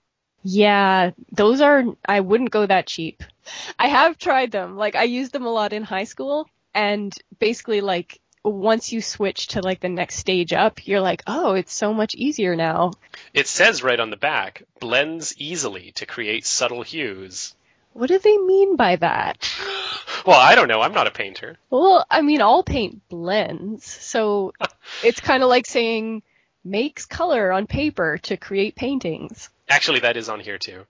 Yeah, 0.47 1.11
those 1.31 1.59
are 1.59 1.83
I 2.05 2.19
wouldn't 2.19 2.51
go 2.51 2.67
that 2.67 2.85
cheap. 2.85 3.23
I 3.79 3.87
have 3.87 4.19
tried 4.19 4.51
them. 4.51 4.77
Like 4.77 4.95
I 4.95 5.03
used 5.03 5.31
them 5.31 5.47
a 5.47 5.51
lot 5.51 5.73
in 5.73 5.81
high 5.81 6.03
school 6.03 6.47
and 6.75 7.11
basically 7.39 7.81
like 7.81 8.19
once 8.43 8.91
you 8.91 9.01
switch 9.01 9.47
to 9.47 9.61
like 9.61 9.79
the 9.79 9.89
next 9.89 10.17
stage 10.17 10.53
up, 10.53 10.85
you're 10.85 11.01
like, 11.01 11.23
"Oh, 11.25 11.55
it's 11.55 11.73
so 11.73 11.95
much 11.95 12.13
easier 12.13 12.55
now." 12.55 12.91
It 13.33 13.47
says 13.47 13.81
right 13.81 13.99
on 13.99 14.11
the 14.11 14.17
back, 14.17 14.61
blends 14.79 15.33
easily 15.39 15.93
to 15.93 16.05
create 16.05 16.45
subtle 16.45 16.83
hues. 16.83 17.55
What 17.93 18.09
do 18.09 18.19
they 18.19 18.37
mean 18.37 18.75
by 18.75 18.97
that? 18.97 19.51
Well, 20.25 20.39
I 20.39 20.55
don't 20.55 20.67
know. 20.67 20.81
I'm 20.81 20.93
not 20.93 21.05
a 21.05 21.11
painter. 21.11 21.57
Well, 21.69 22.03
I 22.09 22.21
mean, 22.21 22.41
all 22.41 22.63
paint 22.63 23.07
blends. 23.09 23.85
So 23.85 24.53
it's 25.03 25.19
kind 25.19 25.43
of 25.43 25.49
like 25.49 25.67
saying 25.67 26.23
makes 26.65 27.05
color 27.05 27.51
on 27.51 27.67
paper 27.67 28.17
to 28.23 28.35
create 28.37 28.75
paintings. 28.75 29.49
Actually, 29.69 29.99
that 30.01 30.17
is 30.17 30.27
on 30.29 30.39
here 30.39 30.57
too. 30.57 30.85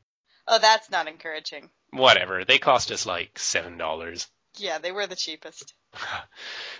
oh, 0.48 0.60
that's 0.60 0.90
not 0.90 1.08
encouraging. 1.08 1.70
Whatever. 1.92 2.44
They 2.46 2.58
cost 2.58 2.92
us 2.92 3.06
like 3.06 3.34
$7. 3.36 4.28
Yeah, 4.58 4.78
they 4.80 4.92
were 4.92 5.08
the 5.08 5.16
cheapest. 5.16 5.74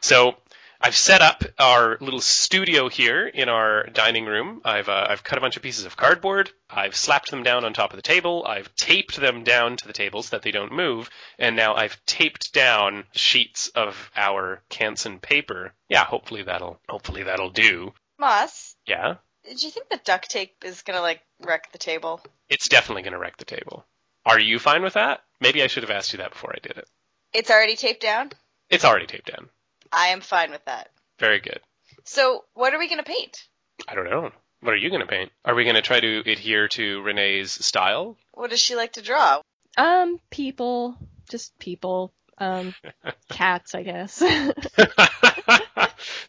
So 0.02 0.36
I've 0.80 0.96
set 0.96 1.22
up 1.22 1.44
our 1.58 1.98
little 2.00 2.22
studio 2.22 2.90
here 2.90 3.26
in 3.28 3.50
our 3.50 3.88
dining 3.88 4.26
room. 4.26 4.62
I've 4.64 4.88
uh, 4.90 5.08
I've 5.10 5.24
cut 5.24 5.38
a 5.38 5.42
bunch 5.42 5.58
of 5.58 5.64
pieces 5.64 5.86
of 5.86 5.98
cardboard. 5.98 6.52
I've 6.70 6.96
slapped 6.96 7.32
them 7.32 7.42
down 7.44 7.66
on 7.66 7.74
top 7.74 7.92
of 7.92 7.96
the 7.98 8.04
table. 8.04 8.46
I've 8.48 8.74
taped 8.76 9.18
them 9.18 9.44
down 9.44 9.78
to 9.78 9.88
the 9.88 9.94
table 9.94 10.22
so 10.22 10.36
that 10.36 10.44
they 10.44 10.52
don't 10.52 10.72
move. 10.74 11.10
And 11.40 11.56
now 11.56 11.74
I've 11.76 11.98
taped 12.06 12.54
down 12.54 13.06
sheets 13.14 13.70
of 13.70 14.12
our 14.16 14.62
Canson 14.70 15.20
paper. 15.22 15.74
Yeah, 15.90 16.04
hopefully 16.06 16.44
that'll 16.44 16.80
hopefully 16.88 17.24
that'll 17.24 17.50
do. 17.50 17.94
Moss, 18.20 18.76
Yeah, 18.88 19.16
Do 19.44 19.52
you 19.66 19.72
think 19.72 19.90
the 19.90 20.00
duct 20.04 20.30
tape 20.30 20.64
is 20.64 20.82
gonna 20.82 21.02
like 21.02 21.22
wreck 21.42 21.72
the 21.72 21.78
table? 21.78 22.22
it's 22.50 22.70
definitely 22.70 23.02
going 23.02 23.14
to 23.14 23.20
wreck 23.20 23.38
the 23.38 23.46
table. 23.46 23.86
Are 24.26 24.40
you 24.40 24.60
fine 24.60 24.84
with 24.84 24.94
that? 24.94 25.22
Maybe 25.42 25.64
I 25.64 25.68
should 25.68 25.84
have 25.84 25.90
asked 25.92 26.14
you 26.14 26.18
that 26.18 26.32
before 26.32 26.54
I 26.56 26.60
did 26.62 26.78
it. 26.78 26.88
It's 27.34 27.50
already 27.50 27.76
taped 27.76 28.02
down? 28.02 28.32
It's 28.70 28.86
already 28.86 29.08
taped 29.08 29.32
down. 29.32 29.50
I 29.92 30.08
am 30.08 30.22
fine 30.22 30.52
with 30.52 30.64
that. 30.66 30.90
Very 31.20 31.40
good. 31.40 31.60
So, 32.04 32.46
what 32.54 32.74
are 32.74 32.80
we 32.80 32.88
gonna 32.88 33.04
paint? 33.04 33.44
I 33.88 33.96
don't 33.96 34.10
know. 34.10 34.32
What 34.62 34.74
are 34.74 34.78
you 34.78 34.90
going 34.90 35.02
to 35.02 35.08
paint? 35.08 35.32
Are 35.44 35.54
we 35.54 35.64
going 35.64 35.76
to 35.76 35.82
try 35.84 36.00
to 36.00 36.20
adhere 36.26 36.68
to 36.70 37.02
Renee's 37.04 37.52
style? 37.52 38.18
What 38.34 38.50
does 38.50 38.60
she 38.60 38.76
like 38.76 38.94
to 38.94 39.02
draw? 39.04 39.42
Um, 39.78 40.20
people, 40.32 40.98
just 41.30 41.58
people. 41.60 42.12
Um, 42.40 42.74
cats, 43.30 43.76
I 43.76 43.84
guess. 43.84 44.24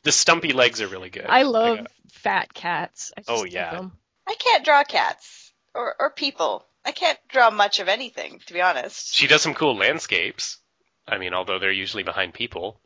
the 0.02 0.12
stumpy 0.12 0.52
legs 0.52 0.80
are 0.80 0.88
really 0.88 1.10
good. 1.10 1.26
I 1.28 1.42
love 1.42 1.78
got- 1.78 1.90
fat 2.10 2.54
cats. 2.54 3.12
I 3.16 3.20
just 3.20 3.30
Oh, 3.30 3.44
yeah. 3.44 3.72
them. 3.72 3.92
I 4.26 4.34
can't 4.34 4.64
draw 4.64 4.82
cats 4.84 5.52
or 5.74 5.94
or 5.98 6.10
people. 6.10 6.64
I 6.84 6.92
can't 6.92 7.18
draw 7.28 7.50
much 7.50 7.80
of 7.80 7.88
anything, 7.88 8.40
to 8.46 8.52
be 8.52 8.60
honest. 8.62 9.14
She 9.14 9.26
does 9.26 9.42
some 9.42 9.54
cool 9.54 9.76
landscapes. 9.76 10.58
I 11.06 11.18
mean, 11.18 11.34
although 11.34 11.58
they're 11.58 11.70
usually 11.72 12.02
behind 12.04 12.34
people 12.34 12.80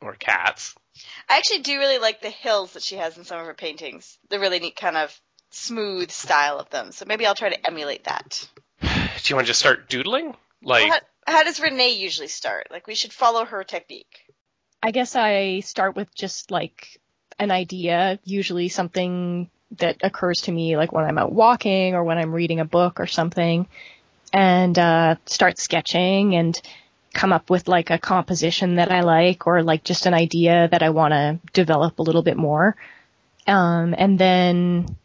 or 0.00 0.14
cats. 0.14 0.74
I 1.28 1.38
actually 1.38 1.60
do 1.60 1.78
really 1.78 1.98
like 1.98 2.20
the 2.20 2.30
hills 2.30 2.72
that 2.74 2.82
she 2.82 2.96
has 2.96 3.16
in 3.18 3.24
some 3.24 3.40
of 3.40 3.46
her 3.46 3.54
paintings. 3.54 4.18
The 4.30 4.38
really 4.38 4.58
neat 4.60 4.76
kind 4.76 4.96
of 4.96 5.18
smooth 5.50 6.10
style 6.10 6.58
of 6.58 6.70
them. 6.70 6.92
So 6.92 7.04
maybe 7.06 7.26
I'll 7.26 7.34
try 7.34 7.48
to 7.50 7.66
emulate 7.66 8.04
that. 8.04 8.48
Do 8.82 8.88
you 9.26 9.36
want 9.36 9.46
to 9.46 9.50
just 9.50 9.60
start 9.60 9.88
doodling? 9.88 10.34
Like, 10.62 10.90
How, 10.90 10.98
how 11.26 11.42
does 11.44 11.60
Renee 11.60 11.94
usually 11.94 12.28
start? 12.28 12.68
Like 12.70 12.86
we 12.86 12.94
should 12.94 13.12
follow 13.12 13.44
her 13.44 13.64
technique. 13.64 14.20
I 14.84 14.90
guess 14.90 15.16
I 15.16 15.60
start 15.60 15.96
with 15.96 16.14
just 16.14 16.50
like 16.50 17.00
an 17.38 17.50
idea, 17.50 18.18
usually 18.22 18.68
something 18.68 19.48
that 19.78 19.96
occurs 20.02 20.42
to 20.42 20.52
me 20.52 20.76
like 20.76 20.92
when 20.92 21.06
I'm 21.06 21.16
out 21.16 21.32
walking 21.32 21.94
or 21.94 22.04
when 22.04 22.18
I'm 22.18 22.34
reading 22.34 22.60
a 22.60 22.66
book 22.66 23.00
or 23.00 23.06
something, 23.06 23.66
and 24.30 24.78
uh, 24.78 25.16
start 25.24 25.58
sketching 25.58 26.34
and 26.34 26.60
come 27.14 27.32
up 27.32 27.48
with 27.48 27.66
like 27.66 27.88
a 27.88 27.98
composition 27.98 28.74
that 28.74 28.92
I 28.92 29.00
like 29.00 29.46
or 29.46 29.62
like 29.62 29.84
just 29.84 30.04
an 30.04 30.12
idea 30.12 30.68
that 30.70 30.82
I 30.82 30.90
want 30.90 31.12
to 31.12 31.40
develop 31.54 31.98
a 31.98 32.02
little 32.02 32.22
bit 32.22 32.36
more. 32.36 32.76
Um, 33.46 33.94
and 33.96 34.18
then 34.18 34.96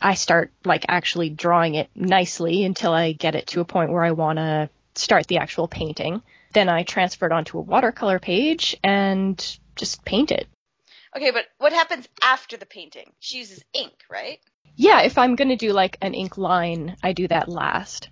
I 0.00 0.14
start 0.14 0.50
like 0.64 0.86
actually 0.88 1.28
drawing 1.28 1.74
it 1.74 1.90
nicely 1.94 2.64
until 2.64 2.94
I 2.94 3.12
get 3.12 3.34
it 3.34 3.48
to 3.48 3.60
a 3.60 3.66
point 3.66 3.92
where 3.92 4.02
I 4.02 4.12
want 4.12 4.38
to 4.38 4.70
start 4.94 5.26
the 5.26 5.38
actual 5.38 5.68
painting. 5.68 6.22
Then 6.56 6.70
I 6.70 6.84
transfer 6.84 7.26
it 7.26 7.32
onto 7.32 7.58
a 7.58 7.60
watercolor 7.60 8.18
page 8.18 8.74
and 8.82 9.36
just 9.74 10.02
paint 10.06 10.30
it. 10.30 10.48
Okay, 11.14 11.30
but 11.30 11.44
what 11.58 11.74
happens 11.74 12.08
after 12.22 12.56
the 12.56 12.64
painting? 12.64 13.12
She 13.20 13.36
uses 13.36 13.62
ink, 13.74 13.92
right? 14.10 14.38
Yeah, 14.74 15.02
if 15.02 15.18
I'm 15.18 15.36
going 15.36 15.50
to 15.50 15.56
do 15.56 15.74
like 15.74 15.98
an 16.00 16.14
ink 16.14 16.38
line, 16.38 16.96
I 17.02 17.12
do 17.12 17.28
that 17.28 17.50
last. 17.50 18.08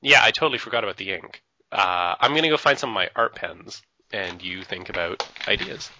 yeah, 0.00 0.20
I 0.22 0.30
totally 0.30 0.58
forgot 0.58 0.84
about 0.84 0.96
the 0.96 1.10
ink. 1.12 1.42
Uh, 1.72 2.14
I'm 2.20 2.36
gonna 2.36 2.48
go 2.48 2.56
find 2.56 2.78
some 2.78 2.90
of 2.90 2.94
my 2.94 3.10
art 3.16 3.34
pens, 3.34 3.82
and 4.12 4.40
you 4.40 4.62
think 4.62 4.88
about 4.88 5.26
ideas. 5.48 5.90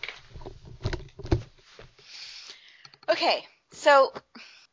Okay, 3.08 3.44
so 3.72 4.12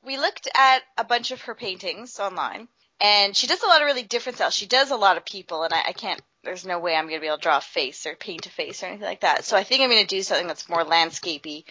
we 0.04 0.18
looked 0.18 0.48
at 0.56 0.84
a 0.98 1.04
bunch 1.04 1.32
of 1.32 1.42
her 1.42 1.56
paintings 1.56 2.20
online, 2.20 2.68
and 3.02 3.36
she 3.36 3.48
does 3.48 3.64
a 3.64 3.68
lot 3.68 3.82
of 3.82 3.88
really 3.88 4.04
different 4.04 4.38
styles. 4.38 4.54
She 4.54 4.68
does 4.68 4.92
a 4.92 4.96
lot 4.96 5.18
of 5.18 5.26
people, 5.26 5.64
and 5.64 5.74
I, 5.74 5.82
I 5.88 5.94
can't. 5.94 6.22
There's 6.44 6.66
no 6.66 6.80
way 6.80 6.96
I'm 6.96 7.06
going 7.06 7.18
to 7.18 7.22
be 7.22 7.28
able 7.28 7.38
to 7.38 7.44
draw 7.44 7.58
a 7.58 7.62
face 7.62 8.06
or 8.06 8.16
paint 8.16 8.46
a 8.46 8.50
face 8.50 8.84
or 8.84 8.88
anything 8.88 9.06
like 9.06 9.22
that. 9.22 9.46
So 9.46 9.56
I 9.56 9.64
think 9.64 9.82
I'm 9.82 9.90
going 9.90 10.06
to 10.06 10.16
do 10.16 10.24
something 10.24 10.48
that's 10.48 10.70
more 10.70 10.84
landscapey. 10.84 11.64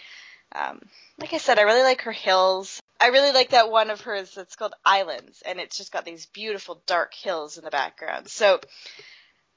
Um, 0.53 0.81
like 1.19 1.33
I 1.33 1.37
said, 1.37 1.59
I 1.59 1.63
really 1.63 1.83
like 1.83 2.01
her 2.01 2.11
hills. 2.11 2.81
I 2.99 3.07
really 3.07 3.31
like 3.31 3.49
that 3.49 3.71
one 3.71 3.89
of 3.89 4.01
hers 4.01 4.33
that's 4.33 4.55
called 4.55 4.73
Islands, 4.85 5.43
and 5.45 5.59
it's 5.59 5.77
just 5.77 5.91
got 5.91 6.05
these 6.05 6.25
beautiful 6.27 6.81
dark 6.85 7.13
hills 7.13 7.57
in 7.57 7.63
the 7.63 7.71
background. 7.71 8.29
So 8.29 8.59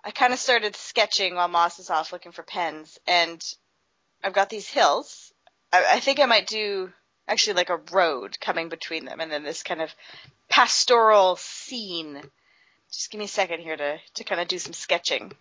I 0.04 0.10
kind 0.10 0.32
of 0.32 0.38
started 0.38 0.74
sketching 0.76 1.34
while 1.34 1.48
Moss 1.48 1.78
was 1.78 1.90
off 1.90 2.12
looking 2.12 2.32
for 2.32 2.42
pens, 2.42 2.98
and 3.06 3.42
I've 4.22 4.32
got 4.32 4.50
these 4.50 4.68
hills. 4.68 5.32
I, 5.72 5.84
I 5.94 6.00
think 6.00 6.20
I 6.20 6.26
might 6.26 6.46
do 6.46 6.92
actually 7.28 7.54
like 7.54 7.70
a 7.70 7.80
road 7.92 8.38
coming 8.40 8.68
between 8.68 9.04
them, 9.04 9.20
and 9.20 9.30
then 9.30 9.44
this 9.44 9.62
kind 9.62 9.82
of 9.82 9.94
pastoral 10.48 11.36
scene. 11.36 12.22
Just 12.92 13.10
give 13.10 13.18
me 13.18 13.24
a 13.24 13.28
second 13.28 13.60
here 13.60 13.76
to, 13.76 13.98
to 14.14 14.24
kind 14.24 14.40
of 14.40 14.48
do 14.48 14.58
some 14.58 14.72
sketching. 14.72 15.32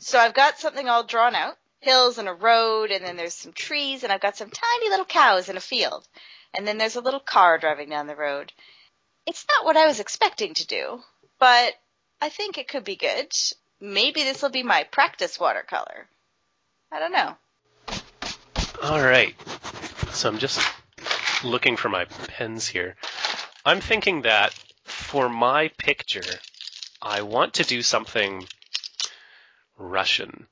So 0.00 0.18
I've 0.18 0.34
got 0.34 0.58
something 0.58 0.88
all 0.88 1.04
drawn 1.04 1.34
out 1.34 1.56
hills 1.84 2.18
and 2.18 2.28
a 2.28 2.32
road, 2.32 2.90
and 2.90 3.04
then 3.04 3.16
there's 3.16 3.34
some 3.34 3.52
trees, 3.52 4.02
and 4.02 4.12
I've 4.12 4.20
got 4.20 4.36
some 4.36 4.50
tiny 4.50 4.88
little 4.88 5.04
cows 5.04 5.48
in 5.48 5.56
a 5.56 5.60
field. 5.60 6.06
And 6.54 6.66
then 6.66 6.78
there's 6.78 6.96
a 6.96 7.00
little 7.00 7.20
car 7.20 7.58
driving 7.58 7.90
down 7.90 8.06
the 8.06 8.16
road. 8.16 8.52
It's 9.26 9.44
not 9.52 9.64
what 9.64 9.76
I 9.76 9.86
was 9.86 10.00
expecting 10.00 10.54
to 10.54 10.66
do, 10.66 11.00
but 11.38 11.74
I 12.20 12.28
think 12.28 12.58
it 12.58 12.68
could 12.68 12.84
be 12.84 12.96
good. 12.96 13.32
Maybe 13.80 14.22
this 14.22 14.42
will 14.42 14.50
be 14.50 14.62
my 14.62 14.84
practice 14.84 15.38
watercolor. 15.38 16.08
I 16.90 16.98
don't 16.98 17.12
know. 17.12 17.36
All 18.82 19.00
right. 19.00 19.34
So 20.12 20.28
I'm 20.28 20.38
just 20.38 20.60
looking 21.42 21.76
for 21.76 21.88
my 21.88 22.04
pens 22.04 22.66
here. 22.66 22.96
I'm 23.64 23.80
thinking 23.80 24.22
that 24.22 24.54
for 24.84 25.28
my 25.28 25.68
picture, 25.78 26.22
I 27.00 27.22
want 27.22 27.54
to 27.54 27.64
do 27.64 27.82
something 27.82 28.46
Russian. 29.76 30.46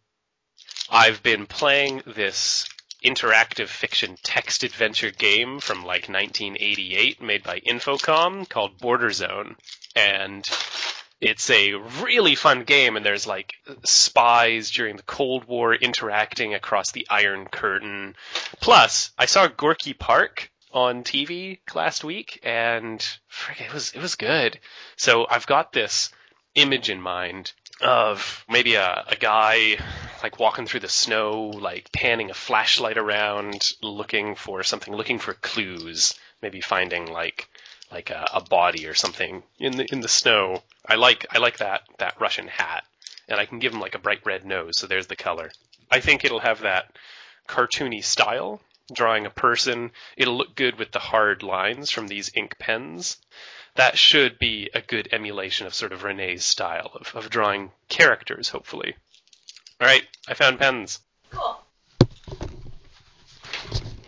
I've 0.91 1.23
been 1.23 1.47
playing 1.47 2.03
this 2.07 2.69
interactive 3.05 3.69
fiction 3.69 4.17
text 4.23 4.63
adventure 4.63 5.11
game 5.11 5.59
from 5.59 5.79
like 5.79 6.09
1988 6.09 7.21
made 7.21 7.43
by 7.43 7.61
Infocom 7.61 8.49
called 8.49 8.79
Border 8.79 9.11
Zone. 9.11 9.57
And 9.97 10.49
it's 11.21 11.51
a 11.51 11.75
really 11.75 12.35
fun 12.35 12.65
game 12.65 12.97
and 12.97 13.05
there's 13.05 13.27
like 13.27 13.55
spies 13.85 14.71
during 14.71 14.97
the 14.97 15.03
Cold 15.03 15.45
War 15.45 15.75
interacting 15.75 16.55
across 16.55 16.93
the 16.93 17.07
Iron 17.11 17.47
Curtain. 17.47 18.15
Plus, 18.61 19.11
I 19.19 19.27
saw 19.27 19.47
Gorky 19.49 19.95
Park 19.95 20.52
on 20.73 21.05
TV 21.05 21.59
last 21.75 22.05
week 22.05 22.41
and 22.43 23.05
frick, 23.29 23.61
it 23.61 23.73
was 23.73 23.93
it 23.93 24.01
was 24.01 24.15
good. 24.17 24.59
So 24.97 25.27
I've 25.29 25.47
got 25.47 25.73
this 25.73 26.11
image 26.55 26.91
in 26.91 27.01
mind 27.01 27.53
of 27.81 28.45
maybe 28.49 28.75
a, 28.75 29.05
a 29.09 29.17
guy 29.17 29.77
like 30.23 30.39
walking 30.39 30.67
through 30.67 30.81
the 30.81 30.89
snow, 30.89 31.49
like 31.49 31.91
panning 31.93 32.31
a 32.31 32.35
flashlight 32.35 32.99
around, 32.99 33.73
looking 33.83 34.35
for 34.35 34.63
something, 34.63 34.95
looking 34.95 35.19
for 35.19 35.35
clues, 35.35 36.15
maybe 36.41 36.61
finding 36.61 37.11
like 37.11 37.49
like 37.91 38.11
a, 38.11 38.27
a 38.33 38.41
body 38.41 38.87
or 38.87 38.95
something 38.95 39.43
in 39.59 39.77
the 39.77 39.93
in 39.93 40.01
the 40.01 40.09
snow. 40.09 40.63
I 40.87 40.95
like 40.97 41.27
I 41.31 41.39
like 41.39 41.59
that 41.59 41.83
that 41.99 42.21
Russian 42.21 42.49
hat, 42.49 42.85
and 43.29 43.41
I 43.41 43.47
can 43.47 43.59
give 43.59 43.73
him 43.73 43.81
like 43.81 43.95
a 43.95 44.01
bright 44.01 44.25
red 44.25 44.45
nose. 44.45 44.79
So 44.79 44.87
there's 44.87 45.07
the 45.07 45.17
color. 45.17 45.51
I 45.91 46.01
think 46.01 46.25
it'll 46.25 46.41
have 46.41 46.61
that 46.61 46.97
cartoony 47.49 48.03
style. 48.03 48.61
Drawing 48.93 49.27
a 49.27 49.31
person, 49.31 49.93
it'll 50.17 50.37
look 50.37 50.55
good 50.55 50.79
with 50.79 50.93
the 50.93 50.99
hard 50.99 51.43
lines 51.43 51.91
from 51.91 52.09
these 52.09 52.31
ink 52.35 52.59
pens. 52.59 53.19
That 53.75 53.97
should 53.97 54.39
be 54.39 54.71
a 54.75 54.81
good 54.83 55.09
emulation 55.13 55.67
of 55.67 55.75
sort 55.75 55.93
of 55.93 56.05
Renee's 56.05 56.45
style 56.45 56.91
of, 56.95 57.15
of 57.15 57.31
drawing 57.31 57.73
characters, 57.89 58.49
hopefully. 58.49 58.95
All 59.81 59.87
right, 59.87 60.07
I 60.29 60.35
found 60.35 60.59
pens. 60.59 61.01
Cool. 61.31 61.59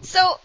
So, 0.02 0.38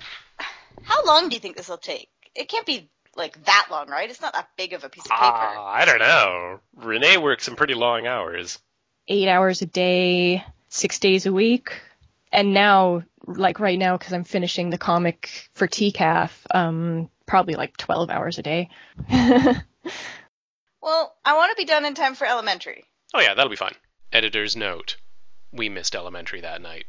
how 0.83 1.05
long 1.05 1.29
do 1.29 1.35
you 1.35 1.39
think 1.39 1.57
this 1.57 1.69
will 1.69 1.77
take? 1.77 2.09
It 2.33 2.47
can't 2.47 2.65
be 2.65 2.89
like 3.15 3.43
that 3.45 3.67
long, 3.69 3.89
right? 3.89 4.09
It's 4.09 4.21
not 4.21 4.33
that 4.33 4.49
big 4.57 4.73
of 4.73 4.83
a 4.83 4.89
piece 4.89 5.05
of 5.05 5.11
paper. 5.11 5.21
Ah, 5.21 5.67
I 5.67 5.85
don't 5.85 5.99
know. 5.99 6.59
Renee 6.75 7.17
works 7.17 7.43
some 7.45 7.55
pretty 7.55 7.73
long 7.73 8.07
hours. 8.07 8.57
Eight 9.07 9.27
hours 9.27 9.61
a 9.61 9.65
day, 9.65 10.43
six 10.69 10.99
days 10.99 11.25
a 11.25 11.33
week. 11.33 11.81
And 12.31 12.53
now, 12.53 13.03
like 13.25 13.59
right 13.59 13.79
now, 13.79 13.97
because 13.97 14.13
I'm 14.13 14.23
finishing 14.23 14.69
the 14.69 14.77
comic 14.77 15.49
for 15.53 15.67
TCAF, 15.67 16.31
um, 16.53 17.09
probably 17.25 17.55
like 17.55 17.77
12 17.77 18.09
hours 18.09 18.37
a 18.37 18.43
day. 18.43 18.69
Well, 20.81 21.13
I 21.25 21.35
want 21.35 21.51
to 21.51 21.61
be 21.61 21.65
done 21.65 21.85
in 21.85 21.93
time 21.93 22.15
for 22.15 22.25
elementary. 22.25 22.85
Oh 23.13 23.19
yeah, 23.19 23.33
that'll 23.33 23.49
be 23.49 23.55
fine. 23.55 23.75
Editor's 24.11 24.55
note: 24.55 24.95
We 25.51 25.69
missed 25.69 25.95
elementary 25.95 26.41
that 26.41 26.61
night. 26.61 26.85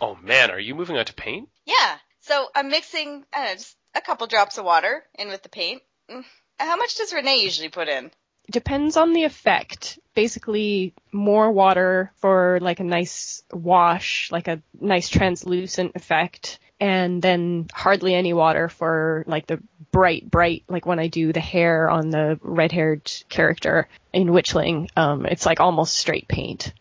Oh 0.00 0.16
man, 0.22 0.50
are 0.50 0.60
you 0.60 0.74
moving 0.74 0.96
on 0.96 1.04
to 1.06 1.14
paint? 1.14 1.48
Yeah. 1.64 1.98
So 2.20 2.48
I'm 2.54 2.68
mixing, 2.68 3.24
I 3.32 3.44
know, 3.46 3.54
just 3.54 3.76
a 3.94 4.00
couple 4.00 4.26
drops 4.26 4.58
of 4.58 4.64
water 4.64 5.04
in 5.18 5.28
with 5.28 5.42
the 5.42 5.48
paint. 5.48 5.82
Mm. 6.10 6.24
How 6.58 6.76
much 6.76 6.96
does 6.96 7.14
Renee 7.14 7.42
usually 7.42 7.70
put 7.70 7.88
in? 7.88 8.10
Depends 8.50 8.96
on 8.96 9.12
the 9.12 9.24
effect. 9.24 9.98
Basically, 10.14 10.92
more 11.12 11.52
water 11.52 12.12
for 12.16 12.58
like 12.60 12.80
a 12.80 12.84
nice 12.84 13.42
wash, 13.52 14.30
like 14.32 14.48
a 14.48 14.60
nice 14.78 15.08
translucent 15.08 15.92
effect. 15.94 16.58
And 16.80 17.22
then 17.22 17.68
hardly 17.72 18.14
any 18.14 18.32
water 18.32 18.68
for 18.68 19.24
like 19.26 19.46
the 19.46 19.62
bright, 19.92 20.28
bright, 20.30 20.64
like 20.68 20.86
when 20.86 20.98
I 20.98 21.06
do 21.08 21.32
the 21.32 21.40
hair 21.40 21.88
on 21.88 22.10
the 22.10 22.40
red 22.42 22.72
haired 22.72 23.12
character 23.28 23.88
in 24.12 24.28
Witchling, 24.28 24.88
um, 24.96 25.26
it's 25.26 25.46
like 25.46 25.60
almost 25.60 25.94
straight 25.94 26.26
paint. 26.26 26.72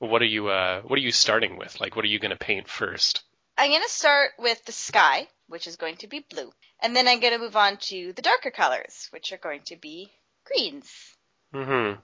What 0.00 0.22
are 0.22 0.26
you 0.26 0.48
uh 0.48 0.80
what 0.82 0.98
are 0.98 1.02
you 1.02 1.12
starting 1.12 1.58
with? 1.58 1.80
Like 1.80 1.94
what 1.96 2.04
are 2.04 2.08
you 2.08 2.18
going 2.18 2.30
to 2.30 2.36
paint 2.36 2.68
first? 2.68 3.22
I'm 3.56 3.70
going 3.70 3.82
to 3.82 3.88
start 3.88 4.30
with 4.38 4.64
the 4.64 4.72
sky, 4.72 5.26
which 5.48 5.66
is 5.66 5.76
going 5.76 5.96
to 5.96 6.06
be 6.06 6.24
blue. 6.30 6.52
And 6.80 6.94
then 6.94 7.08
I'm 7.08 7.18
going 7.18 7.32
to 7.32 7.40
move 7.40 7.56
on 7.56 7.76
to 7.88 8.12
the 8.12 8.22
darker 8.22 8.52
colors, 8.52 9.08
which 9.10 9.32
are 9.32 9.38
going 9.38 9.62
to 9.66 9.76
be 9.76 10.12
greens. 10.48 11.16
Mhm. 11.54 11.98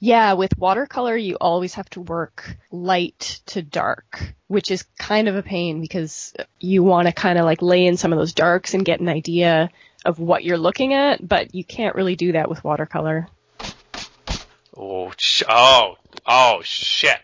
Yeah, 0.00 0.34
with 0.34 0.56
watercolor, 0.56 1.16
you 1.16 1.36
always 1.40 1.74
have 1.74 1.90
to 1.90 2.00
work 2.00 2.56
light 2.70 3.40
to 3.46 3.62
dark, 3.62 4.34
which 4.46 4.70
is 4.70 4.84
kind 4.98 5.26
of 5.28 5.34
a 5.34 5.42
pain 5.42 5.80
because 5.80 6.34
you 6.60 6.84
want 6.84 7.08
to 7.08 7.12
kind 7.12 7.36
of 7.38 7.44
like 7.44 7.62
lay 7.62 7.84
in 7.84 7.96
some 7.96 8.12
of 8.12 8.18
those 8.18 8.32
darks 8.32 8.74
and 8.74 8.84
get 8.84 9.00
an 9.00 9.08
idea 9.08 9.70
of 10.04 10.20
what 10.20 10.44
you're 10.44 10.56
looking 10.58 10.94
at, 10.94 11.26
but 11.26 11.52
you 11.54 11.64
can't 11.64 11.96
really 11.96 12.14
do 12.14 12.32
that 12.32 12.48
with 12.48 12.62
watercolor. 12.62 13.26
Oh, 14.76 15.12
sh- 15.16 15.42
oh, 15.48 15.96
oh 16.26 16.60
shit. 16.62 17.18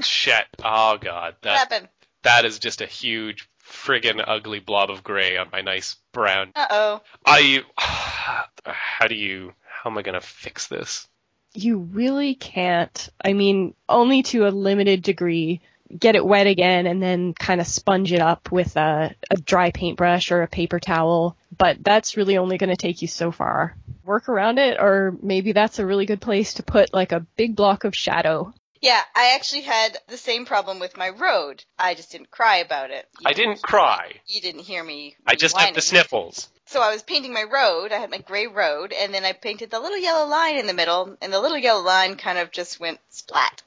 Shit. 0.00 0.44
Oh 0.62 0.98
god. 0.98 1.34
What 1.34 1.42
That 1.42 1.58
happened? 1.58 1.88
that 2.24 2.44
is 2.44 2.58
just 2.58 2.80
a 2.82 2.86
huge 2.86 3.48
friggin' 3.66 4.22
ugly 4.26 4.60
blob 4.60 4.90
of 4.90 5.02
gray 5.02 5.36
on 5.38 5.48
my 5.50 5.62
nice 5.62 5.96
brown 6.12 6.52
Uh 6.54 6.66
oh. 6.70 7.00
I 7.24 7.62
how 8.66 9.06
do 9.06 9.14
you? 9.14 9.54
How 9.82 9.90
am 9.90 9.98
I 9.98 10.02
gonna 10.02 10.20
fix 10.20 10.68
this? 10.68 11.08
You 11.54 11.78
really 11.78 12.36
can't. 12.36 13.08
I 13.24 13.32
mean, 13.32 13.74
only 13.88 14.22
to 14.22 14.46
a 14.46 14.50
limited 14.50 15.02
degree. 15.02 15.60
Get 15.98 16.14
it 16.14 16.24
wet 16.24 16.46
again 16.46 16.86
and 16.86 17.02
then 17.02 17.34
kind 17.34 17.60
of 17.60 17.66
sponge 17.66 18.12
it 18.12 18.20
up 18.20 18.52
with 18.52 18.76
a, 18.76 19.12
a 19.28 19.36
dry 19.38 19.72
paintbrush 19.72 20.30
or 20.30 20.42
a 20.42 20.46
paper 20.46 20.78
towel. 20.78 21.36
But 21.58 21.82
that's 21.82 22.16
really 22.16 22.38
only 22.38 22.58
going 22.58 22.70
to 22.70 22.76
take 22.76 23.02
you 23.02 23.08
so 23.08 23.32
far. 23.32 23.76
Work 24.04 24.28
around 24.28 24.58
it, 24.58 24.78
or 24.78 25.16
maybe 25.20 25.50
that's 25.50 25.80
a 25.80 25.86
really 25.86 26.06
good 26.06 26.20
place 26.20 26.54
to 26.54 26.62
put 26.62 26.94
like 26.94 27.10
a 27.10 27.26
big 27.36 27.56
block 27.56 27.82
of 27.82 27.96
shadow. 27.96 28.54
Yeah, 28.82 29.00
I 29.14 29.34
actually 29.36 29.60
had 29.60 29.96
the 30.08 30.16
same 30.16 30.44
problem 30.44 30.80
with 30.80 30.96
my 30.96 31.10
road. 31.10 31.64
I 31.78 31.94
just 31.94 32.10
didn't 32.10 32.32
cry 32.32 32.56
about 32.56 32.90
it. 32.90 33.08
You 33.20 33.30
I 33.30 33.32
didn't 33.32 33.62
cry. 33.62 34.20
You 34.26 34.40
didn't 34.40 34.62
hear 34.62 34.82
me. 34.82 35.14
I 35.24 35.36
just 35.36 35.54
whining. 35.54 35.74
the 35.74 35.80
sniffles. 35.80 36.48
So 36.66 36.82
I 36.82 36.92
was 36.92 37.04
painting 37.04 37.32
my 37.32 37.44
road. 37.44 37.92
I 37.92 37.98
had 37.98 38.10
my 38.10 38.18
gray 38.18 38.48
road, 38.48 38.92
and 38.92 39.14
then 39.14 39.24
I 39.24 39.34
painted 39.34 39.70
the 39.70 39.78
little 39.78 39.98
yellow 39.98 40.26
line 40.26 40.58
in 40.58 40.66
the 40.66 40.74
middle, 40.74 41.16
and 41.22 41.32
the 41.32 41.40
little 41.40 41.58
yellow 41.58 41.82
line 41.82 42.16
kind 42.16 42.38
of 42.38 42.50
just 42.50 42.80
went 42.80 42.98
splat. 43.08 43.62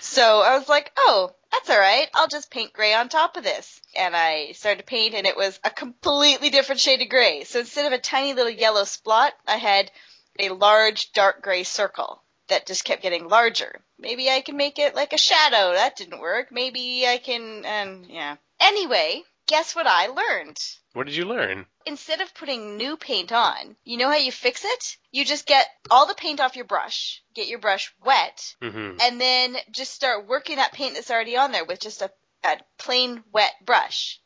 So 0.00 0.40
I 0.40 0.56
was 0.56 0.70
like, 0.70 0.90
oh, 0.96 1.34
that's 1.52 1.68
all 1.68 1.78
right. 1.78 2.08
I'll 2.14 2.28
just 2.28 2.50
paint 2.50 2.72
gray 2.72 2.94
on 2.94 3.10
top 3.10 3.36
of 3.36 3.44
this. 3.44 3.82
And 3.94 4.16
I 4.16 4.52
started 4.52 4.78
to 4.78 4.84
paint, 4.84 5.14
and 5.14 5.26
it 5.26 5.36
was 5.36 5.60
a 5.64 5.70
completely 5.70 6.48
different 6.48 6.80
shade 6.80 7.02
of 7.02 7.10
gray. 7.10 7.44
So 7.44 7.60
instead 7.60 7.84
of 7.84 7.92
a 7.92 7.98
tiny 7.98 8.32
little 8.32 8.50
yellow 8.50 8.84
spot, 8.84 9.34
I 9.46 9.56
had 9.58 9.90
a 10.38 10.48
large 10.48 11.12
dark 11.12 11.42
gray 11.42 11.62
circle 11.62 12.22
that 12.48 12.66
just 12.66 12.84
kept 12.84 13.02
getting 13.02 13.28
larger. 13.28 13.80
Maybe 13.98 14.30
I 14.30 14.40
can 14.40 14.56
make 14.56 14.78
it 14.78 14.94
like 14.94 15.12
a 15.12 15.18
shadow. 15.18 15.72
That 15.72 15.96
didn't 15.96 16.20
work. 16.20 16.48
Maybe 16.50 17.06
I 17.06 17.18
can, 17.18 17.64
and 17.64 18.06
yeah. 18.06 18.36
Anyway, 18.60 19.22
guess 19.46 19.74
what 19.74 19.86
I 19.86 20.06
learned? 20.06 20.58
What 20.92 21.06
did 21.06 21.16
you 21.16 21.24
learn? 21.24 21.66
instead 21.86 22.20
of 22.20 22.34
putting 22.34 22.76
new 22.76 22.96
paint 22.96 23.30
on, 23.32 23.76
you 23.84 23.96
know 23.96 24.08
how 24.10 24.16
you 24.16 24.32
fix 24.32 24.64
it? 24.64 24.96
You 25.12 25.24
just 25.24 25.46
get 25.46 25.66
all 25.88 26.06
the 26.06 26.14
paint 26.14 26.40
off 26.40 26.56
your 26.56 26.64
brush, 26.64 27.22
get 27.32 27.46
your 27.46 27.60
brush 27.60 27.94
wet, 28.04 28.54
hmm 28.60 28.96
and 29.00 29.20
then 29.20 29.56
just 29.70 29.94
start 29.94 30.26
working 30.26 30.56
that 30.56 30.72
paint 30.72 30.94
that's 30.94 31.10
already 31.10 31.36
on 31.36 31.52
there 31.52 31.64
with 31.64 31.80
just 31.80 32.02
a, 32.02 32.10
a 32.44 32.58
plain 32.78 33.22
wet 33.32 33.52
brush. 33.64 34.20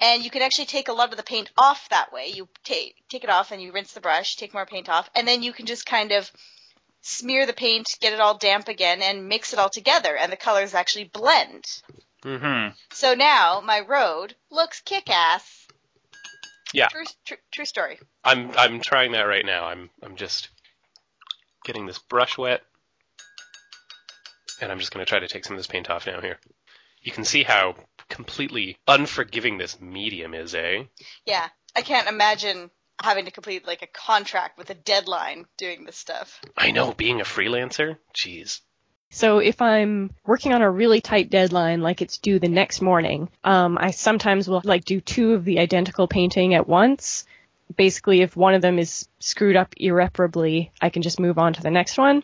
And 0.00 0.24
you 0.24 0.30
can 0.30 0.42
actually 0.42 0.66
take 0.66 0.88
a 0.88 0.92
lot 0.92 1.10
of 1.10 1.16
the 1.16 1.22
paint 1.22 1.50
off 1.56 1.88
that 1.88 2.12
way. 2.12 2.28
You 2.28 2.48
take 2.62 2.94
take 3.08 3.24
it 3.24 3.30
off 3.30 3.50
and 3.50 3.60
you 3.60 3.72
rinse 3.72 3.92
the 3.92 4.00
brush, 4.00 4.36
take 4.36 4.54
more 4.54 4.66
paint 4.66 4.88
off, 4.88 5.10
and 5.16 5.26
then 5.26 5.42
you 5.42 5.52
can 5.52 5.66
just 5.66 5.86
kind 5.86 6.12
of 6.12 6.30
smear 7.04 7.44
the 7.44 7.52
paint, 7.52 7.96
get 8.00 8.14
it 8.14 8.20
all 8.20 8.38
damp 8.38 8.68
again, 8.68 9.02
and 9.02 9.28
mix 9.28 9.52
it 9.52 9.58
all 9.58 9.68
together, 9.68 10.16
and 10.16 10.32
the 10.32 10.36
colors 10.36 10.74
actually 10.74 11.04
blend. 11.04 11.64
Mm-hmm. 12.24 12.74
So 12.92 13.14
now 13.14 13.60
my 13.62 13.80
road 13.80 14.34
looks 14.50 14.80
kick-ass. 14.80 15.68
Yeah. 16.72 16.88
True, 16.88 17.04
true, 17.24 17.36
true 17.52 17.64
story. 17.66 18.00
I'm 18.24 18.50
I'm 18.56 18.80
trying 18.80 19.12
that 19.12 19.22
right 19.22 19.44
now. 19.44 19.66
I'm 19.66 19.90
I'm 20.02 20.16
just 20.16 20.48
getting 21.64 21.86
this 21.86 21.98
brush 21.98 22.36
wet, 22.36 22.62
and 24.60 24.72
I'm 24.72 24.80
just 24.80 24.90
gonna 24.90 25.04
try 25.04 25.20
to 25.20 25.28
take 25.28 25.44
some 25.44 25.54
of 25.54 25.58
this 25.58 25.68
paint 25.68 25.90
off 25.90 26.06
now. 26.06 26.20
Here, 26.20 26.40
you 27.02 27.12
can 27.12 27.24
see 27.24 27.44
how 27.44 27.76
completely 28.08 28.78
unforgiving 28.88 29.58
this 29.58 29.80
medium 29.80 30.34
is, 30.34 30.54
eh? 30.54 30.84
Yeah, 31.26 31.48
I 31.76 31.82
can't 31.82 32.08
imagine 32.08 32.70
having 33.02 33.24
to 33.24 33.30
complete 33.30 33.66
like 33.66 33.82
a 33.82 33.86
contract 33.86 34.58
with 34.58 34.70
a 34.70 34.74
deadline 34.74 35.46
doing 35.56 35.84
this 35.84 35.96
stuff. 35.96 36.40
I 36.56 36.70
know, 36.70 36.92
being 36.92 37.20
a 37.20 37.24
freelancer, 37.24 37.98
jeez. 38.14 38.60
So 39.10 39.38
if 39.38 39.62
I'm 39.62 40.10
working 40.26 40.52
on 40.52 40.62
a 40.62 40.70
really 40.70 41.00
tight 41.00 41.30
deadline, 41.30 41.82
like 41.82 42.02
it's 42.02 42.18
due 42.18 42.38
the 42.38 42.48
next 42.48 42.80
morning, 42.80 43.28
um, 43.44 43.78
I 43.80 43.92
sometimes 43.92 44.48
will 44.48 44.62
like 44.64 44.84
do 44.84 45.00
two 45.00 45.34
of 45.34 45.44
the 45.44 45.60
identical 45.60 46.08
painting 46.08 46.54
at 46.54 46.66
once. 46.66 47.24
Basically, 47.76 48.22
if 48.22 48.36
one 48.36 48.54
of 48.54 48.62
them 48.62 48.78
is 48.78 49.08
screwed 49.20 49.56
up 49.56 49.74
irreparably, 49.76 50.72
I 50.80 50.90
can 50.90 51.02
just 51.02 51.20
move 51.20 51.38
on 51.38 51.52
to 51.54 51.62
the 51.62 51.70
next 51.70 51.96
one. 51.96 52.22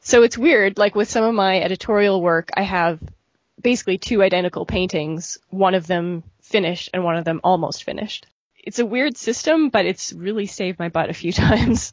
So 0.00 0.22
it's 0.22 0.38
weird, 0.38 0.78
like 0.78 0.94
with 0.94 1.10
some 1.10 1.24
of 1.24 1.34
my 1.34 1.60
editorial 1.60 2.22
work, 2.22 2.50
I 2.56 2.62
have 2.62 3.00
basically 3.60 3.98
two 3.98 4.22
identical 4.22 4.64
paintings, 4.64 5.38
one 5.50 5.74
of 5.74 5.86
them 5.86 6.22
finished 6.42 6.90
and 6.94 7.04
one 7.04 7.16
of 7.16 7.24
them 7.24 7.40
almost 7.44 7.84
finished. 7.84 8.26
It's 8.62 8.78
a 8.78 8.86
weird 8.86 9.16
system, 9.16 9.70
but 9.70 9.86
it's 9.86 10.12
really 10.12 10.46
saved 10.46 10.78
my 10.78 10.88
butt 10.88 11.10
a 11.10 11.14
few 11.14 11.32
times. 11.32 11.92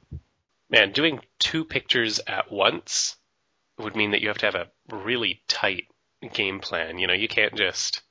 Man, 0.69 0.91
doing 0.91 1.21
two 1.39 1.63
pictures 1.63 2.19
at 2.27 2.51
once 2.51 3.15
would 3.77 3.95
mean 3.95 4.11
that 4.11 4.21
you 4.21 4.27
have 4.27 4.39
to 4.39 4.45
have 4.47 4.55
a 4.55 4.95
really 4.95 5.41
tight 5.47 5.85
game 6.33 6.59
plan. 6.59 6.97
You 6.97 7.07
know, 7.07 7.13
you 7.13 7.27
can't 7.27 7.55
just 7.55 8.01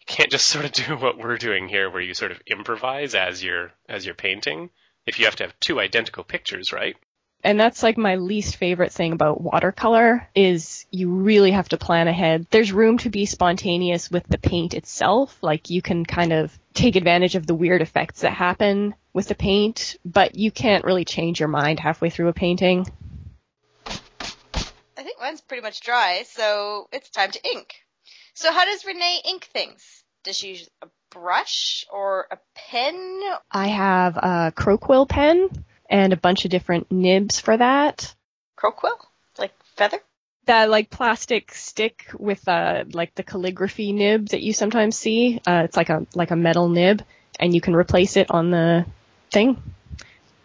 you 0.00 0.06
can't 0.06 0.30
just 0.30 0.46
sort 0.46 0.64
of 0.64 0.72
do 0.72 0.96
what 0.96 1.18
we're 1.18 1.38
doing 1.38 1.68
here 1.68 1.90
where 1.90 2.02
you 2.02 2.14
sort 2.14 2.32
of 2.32 2.40
improvise 2.46 3.14
as 3.14 3.42
you're 3.42 3.72
as 3.88 4.04
you're 4.04 4.14
painting. 4.14 4.70
If 5.06 5.18
you 5.18 5.26
have 5.26 5.36
to 5.36 5.44
have 5.44 5.60
two 5.60 5.78
identical 5.78 6.24
pictures, 6.24 6.72
right? 6.72 6.96
And 7.46 7.60
that's 7.60 7.80
like 7.84 7.96
my 7.96 8.16
least 8.16 8.56
favorite 8.56 8.90
thing 8.90 9.12
about 9.12 9.40
watercolor 9.40 10.28
is 10.34 10.84
you 10.90 11.08
really 11.08 11.52
have 11.52 11.68
to 11.68 11.76
plan 11.76 12.08
ahead. 12.08 12.48
There's 12.50 12.72
room 12.72 12.98
to 12.98 13.08
be 13.08 13.24
spontaneous 13.24 14.10
with 14.10 14.26
the 14.26 14.36
paint 14.36 14.74
itself, 14.74 15.38
like 15.42 15.70
you 15.70 15.80
can 15.80 16.04
kind 16.04 16.32
of 16.32 16.58
take 16.74 16.96
advantage 16.96 17.36
of 17.36 17.46
the 17.46 17.54
weird 17.54 17.82
effects 17.82 18.22
that 18.22 18.32
happen 18.32 18.96
with 19.12 19.28
the 19.28 19.36
paint, 19.36 19.96
but 20.04 20.34
you 20.34 20.50
can't 20.50 20.84
really 20.84 21.04
change 21.04 21.38
your 21.38 21.48
mind 21.48 21.78
halfway 21.78 22.10
through 22.10 22.26
a 22.26 22.32
painting. 22.32 22.84
I 23.86 25.04
think 25.04 25.20
mine's 25.20 25.40
pretty 25.40 25.62
much 25.62 25.82
dry, 25.82 26.24
so 26.28 26.88
it's 26.90 27.10
time 27.10 27.30
to 27.30 27.48
ink. 27.48 27.76
So 28.34 28.50
how 28.50 28.64
does 28.64 28.84
Renee 28.84 29.20
ink 29.24 29.44
things? 29.44 30.02
Does 30.24 30.36
she 30.36 30.48
use 30.48 30.68
a 30.82 30.88
brush 31.10 31.86
or 31.92 32.26
a 32.28 32.38
pen? 32.56 33.20
I 33.52 33.68
have 33.68 34.16
a 34.16 34.52
Crowquill 34.56 35.08
pen 35.08 35.48
and 35.88 36.12
a 36.12 36.16
bunch 36.16 36.44
of 36.44 36.50
different 36.50 36.90
nibs 36.90 37.40
for 37.40 37.56
that. 37.56 38.14
Crowquill? 38.58 38.96
Like 39.38 39.52
feather? 39.76 39.98
That 40.46 40.70
like 40.70 40.90
plastic 40.90 41.52
stick 41.52 42.06
with 42.18 42.46
uh 42.46 42.84
like 42.92 43.14
the 43.14 43.22
calligraphy 43.22 43.92
nib 43.92 44.28
that 44.28 44.42
you 44.42 44.52
sometimes 44.52 44.96
see. 44.96 45.40
Uh, 45.46 45.62
it's 45.64 45.76
like 45.76 45.90
a 45.90 46.06
like 46.14 46.30
a 46.30 46.36
metal 46.36 46.68
nib, 46.68 47.02
and 47.40 47.54
you 47.54 47.60
can 47.60 47.74
replace 47.74 48.16
it 48.16 48.30
on 48.30 48.50
the 48.50 48.86
thing. 49.32 49.60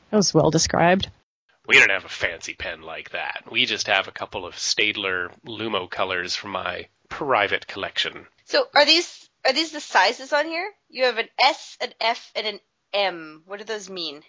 That 0.10 0.18
was 0.18 0.34
well 0.34 0.50
described. 0.50 1.10
We 1.68 1.80
don't 1.80 1.92
have 1.92 2.06
a 2.06 2.10
fancy 2.10 2.54
pen 2.54 2.82
like 2.82 3.12
that. 3.12 3.44
We 3.50 3.66
just 3.66 3.88
have 3.88 4.08
a 4.08 4.12
couple 4.12 4.46
of 4.46 4.56
Staedtler 4.56 5.32
Lumocolors 5.48 6.36
from 6.36 6.52
my 6.52 6.88
private 7.08 7.68
collection. 7.68 8.26
So 8.46 8.66
are 8.74 8.86
these 8.86 9.30
are 9.46 9.54
these 9.54 9.72
the 9.72 9.80
sizes 9.80 10.34
on 10.34 10.46
here? 10.48 10.70
You 10.90 11.06
have 11.06 11.18
an 11.18 11.30
S, 11.40 11.78
an 11.80 11.94
F, 12.02 12.32
and 12.36 12.48
an 12.48 12.60
M. 12.94 13.44
What 13.46 13.60
do 13.60 13.66
those 13.66 13.90
mean? 13.90 14.24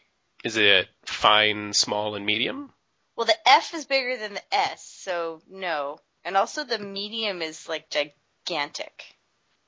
Is 0.45 0.57
it 0.57 0.88
fine, 1.05 1.72
small, 1.72 2.14
and 2.14 2.26
medium? 2.26 2.72
Well, 3.16 3.26
the 3.26 3.49
F 3.49 3.74
is 3.74 3.84
bigger 3.84 4.16
than 4.16 4.34
the 4.34 4.55
S, 4.55 4.84
so 4.84 5.40
no. 5.49 5.99
And 6.24 6.36
also 6.36 6.64
the 6.64 6.78
medium 6.78 7.43
is 7.43 7.68
like 7.68 7.90
gigantic. 7.90 9.05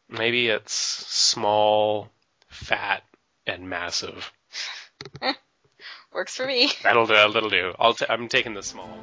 Maybe 0.08 0.48
it's 0.48 0.74
small, 0.74 2.10
fat, 2.48 3.02
and 3.46 3.68
massive. 3.68 4.32
Works 6.12 6.36
for 6.36 6.46
me. 6.46 6.70
That'll 6.82 7.06
do. 7.06 7.14
That'll 7.14 7.50
do. 7.50 7.74
I'll 7.78 7.94
t- 7.94 8.06
I'm 8.08 8.28
taking 8.28 8.54
the 8.54 8.62
small. 8.62 8.98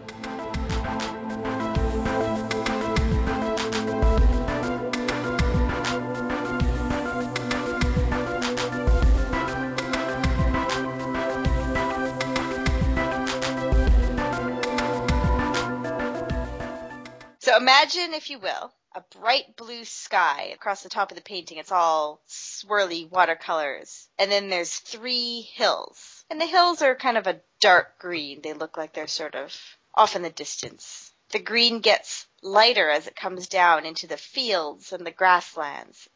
So 17.52 17.58
imagine, 17.58 18.14
if 18.14 18.30
you 18.30 18.40
will, 18.40 18.72
a 18.96 19.02
bright 19.20 19.58
blue 19.58 19.84
sky 19.84 20.52
across 20.54 20.84
the 20.84 20.90
top 20.90 21.12
of 21.12 21.18
the 21.18 21.22
painting. 21.22 21.58
It's 21.58 21.70
all 21.70 22.22
swirly 22.26 23.10
watercolors. 23.10 24.08
And 24.18 24.32
then 24.32 24.48
there's 24.48 24.74
three 24.80 25.42
hills. 25.42 26.24
And 26.30 26.40
the 26.40 26.46
hills 26.46 26.82
are 26.82 26.96
kind 26.96 27.18
of 27.18 27.28
a 27.28 27.42
dark 27.60 28.00
green. 28.00 28.42
They 28.42 28.54
look 28.54 28.78
like 28.78 28.94
they're 28.94 29.06
sort 29.06 29.36
of 29.36 29.54
off 29.94 30.16
in 30.16 30.22
the 30.22 30.30
distance. 30.30 31.12
The 31.32 31.40
green 31.40 31.82
gets 31.82 32.26
lighter 32.42 32.90
as 32.90 33.08
it 33.08 33.18
comes 33.18 33.50
down 33.50 33.86
into 33.86 34.08
the 34.08 34.16
fields 34.16 34.94
and 34.94 35.06
the 35.06 35.12
grasslands. 35.12 36.08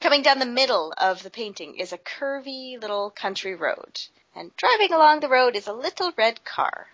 Coming 0.00 0.22
down 0.22 0.40
the 0.40 0.46
middle 0.46 0.92
of 0.98 1.22
the 1.22 1.30
painting 1.30 1.76
is 1.76 1.92
a 1.92 1.98
curvy 1.98 2.76
little 2.82 3.10
country 3.10 3.54
road. 3.54 4.00
And 4.34 4.50
driving 4.56 4.92
along 4.92 5.20
the 5.20 5.28
road 5.28 5.54
is 5.54 5.68
a 5.68 5.72
little 5.72 6.12
red 6.16 6.44
car. 6.44 6.88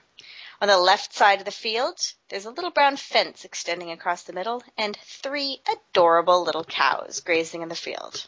On 0.60 0.68
the 0.68 0.78
left 0.78 1.14
side 1.14 1.38
of 1.38 1.44
the 1.44 1.50
field, 1.52 2.00
there's 2.28 2.44
a 2.44 2.50
little 2.50 2.70
brown 2.70 2.96
fence 2.96 3.44
extending 3.44 3.90
across 3.90 4.24
the 4.24 4.32
middle 4.32 4.62
and 4.76 4.96
three 5.04 5.60
adorable 5.70 6.42
little 6.42 6.64
cows 6.64 7.20
grazing 7.20 7.62
in 7.62 7.68
the 7.68 7.76
field. 7.76 8.26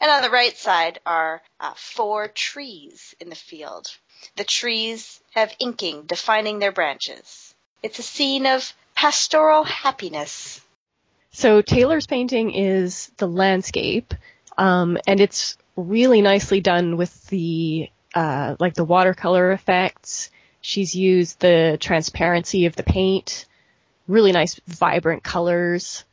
And 0.00 0.10
on 0.10 0.22
the 0.22 0.30
right 0.30 0.56
side 0.56 0.98
are 1.06 1.40
uh, 1.60 1.74
four 1.76 2.26
trees 2.28 3.14
in 3.20 3.28
the 3.28 3.36
field. 3.36 3.86
The 4.36 4.44
trees 4.44 5.20
have 5.34 5.54
inking 5.60 6.02
defining 6.02 6.58
their 6.58 6.72
branches. 6.72 7.54
It's 7.82 8.00
a 8.00 8.02
scene 8.02 8.46
of 8.46 8.72
pastoral 8.96 9.62
happiness. 9.62 10.60
So 11.30 11.62
Taylor's 11.62 12.06
painting 12.06 12.50
is 12.50 13.12
the 13.18 13.28
landscape, 13.28 14.14
um, 14.56 14.98
and 15.06 15.20
it's 15.20 15.56
really 15.76 16.22
nicely 16.22 16.60
done 16.60 16.96
with 16.96 17.26
the 17.28 17.90
uh, 18.14 18.56
like 18.58 18.74
the 18.74 18.84
watercolor 18.84 19.52
effects. 19.52 20.30
She's 20.68 20.94
used 20.94 21.40
the 21.40 21.78
transparency 21.80 22.66
of 22.66 22.76
the 22.76 22.82
paint, 22.82 23.46
really 24.06 24.32
nice 24.32 24.60
vibrant 24.66 25.22
colors. 25.22 26.04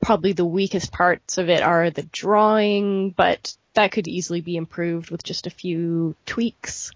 Probably 0.00 0.32
the 0.32 0.46
weakest 0.46 0.90
parts 0.90 1.36
of 1.36 1.50
it 1.50 1.60
are 1.60 1.90
the 1.90 2.04
drawing, 2.04 3.10
but 3.10 3.54
that 3.74 3.92
could 3.92 4.08
easily 4.08 4.40
be 4.40 4.56
improved 4.56 5.10
with 5.10 5.22
just 5.22 5.46
a 5.46 5.50
few 5.50 6.16
tweaks. 6.24 6.90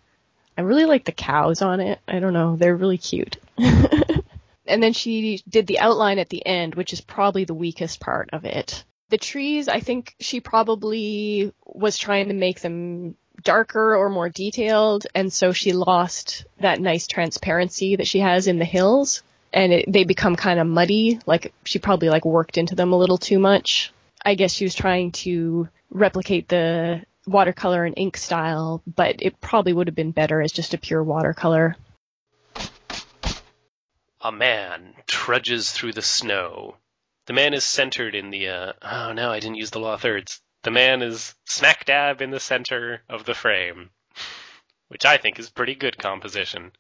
I 0.57 0.63
really 0.63 0.87
like 0.87 1.05
the 1.05 1.13
cows 1.13 1.61
on 1.61 1.81
it. 1.81 2.01
I 2.09 2.19
don't 2.19 2.33
know, 2.33 2.57
they're 2.57 2.75
really 2.75 2.97
cute. 2.97 3.37
and 3.59 4.83
then 4.83 4.95
she 4.95 5.43
did 5.47 5.67
the 5.67 5.81
outline 5.81 6.19
at 6.19 6.31
the 6.31 6.47
end, 6.47 6.77
which 6.77 6.95
is 6.95 7.03
probably 7.03 7.45
the 7.45 7.53
weakest 7.53 8.01
part 8.01 8.31
of 8.33 8.47
it. 8.47 8.85
The 9.11 9.19
trees, 9.19 9.69
I 9.69 9.81
think 9.81 10.15
she 10.19 10.41
probably 10.41 11.53
was 11.67 11.99
trying 11.99 12.29
to 12.29 12.35
make 12.35 12.63
them 12.63 13.17
darker 13.43 13.97
or 13.97 14.09
more 14.09 14.29
detailed, 14.29 15.07
and 15.15 15.33
so 15.33 15.53
she 15.53 15.73
lost 15.73 16.45
that 16.61 16.81
nice 16.81 17.07
transparency 17.07 17.97
that 17.97 18.07
she 18.07 18.21
has 18.21 18.47
in 18.47 18.59
the 18.59 18.65
hills, 18.65 19.23
and 19.53 19.73
it, 19.73 19.85
they 19.93 20.05
become 20.05 20.37
kind 20.37 20.61
of 20.61 20.67
muddy. 20.67 21.21
Like 21.27 21.53
she 21.65 21.79
probably 21.79 22.09
like 22.09 22.25
worked 22.25 22.59
into 22.59 22.75
them 22.75 22.93
a 22.93 22.99
little 22.99 23.19
too 23.19 23.39
much. 23.39 23.93
I 24.25 24.35
guess 24.35 24.53
she 24.53 24.65
was 24.65 24.75
trying 24.75 25.13
to 25.13 25.69
replicate 25.91 26.49
the 26.49 27.03
watercolor 27.27 27.85
and 27.85 27.95
ink 27.97 28.17
style, 28.17 28.83
but 28.87 29.17
it 29.21 29.41
probably 29.41 29.73
would 29.73 29.89
have 29.89 29.97
been 29.97 30.13
better 30.13 30.41
as 30.41 30.53
just 30.53 30.75
a 30.75 30.79
pure 30.79 31.03
watercolor. 31.03 31.77
A 34.21 34.33
man 34.33 34.95
trudges 35.07 35.73
through 35.73 35.93
the 35.93 36.03
snow. 36.03 36.77
The 37.27 37.33
man 37.33 37.55
is 37.55 37.65
centered 37.65 38.15
in 38.15 38.31
the, 38.31 38.49
uh, 38.49 38.73
oh 38.83 39.13
no, 39.13 39.31
I 39.31 39.41
didn't 39.41 39.57
use 39.57 39.71
the 39.71 39.81
law 39.81 39.97
thirds. 39.97 40.41
The 40.65 40.71
man 40.71 41.03
is 41.03 41.35
smack 41.45 41.87
dab 41.87 42.23
in 42.23 42.31
the 42.31 42.39
center 42.39 43.03
of 43.09 43.25
the 43.25 43.35
frame, 43.35 43.91
which 44.87 45.05
I 45.05 45.17
think 45.17 45.41
is 45.41 45.51
pretty 45.51 45.75
good 45.75 45.99
composition. 45.99 46.73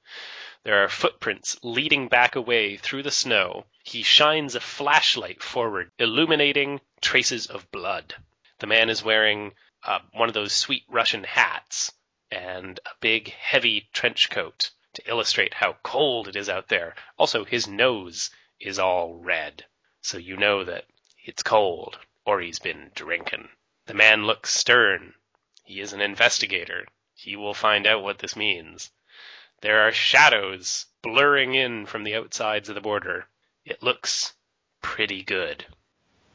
There 0.62 0.84
are 0.84 0.88
footprints 0.88 1.58
leading 1.64 2.06
back 2.06 2.36
away 2.36 2.76
through 2.76 3.02
the 3.02 3.10
snow. 3.10 3.66
He 3.82 4.04
shines 4.04 4.54
a 4.54 4.60
flashlight 4.60 5.42
forward, 5.42 5.90
illuminating 5.98 6.80
traces 7.00 7.48
of 7.48 7.72
blood. 7.72 8.14
The 8.60 8.68
man 8.68 8.88
is 8.88 9.02
wearing 9.02 9.52
uh, 9.82 9.98
one 10.12 10.28
of 10.28 10.34
those 10.34 10.52
sweet 10.52 10.84
Russian 10.86 11.24
hats 11.24 11.92
and 12.30 12.78
a 12.86 12.94
big, 13.00 13.30
heavy 13.32 13.88
trench 13.92 14.30
coat 14.30 14.70
to 14.94 15.10
illustrate 15.10 15.54
how 15.54 15.72
cold 15.82 16.28
it 16.28 16.36
is 16.36 16.48
out 16.48 16.68
there. 16.68 16.94
Also, 17.18 17.44
his 17.44 17.66
nose 17.66 18.30
is 18.60 18.78
all 18.78 19.16
red, 19.16 19.66
so 20.02 20.18
you 20.18 20.36
know 20.36 20.62
that 20.62 20.86
it's 21.24 21.42
cold 21.42 21.98
or 22.24 22.40
he's 22.40 22.60
been 22.60 22.92
drinking. 22.94 23.48
The 23.86 23.94
man 23.94 24.26
looks 24.26 24.54
stern. 24.54 25.14
He 25.64 25.80
is 25.80 25.92
an 25.92 26.00
investigator. 26.00 26.86
He 27.14 27.36
will 27.36 27.54
find 27.54 27.86
out 27.86 28.02
what 28.02 28.18
this 28.18 28.36
means. 28.36 28.90
There 29.60 29.80
are 29.80 29.92
shadows 29.92 30.86
blurring 31.02 31.54
in 31.54 31.86
from 31.86 32.04
the 32.04 32.16
outsides 32.16 32.68
of 32.68 32.74
the 32.74 32.80
border. 32.80 33.26
It 33.64 33.82
looks 33.82 34.34
pretty 34.80 35.22
good. 35.22 35.64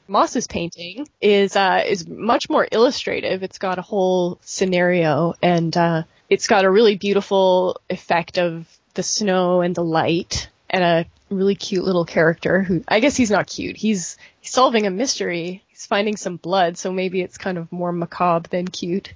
Moss's 0.08 0.48
painting 0.48 1.08
is 1.20 1.56
uh, 1.56 1.84
is 1.86 2.08
much 2.08 2.50
more 2.50 2.68
illustrative. 2.72 3.44
It's 3.44 3.58
got 3.58 3.80
a 3.80 3.82
whole 3.82 4.40
scenario, 4.42 5.34
and 5.42 5.76
uh, 5.76 6.04
it's 6.30 6.48
got 6.48 6.64
a 6.64 6.72
really 6.72 6.96
beautiful 6.96 7.82
effect 7.90 8.38
of 8.38 8.66
the 8.94 9.04
snow 9.04 9.62
and 9.62 9.76
the 9.76 9.84
light, 9.84 10.50
and 10.70 10.84
a 10.84 11.06
really 11.30 11.56
cute 11.56 11.84
little 11.84 12.06
character 12.06 12.62
who 12.62 12.84
I 12.88 13.00
guess 13.00 13.16
he's 13.18 13.32
not 13.32 13.48
cute. 13.48 13.78
He's, 13.78 14.18
solving 14.50 14.88
a 14.88 14.90
mystery. 14.90 15.64
He's 15.68 15.86
finding 15.86 16.18
some 16.18 16.38
blood, 16.38 16.78
so 16.78 16.92
maybe 16.92 17.22
it's 17.22 17.38
kind 17.38 17.58
of 17.58 17.72
more 17.72 17.92
macabre 17.92 18.50
than 18.50 18.68
cute. 18.68 19.14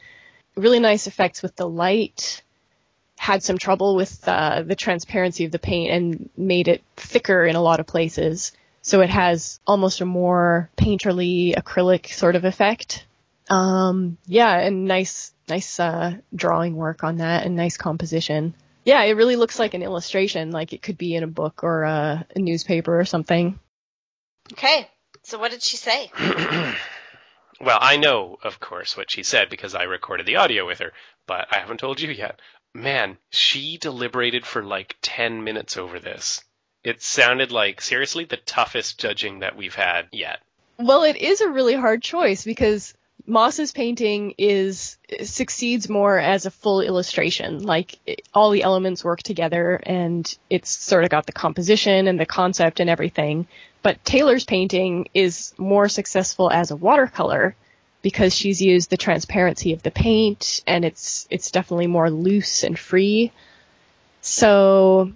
Really 0.56 0.80
nice 0.80 1.08
effects 1.08 1.42
with 1.42 1.56
the 1.56 1.68
light. 1.68 2.42
Had 3.18 3.44
some 3.44 3.58
trouble 3.58 3.96
with 3.96 4.28
uh, 4.28 4.64
the 4.64 4.76
transparency 4.76 5.46
of 5.46 5.52
the 5.52 5.60
paint 5.60 5.92
and 5.92 6.30
made 6.36 6.68
it 6.68 6.84
thicker 6.98 7.46
in 7.46 7.56
a 7.56 7.62
lot 7.62 7.80
of 7.80 7.88
places. 7.88 8.52
So 8.82 9.02
it 9.02 9.10
has 9.10 9.60
almost 9.66 10.02
a 10.02 10.06
more 10.06 10.70
painterly 10.76 11.56
acrylic 11.56 12.08
sort 12.08 12.36
of 12.36 12.46
effect. 12.46 13.06
Um, 13.50 14.18
yeah, 14.26 14.58
and 14.58 14.86
nice, 14.86 15.34
nice, 15.48 15.80
uh, 15.80 16.16
drawing 16.36 16.76
work 16.76 17.04
on 17.04 17.18
that 17.18 17.46
and 17.46 17.56
nice 17.56 17.78
composition. 17.78 18.56
Yeah, 18.84 19.04
it 19.04 19.12
really 19.12 19.36
looks 19.36 19.60
like 19.60 19.74
an 19.74 19.84
illustration, 19.84 20.52
like 20.52 20.74
it 20.74 20.82
could 20.82 20.98
be 20.98 21.16
in 21.16 21.24
a 21.24 21.28
book 21.28 21.64
or 21.64 21.84
a, 21.84 22.26
a 22.36 22.40
newspaper 22.40 23.00
or 23.00 23.06
something. 23.06 23.60
Okay, 24.54 24.88
so 25.24 25.38
what 25.38 25.52
did 25.52 25.62
she 25.62 25.78
say? 25.78 26.12
well, 27.62 27.78
I 27.80 27.98
know, 27.98 28.38
of 28.44 28.60
course, 28.60 28.98
what 28.98 29.12
she 29.12 29.24
said 29.24 29.50
because 29.50 29.76
I 29.76 29.84
recorded 29.84 30.26
the 30.26 30.38
audio 30.38 30.66
with 30.66 30.80
her, 30.80 30.94
but 31.28 31.48
I 31.52 31.60
haven't 31.60 31.80
told 31.80 32.02
you 32.02 32.10
yet. 32.12 32.40
Man, 32.74 33.18
she 33.30 33.78
deliberated 33.78 34.46
for 34.46 34.64
like 34.64 34.96
10 35.02 35.44
minutes 35.44 35.78
over 35.78 36.00
this. 36.00 36.44
It 36.84 37.02
sounded 37.02 37.52
like, 37.52 37.82
seriously, 37.82 38.26
the 38.26 38.38
toughest 38.38 39.00
judging 39.00 39.40
that 39.40 39.56
we've 39.56 39.76
had 39.76 40.08
yet. 40.12 40.40
Well, 40.80 41.04
it 41.04 41.18
is 41.18 41.42
a 41.42 41.50
really 41.50 41.76
hard 41.76 42.02
choice 42.02 42.44
because 42.44 42.96
Moss's 43.26 43.72
painting 43.72 44.36
is 44.38 44.98
succeeds 45.24 45.90
more 45.90 46.18
as 46.18 46.46
a 46.46 46.52
full 46.52 46.82
illustration. 46.82 47.64
Like 47.64 47.98
it, 48.06 48.22
all 48.34 48.52
the 48.52 48.64
elements 48.64 49.04
work 49.04 49.22
together, 49.24 49.76
and 49.84 50.38
it's 50.50 50.70
sort 50.70 51.04
of 51.04 51.10
got 51.10 51.26
the 51.26 51.32
composition 51.32 52.08
and 52.08 52.20
the 52.20 52.26
concept 52.26 52.80
and 52.80 52.90
everything. 52.90 53.48
But 53.84 54.04
Taylor's 54.06 54.46
painting 54.46 55.10
is 55.14 55.54
more 55.58 55.90
successful 55.90 56.52
as 56.52 56.72
a 56.72 56.76
watercolor 56.76 57.56
because 58.02 58.36
she's 58.36 58.62
used 58.62 58.90
the 58.90 58.98
transparency 58.98 59.74
of 59.74 59.84
the 59.84 59.92
paint, 59.92 60.64
and 60.68 60.86
it's 60.86 61.28
it's 61.30 61.52
definitely 61.52 61.88
more 61.88 62.10
loose 62.10 62.64
and 62.64 62.78
free. 62.78 63.32
So 64.22 65.12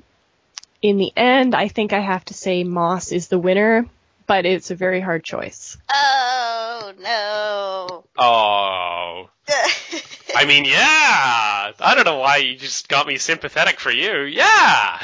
in 0.82 0.98
the 0.98 1.12
end, 1.16 1.56
I 1.56 1.68
think 1.68 1.94
I 1.94 2.00
have 2.00 2.26
to 2.26 2.34
say 2.34 2.64
Moss 2.64 3.12
is 3.12 3.28
the 3.28 3.40
winner, 3.40 3.86
but 4.28 4.46
it's 4.46 4.72
a 4.72 4.76
very 4.76 5.02
hard 5.02 5.24
choice. 5.24 5.78
Oh 5.94 6.55
no. 6.98 8.06
Oh. 8.18 9.30
I 10.36 10.46
mean, 10.46 10.66
yeah. 10.66 11.72
I 11.80 11.94
don't 11.96 12.06
know 12.06 12.18
why 12.20 12.38
you 12.38 12.58
just 12.58 12.88
got 12.90 13.08
me 13.08 13.18
sympathetic 13.18 13.80
for 13.80 13.92
you. 13.92 14.22
Yeah. 14.24 15.00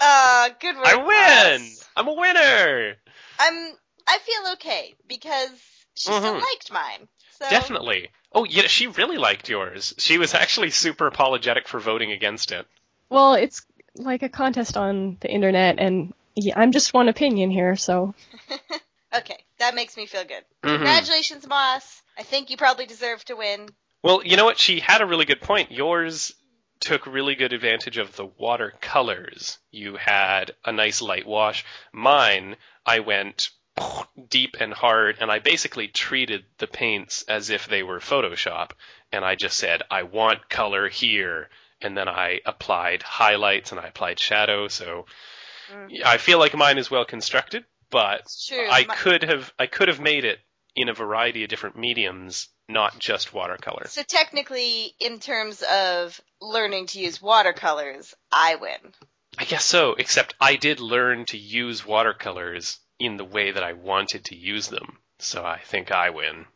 Uh, 0.00 0.48
good 0.60 0.76
work. 0.76 0.86
I 0.86 0.96
win. 0.96 1.62
Moss. 1.62 1.88
I'm 1.96 2.08
a 2.08 2.12
winner. 2.12 2.96
I'm. 3.38 3.72
I 4.08 4.18
feel 4.18 4.52
okay 4.52 4.94
because 5.08 5.50
she 5.94 6.12
still 6.12 6.34
Mhm. 6.34 6.40
liked 6.40 6.72
mine. 6.72 7.08
So 7.38 7.48
Definitely. 7.50 8.10
Oh, 8.32 8.44
yeah, 8.44 8.66
she 8.66 8.86
really 8.86 9.16
liked 9.16 9.48
yours. 9.48 9.94
She 9.98 10.18
was 10.18 10.34
actually 10.34 10.70
super 10.70 11.06
apologetic 11.06 11.66
for 11.68 11.80
voting 11.80 12.12
against 12.12 12.52
it. 12.52 12.66
Well, 13.08 13.34
it's 13.34 13.64
like 13.94 14.22
a 14.22 14.28
contest 14.28 14.76
on 14.76 15.16
the 15.20 15.30
internet, 15.30 15.78
and 15.78 16.12
yeah, 16.34 16.54
I'm 16.58 16.72
just 16.72 16.92
one 16.92 17.08
opinion 17.08 17.50
here, 17.50 17.76
so 17.76 18.14
Okay, 19.14 19.38
that 19.58 19.74
makes 19.74 19.96
me 19.96 20.06
feel 20.06 20.24
good. 20.24 20.44
Mhm. 20.62 20.76
Congratulations, 20.76 21.46
Moss. 21.46 22.02
I 22.18 22.22
think 22.22 22.50
you 22.50 22.56
probably 22.56 22.86
deserve 22.86 23.24
to 23.26 23.36
win. 23.36 23.68
Well, 24.02 24.22
you 24.24 24.36
know 24.36 24.44
what? 24.44 24.58
She 24.58 24.80
had 24.80 25.00
a 25.00 25.06
really 25.06 25.24
good 25.24 25.40
point. 25.40 25.72
Yours 25.72 26.32
took 26.80 27.06
really 27.06 27.34
good 27.34 27.52
advantage 27.52 27.96
of 27.98 28.14
the 28.16 28.26
watercolors. 28.26 29.58
You 29.70 29.96
had 29.96 30.54
a 30.64 30.72
nice 30.72 31.00
light 31.02 31.26
wash. 31.26 31.64
Mine, 31.92 32.56
I 32.84 33.00
went 33.00 33.50
deep 34.28 34.56
and 34.60 34.72
hard, 34.72 35.18
and 35.20 35.30
I 35.30 35.38
basically 35.38 35.88
treated 35.88 36.44
the 36.58 36.66
paints 36.66 37.22
as 37.28 37.50
if 37.50 37.68
they 37.68 37.82
were 37.82 38.00
Photoshop. 38.00 38.72
And 39.12 39.24
I 39.24 39.34
just 39.34 39.58
said, 39.58 39.82
I 39.90 40.02
want 40.04 40.48
color 40.48 40.88
here. 40.88 41.48
And 41.82 41.96
then 41.96 42.08
I 42.08 42.40
applied 42.46 43.02
highlights 43.02 43.70
and 43.72 43.80
I 43.80 43.88
applied 43.88 44.18
shadow. 44.18 44.68
So 44.68 45.06
Mm. 45.70 46.04
I 46.04 46.16
feel 46.18 46.38
like 46.38 46.54
mine 46.54 46.78
is 46.78 46.90
well 46.92 47.04
constructed, 47.04 47.64
but 47.90 48.22
I 48.50 48.84
My- 48.88 48.94
could 48.94 49.22
have 49.24 49.52
I 49.58 49.66
could 49.66 49.88
have 49.88 50.00
made 50.00 50.24
it 50.24 50.38
in 50.74 50.88
a 50.88 50.94
variety 50.94 51.42
of 51.42 51.48
different 51.48 51.76
mediums, 51.76 52.48
not 52.68 52.98
just 52.98 53.32
watercolor. 53.32 53.86
So 53.88 54.02
technically, 54.02 54.94
in 55.00 55.20
terms 55.20 55.62
of 55.62 56.20
learning 56.40 56.86
to 56.88 57.00
use 57.00 57.22
watercolors, 57.22 58.14
I 58.30 58.56
win. 58.56 58.92
I 59.38 59.44
guess 59.44 59.64
so, 59.64 59.94
except 59.94 60.34
I 60.40 60.56
did 60.56 60.80
learn 60.80 61.24
to 61.26 61.38
use 61.38 61.84
watercolors 61.86 62.78
in 62.98 63.16
the 63.16 63.24
way 63.24 63.50
that 63.52 63.62
I 63.62 63.72
wanted 63.74 64.26
to 64.26 64.36
use 64.36 64.68
them. 64.68 64.98
So 65.18 65.44
I 65.44 65.58
think 65.60 65.92
I 65.92 66.10
win. 66.10 66.46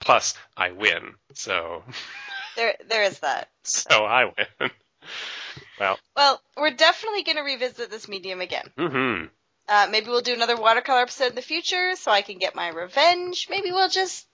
Plus, 0.00 0.34
I 0.56 0.70
win. 0.72 1.14
So, 1.34 1.82
There, 2.56 2.74
there 2.88 3.02
is 3.04 3.20
that. 3.20 3.48
so 3.62 4.04
I 4.04 4.24
win. 4.26 4.70
well, 5.80 5.98
Well, 6.16 6.42
we're 6.56 6.72
definitely 6.74 7.22
going 7.22 7.36
to 7.36 7.42
revisit 7.42 7.90
this 7.90 8.08
medium 8.08 8.40
again. 8.40 8.68
hmm 8.76 9.24
Uh, 9.68 9.86
maybe 9.90 10.08
we'll 10.08 10.22
do 10.22 10.32
another 10.32 10.56
watercolor 10.56 11.02
episode 11.02 11.30
in 11.30 11.34
the 11.34 11.42
future 11.42 11.94
so 11.96 12.10
I 12.10 12.22
can 12.22 12.38
get 12.38 12.54
my 12.54 12.68
revenge. 12.68 13.48
Maybe 13.50 13.70
we'll 13.70 13.90
just 13.90 14.26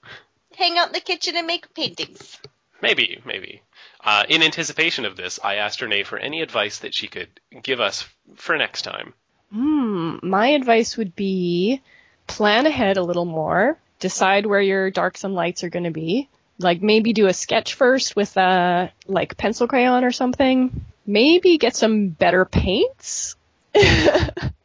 hang 0.56 0.78
out 0.78 0.88
in 0.88 0.92
the 0.92 1.00
kitchen 1.00 1.36
and 1.36 1.46
make 1.46 1.74
paintings. 1.74 2.38
Maybe, 2.80 3.20
maybe. 3.24 3.62
Uh, 4.02 4.24
in 4.28 4.42
anticipation 4.42 5.04
of 5.06 5.16
this, 5.16 5.40
I 5.42 5.56
asked 5.56 5.80
Renee 5.80 6.04
for 6.04 6.18
any 6.18 6.42
advice 6.42 6.80
that 6.80 6.94
she 6.94 7.08
could 7.08 7.28
give 7.62 7.80
us 7.80 8.06
for 8.36 8.56
next 8.56 8.82
time. 8.82 9.14
Hmm, 9.50 10.18
my 10.22 10.48
advice 10.48 10.96
would 10.96 11.16
be 11.16 11.80
plan 12.26 12.66
ahead 12.66 12.96
a 12.96 13.02
little 13.02 13.24
more, 13.24 13.78
decide 14.00 14.46
where 14.46 14.60
your 14.60 14.90
darks 14.90 15.24
and 15.24 15.34
lights 15.34 15.64
are 15.64 15.70
going 15.70 15.84
to 15.84 15.90
be, 15.90 16.28
Like 16.58 16.82
maybe 16.82 17.12
do 17.12 17.26
a 17.26 17.32
sketch 17.32 17.74
first 17.74 18.14
with 18.14 18.36
a 18.36 18.92
like 19.06 19.36
pencil 19.36 19.66
crayon 19.66 20.04
or 20.04 20.12
something. 20.12 20.84
Maybe 21.06 21.58
get 21.58 21.74
some 21.74 22.08
better 22.08 22.44
paints. 22.44 23.36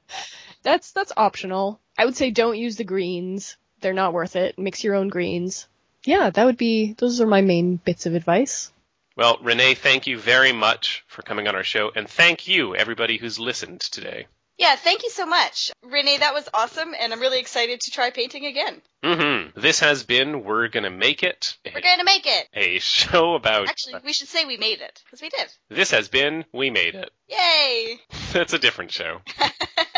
that's 0.63 0.91
that's 0.91 1.11
optional. 1.15 1.79
I 1.97 2.05
would 2.05 2.15
say 2.15 2.31
don't 2.31 2.57
use 2.57 2.75
the 2.77 2.83
greens. 2.83 3.57
They're 3.81 3.93
not 3.93 4.13
worth 4.13 4.35
it. 4.35 4.57
Mix 4.57 4.83
your 4.83 4.95
own 4.95 5.07
greens. 5.07 5.67
Yeah, 6.03 6.29
that 6.29 6.45
would 6.45 6.57
be 6.57 6.93
those 6.93 7.21
are 7.21 7.27
my 7.27 7.41
main 7.41 7.77
bits 7.77 8.05
of 8.05 8.15
advice. 8.15 8.71
Well, 9.15 9.37
Renee, 9.41 9.73
thank 9.73 10.07
you 10.07 10.17
very 10.17 10.53
much 10.53 11.03
for 11.07 11.23
coming 11.23 11.47
on 11.47 11.55
our 11.55 11.63
show, 11.63 11.91
and 11.93 12.07
thank 12.07 12.47
you, 12.47 12.73
everybody 12.73 13.17
who's 13.17 13.37
listened 13.37 13.81
today. 13.81 14.27
Yeah, 14.57 14.75
thank 14.75 15.03
you 15.03 15.09
so 15.09 15.25
much. 15.25 15.71
Renee, 15.83 16.17
that 16.17 16.33
was 16.33 16.47
awesome, 16.53 16.93
and 16.97 17.13
I'm 17.13 17.21
really 17.21 17.39
excited 17.39 17.79
to 17.79 17.91
try 17.91 18.11
painting 18.11 18.45
again. 18.45 18.81
Mm-hmm. 19.03 19.59
This 19.59 19.79
has 19.79 20.03
been 20.03 20.43
We're 20.43 20.67
Gonna 20.67 20.89
Make 20.89 21.23
It. 21.23 21.57
We're 21.65 21.79
going 21.79 21.99
to 21.99 22.03
make 22.03 22.27
it. 22.27 22.47
A 22.53 22.79
show 22.79 23.35
about. 23.35 23.69
Actually, 23.69 24.01
we 24.03 24.11
should 24.11 24.27
say 24.27 24.43
we 24.43 24.57
made 24.57 24.81
it, 24.81 25.01
because 25.05 25.21
we 25.21 25.29
did. 25.29 25.47
This 25.69 25.91
has 25.91 26.09
been 26.09 26.43
We 26.53 26.69
Made 26.69 26.95
It. 26.95 27.09
Yay! 27.29 27.99
That's 28.33 28.53
a 28.53 28.59
different 28.59 28.91
show. 28.91 29.21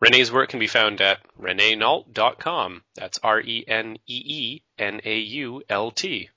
Renee's 0.00 0.32
work 0.32 0.48
can 0.48 0.58
be 0.58 0.68
found 0.68 1.02
at 1.02 1.18
reneenault.com. 1.38 2.82
That's 2.94 3.18
R 3.22 3.40
E 3.40 3.62
N 3.68 3.98
E 4.06 4.22
E 4.24 4.62
N 4.78 5.02
A 5.04 5.18
U 5.18 5.62
L 5.68 5.90
T. 5.90 6.30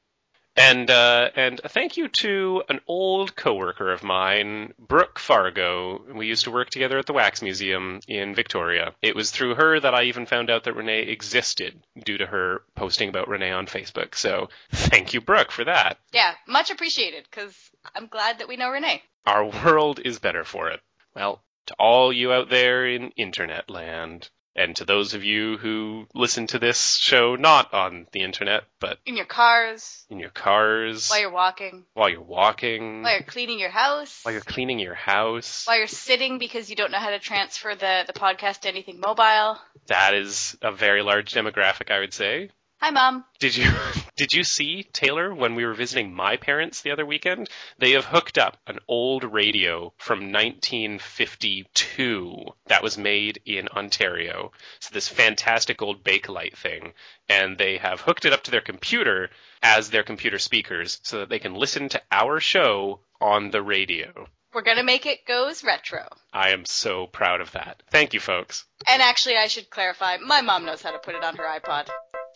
And 0.60 0.92
uh, 0.92 1.30
and 1.38 1.62
a 1.64 1.70
thank 1.70 1.96
you 1.96 2.10
to 2.10 2.64
an 2.68 2.82
old 2.86 3.34
coworker 3.38 3.94
of 3.94 4.04
mine, 4.04 4.74
Brooke 4.78 5.18
Fargo. 5.18 6.02
We 6.14 6.28
used 6.28 6.44
to 6.44 6.52
work 6.52 6.70
together 6.70 6.98
at 6.98 7.06
the 7.06 7.14
Wax 7.14 7.42
Museum 7.42 8.02
in 8.10 8.36
Victoria. 8.36 8.94
It 9.02 9.16
was 9.16 9.32
through 9.32 9.56
her 9.56 9.80
that 9.80 9.96
I 9.96 10.04
even 10.04 10.26
found 10.26 10.50
out 10.50 10.66
that 10.66 10.76
Renee 10.76 11.04
existed 11.04 11.82
due 12.04 12.18
to 12.18 12.26
her 12.26 12.64
posting 12.76 13.08
about 13.08 13.30
Renee 13.30 13.52
on 13.52 13.68
Facebook. 13.68 14.16
So 14.16 14.50
thank 14.72 15.14
you, 15.14 15.22
Brooke, 15.22 15.52
for 15.52 15.64
that. 15.64 15.98
Yeah, 16.12 16.34
much 16.46 16.72
appreciated, 16.72 17.26
because 17.32 17.56
I'm 17.96 18.08
glad 18.08 18.40
that 18.40 18.50
we 18.50 18.58
know 18.58 18.70
Renee. 18.70 19.02
Our 19.26 19.46
world 19.46 20.02
is 20.04 20.20
better 20.20 20.44
for 20.44 20.70
it. 20.70 20.82
Well, 21.16 21.42
to 21.68 21.76
all 21.80 22.12
you 22.12 22.34
out 22.34 22.50
there 22.50 22.86
in 22.86 23.12
internet 23.12 23.70
land, 23.70 24.30
and 24.56 24.76
to 24.76 24.86
those 24.86 25.14
of 25.14 25.24
you 25.24 25.58
who 25.58 26.08
listen 26.14 26.48
to 26.48 26.60
this 26.60 26.96
show 26.96 27.36
not 27.36 27.74
on 27.74 28.08
the 28.12 28.22
internet, 28.22 28.64
but 28.80 29.00
In 29.06 29.16
your 29.16 29.26
cars, 29.26 30.06
in 30.10 30.20
your 30.20 30.30
cars, 30.30 31.10
while 31.10 31.20
you're 31.20 31.32
walking, 31.32 31.86
while 31.94 32.10
you're 32.10 32.22
walking, 32.22 33.04
while 33.04 33.14
you're 33.14 33.22
cleaning 33.24 33.60
your 33.60 33.70
house, 33.70 34.20
while 34.24 34.34
you're 34.34 34.42
cleaning 34.42 34.80
your 34.80 34.96
house. 34.96 35.66
while 35.66 35.78
you're 35.78 35.88
sitting 35.88 36.40
because 36.40 36.70
you 36.70 36.76
don't 36.76 36.92
know 36.92 37.00
how 37.00 37.12
to 37.12 37.20
transfer 37.20 37.76
the, 37.76 38.04
the 38.08 38.14
podcast 38.14 38.62
to 38.62 38.70
anything 38.70 39.00
mobile. 39.00 39.58
That 39.88 40.14
is 40.14 40.58
a 40.62 40.72
very 40.72 41.02
large 41.02 41.34
demographic, 41.34 41.92
I 41.92 42.00
would 42.00 42.14
say. 42.14 42.50
Hi, 42.82 42.92
Mom. 42.92 43.26
Did 43.40 43.58
you 43.58 43.70
did 44.16 44.32
you 44.32 44.46
see 44.46 44.84
Taylor 44.94 45.36
when 45.36 45.56
we 45.56 45.66
were 45.66 45.74
visiting 45.74 46.14
my 46.14 46.38
parents 46.38 46.82
the 46.82 46.92
other 46.92 47.06
weekend? 47.06 47.50
They 47.78 47.92
have 47.92 48.06
hooked 48.06 48.38
up 48.38 48.56
an 48.68 48.80
old 48.88 49.26
radio 49.26 49.92
from 49.98 50.32
1952 50.32 52.46
that 52.68 52.82
was 52.82 52.98
made 52.98 53.42
in 53.46 53.68
Ontario. 53.68 54.54
So 54.80 54.92
this 54.94 55.10
fantastic 55.10 55.82
old 55.82 56.06
Bakelite 56.06 56.56
thing, 56.56 56.94
and 57.28 57.58
they 57.58 57.80
have 57.80 58.00
hooked 58.00 58.24
it 58.24 58.32
up 58.32 58.44
to 58.44 58.52
their 58.52 58.62
computer 58.62 59.30
as 59.62 59.90
their 59.90 60.04
computer 60.04 60.40
speakers 60.40 61.02
so 61.04 61.20
that 61.20 61.28
they 61.28 61.40
can 61.40 61.56
listen 61.56 61.90
to 61.90 62.02
our 62.14 62.40
show 62.40 63.02
on 63.20 63.52
the 63.52 63.62
radio. 63.62 64.26
We're 64.54 64.62
gonna 64.62 64.84
make 64.84 65.06
it 65.06 65.26
goes 65.28 65.66
retro. 65.66 66.08
I 66.32 66.52
am 66.52 66.64
so 66.64 67.08
proud 67.08 67.42
of 67.42 67.52
that. 67.52 67.84
Thank 67.92 68.14
you, 68.14 68.22
folks. 68.22 68.64
And 68.88 69.02
actually, 69.02 69.36
I 69.36 69.48
should 69.48 69.70
clarify, 69.70 70.16
my 70.18 70.40
mom 70.40 70.64
knows 70.66 70.82
how 70.82 70.92
to 70.92 71.00
put 71.00 71.16
it 71.16 71.26
on 71.26 71.36
her 71.36 71.44
iPod. 71.44 71.90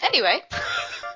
Anyway, 0.04 0.42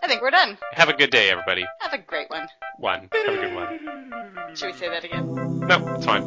I 0.01 0.07
think 0.07 0.21
we're 0.21 0.31
done. 0.31 0.57
Have 0.71 0.87
a 0.87 0.93
good 0.93 1.11
day, 1.11 1.29
everybody. 1.29 1.65
Have 1.79 1.91
a 1.91 1.97
great 1.97 2.29
one. 2.29 2.47
One. 2.77 3.09
Have 3.11 3.33
a 3.33 3.37
good 3.37 3.53
one. 3.53 4.55
Should 4.55 4.71
we 4.71 4.77
say 4.77 4.87
that 4.87 5.03
again? 5.03 5.59
No, 5.67 5.95
it's 5.95 6.05
fine. 6.05 6.23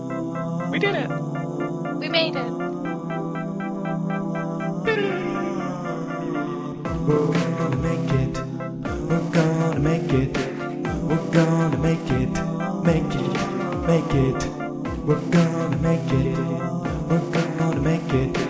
We 0.70 0.78
did 0.78 0.94
it. 0.94 1.08
We 1.98 2.08
made 2.08 2.36
it. 2.36 2.52
We're 7.06 7.32
gonna 7.32 7.76
make 7.76 8.10
it. 8.12 8.38
We're 9.08 9.30
gonna 9.30 9.80
make 9.80 10.12
it. 10.12 10.36
We're 11.02 11.30
gonna 11.32 11.78
make 11.78 12.10
it. 12.10 12.28
Make 12.84 13.14
it. 13.14 13.36
make 13.86 14.14
it. 14.14 14.46
We're 15.06 15.28
gonna 15.30 15.76
make 15.78 16.12
it. 16.12 16.38
We're 17.08 17.30
gonna 17.30 17.80
make 17.80 18.12
it. 18.12 18.49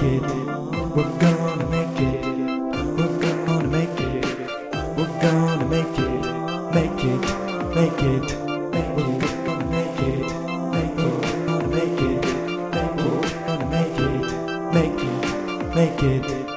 Make 0.00 0.22
it. 0.22 0.22
We're 0.22 1.18
gonna 1.18 1.66
make 1.66 2.00
it. 2.00 2.24
We're 2.96 3.18
gonna 3.18 3.66
make 3.66 4.00
it. 4.00 4.24
We're 4.96 5.20
gonna 5.20 5.66
make 5.66 5.98
it. 5.98 6.22
Make 6.72 7.04
it. 7.04 7.20
Make 7.74 8.02
it. 8.02 8.38
We're 8.38 8.86
gonna 9.44 9.64
make 9.70 10.00
it. 10.00 10.28
Gonna 10.28 11.68
make 11.68 12.00
it. 12.00 12.00
Make 12.00 12.00
it. 12.00 12.22
Gonna 12.72 13.66
make 13.70 13.98
it. 13.98 14.22
Make 14.72 15.02
it. 15.02 15.74
Make 15.74 16.02
it. 16.02 16.47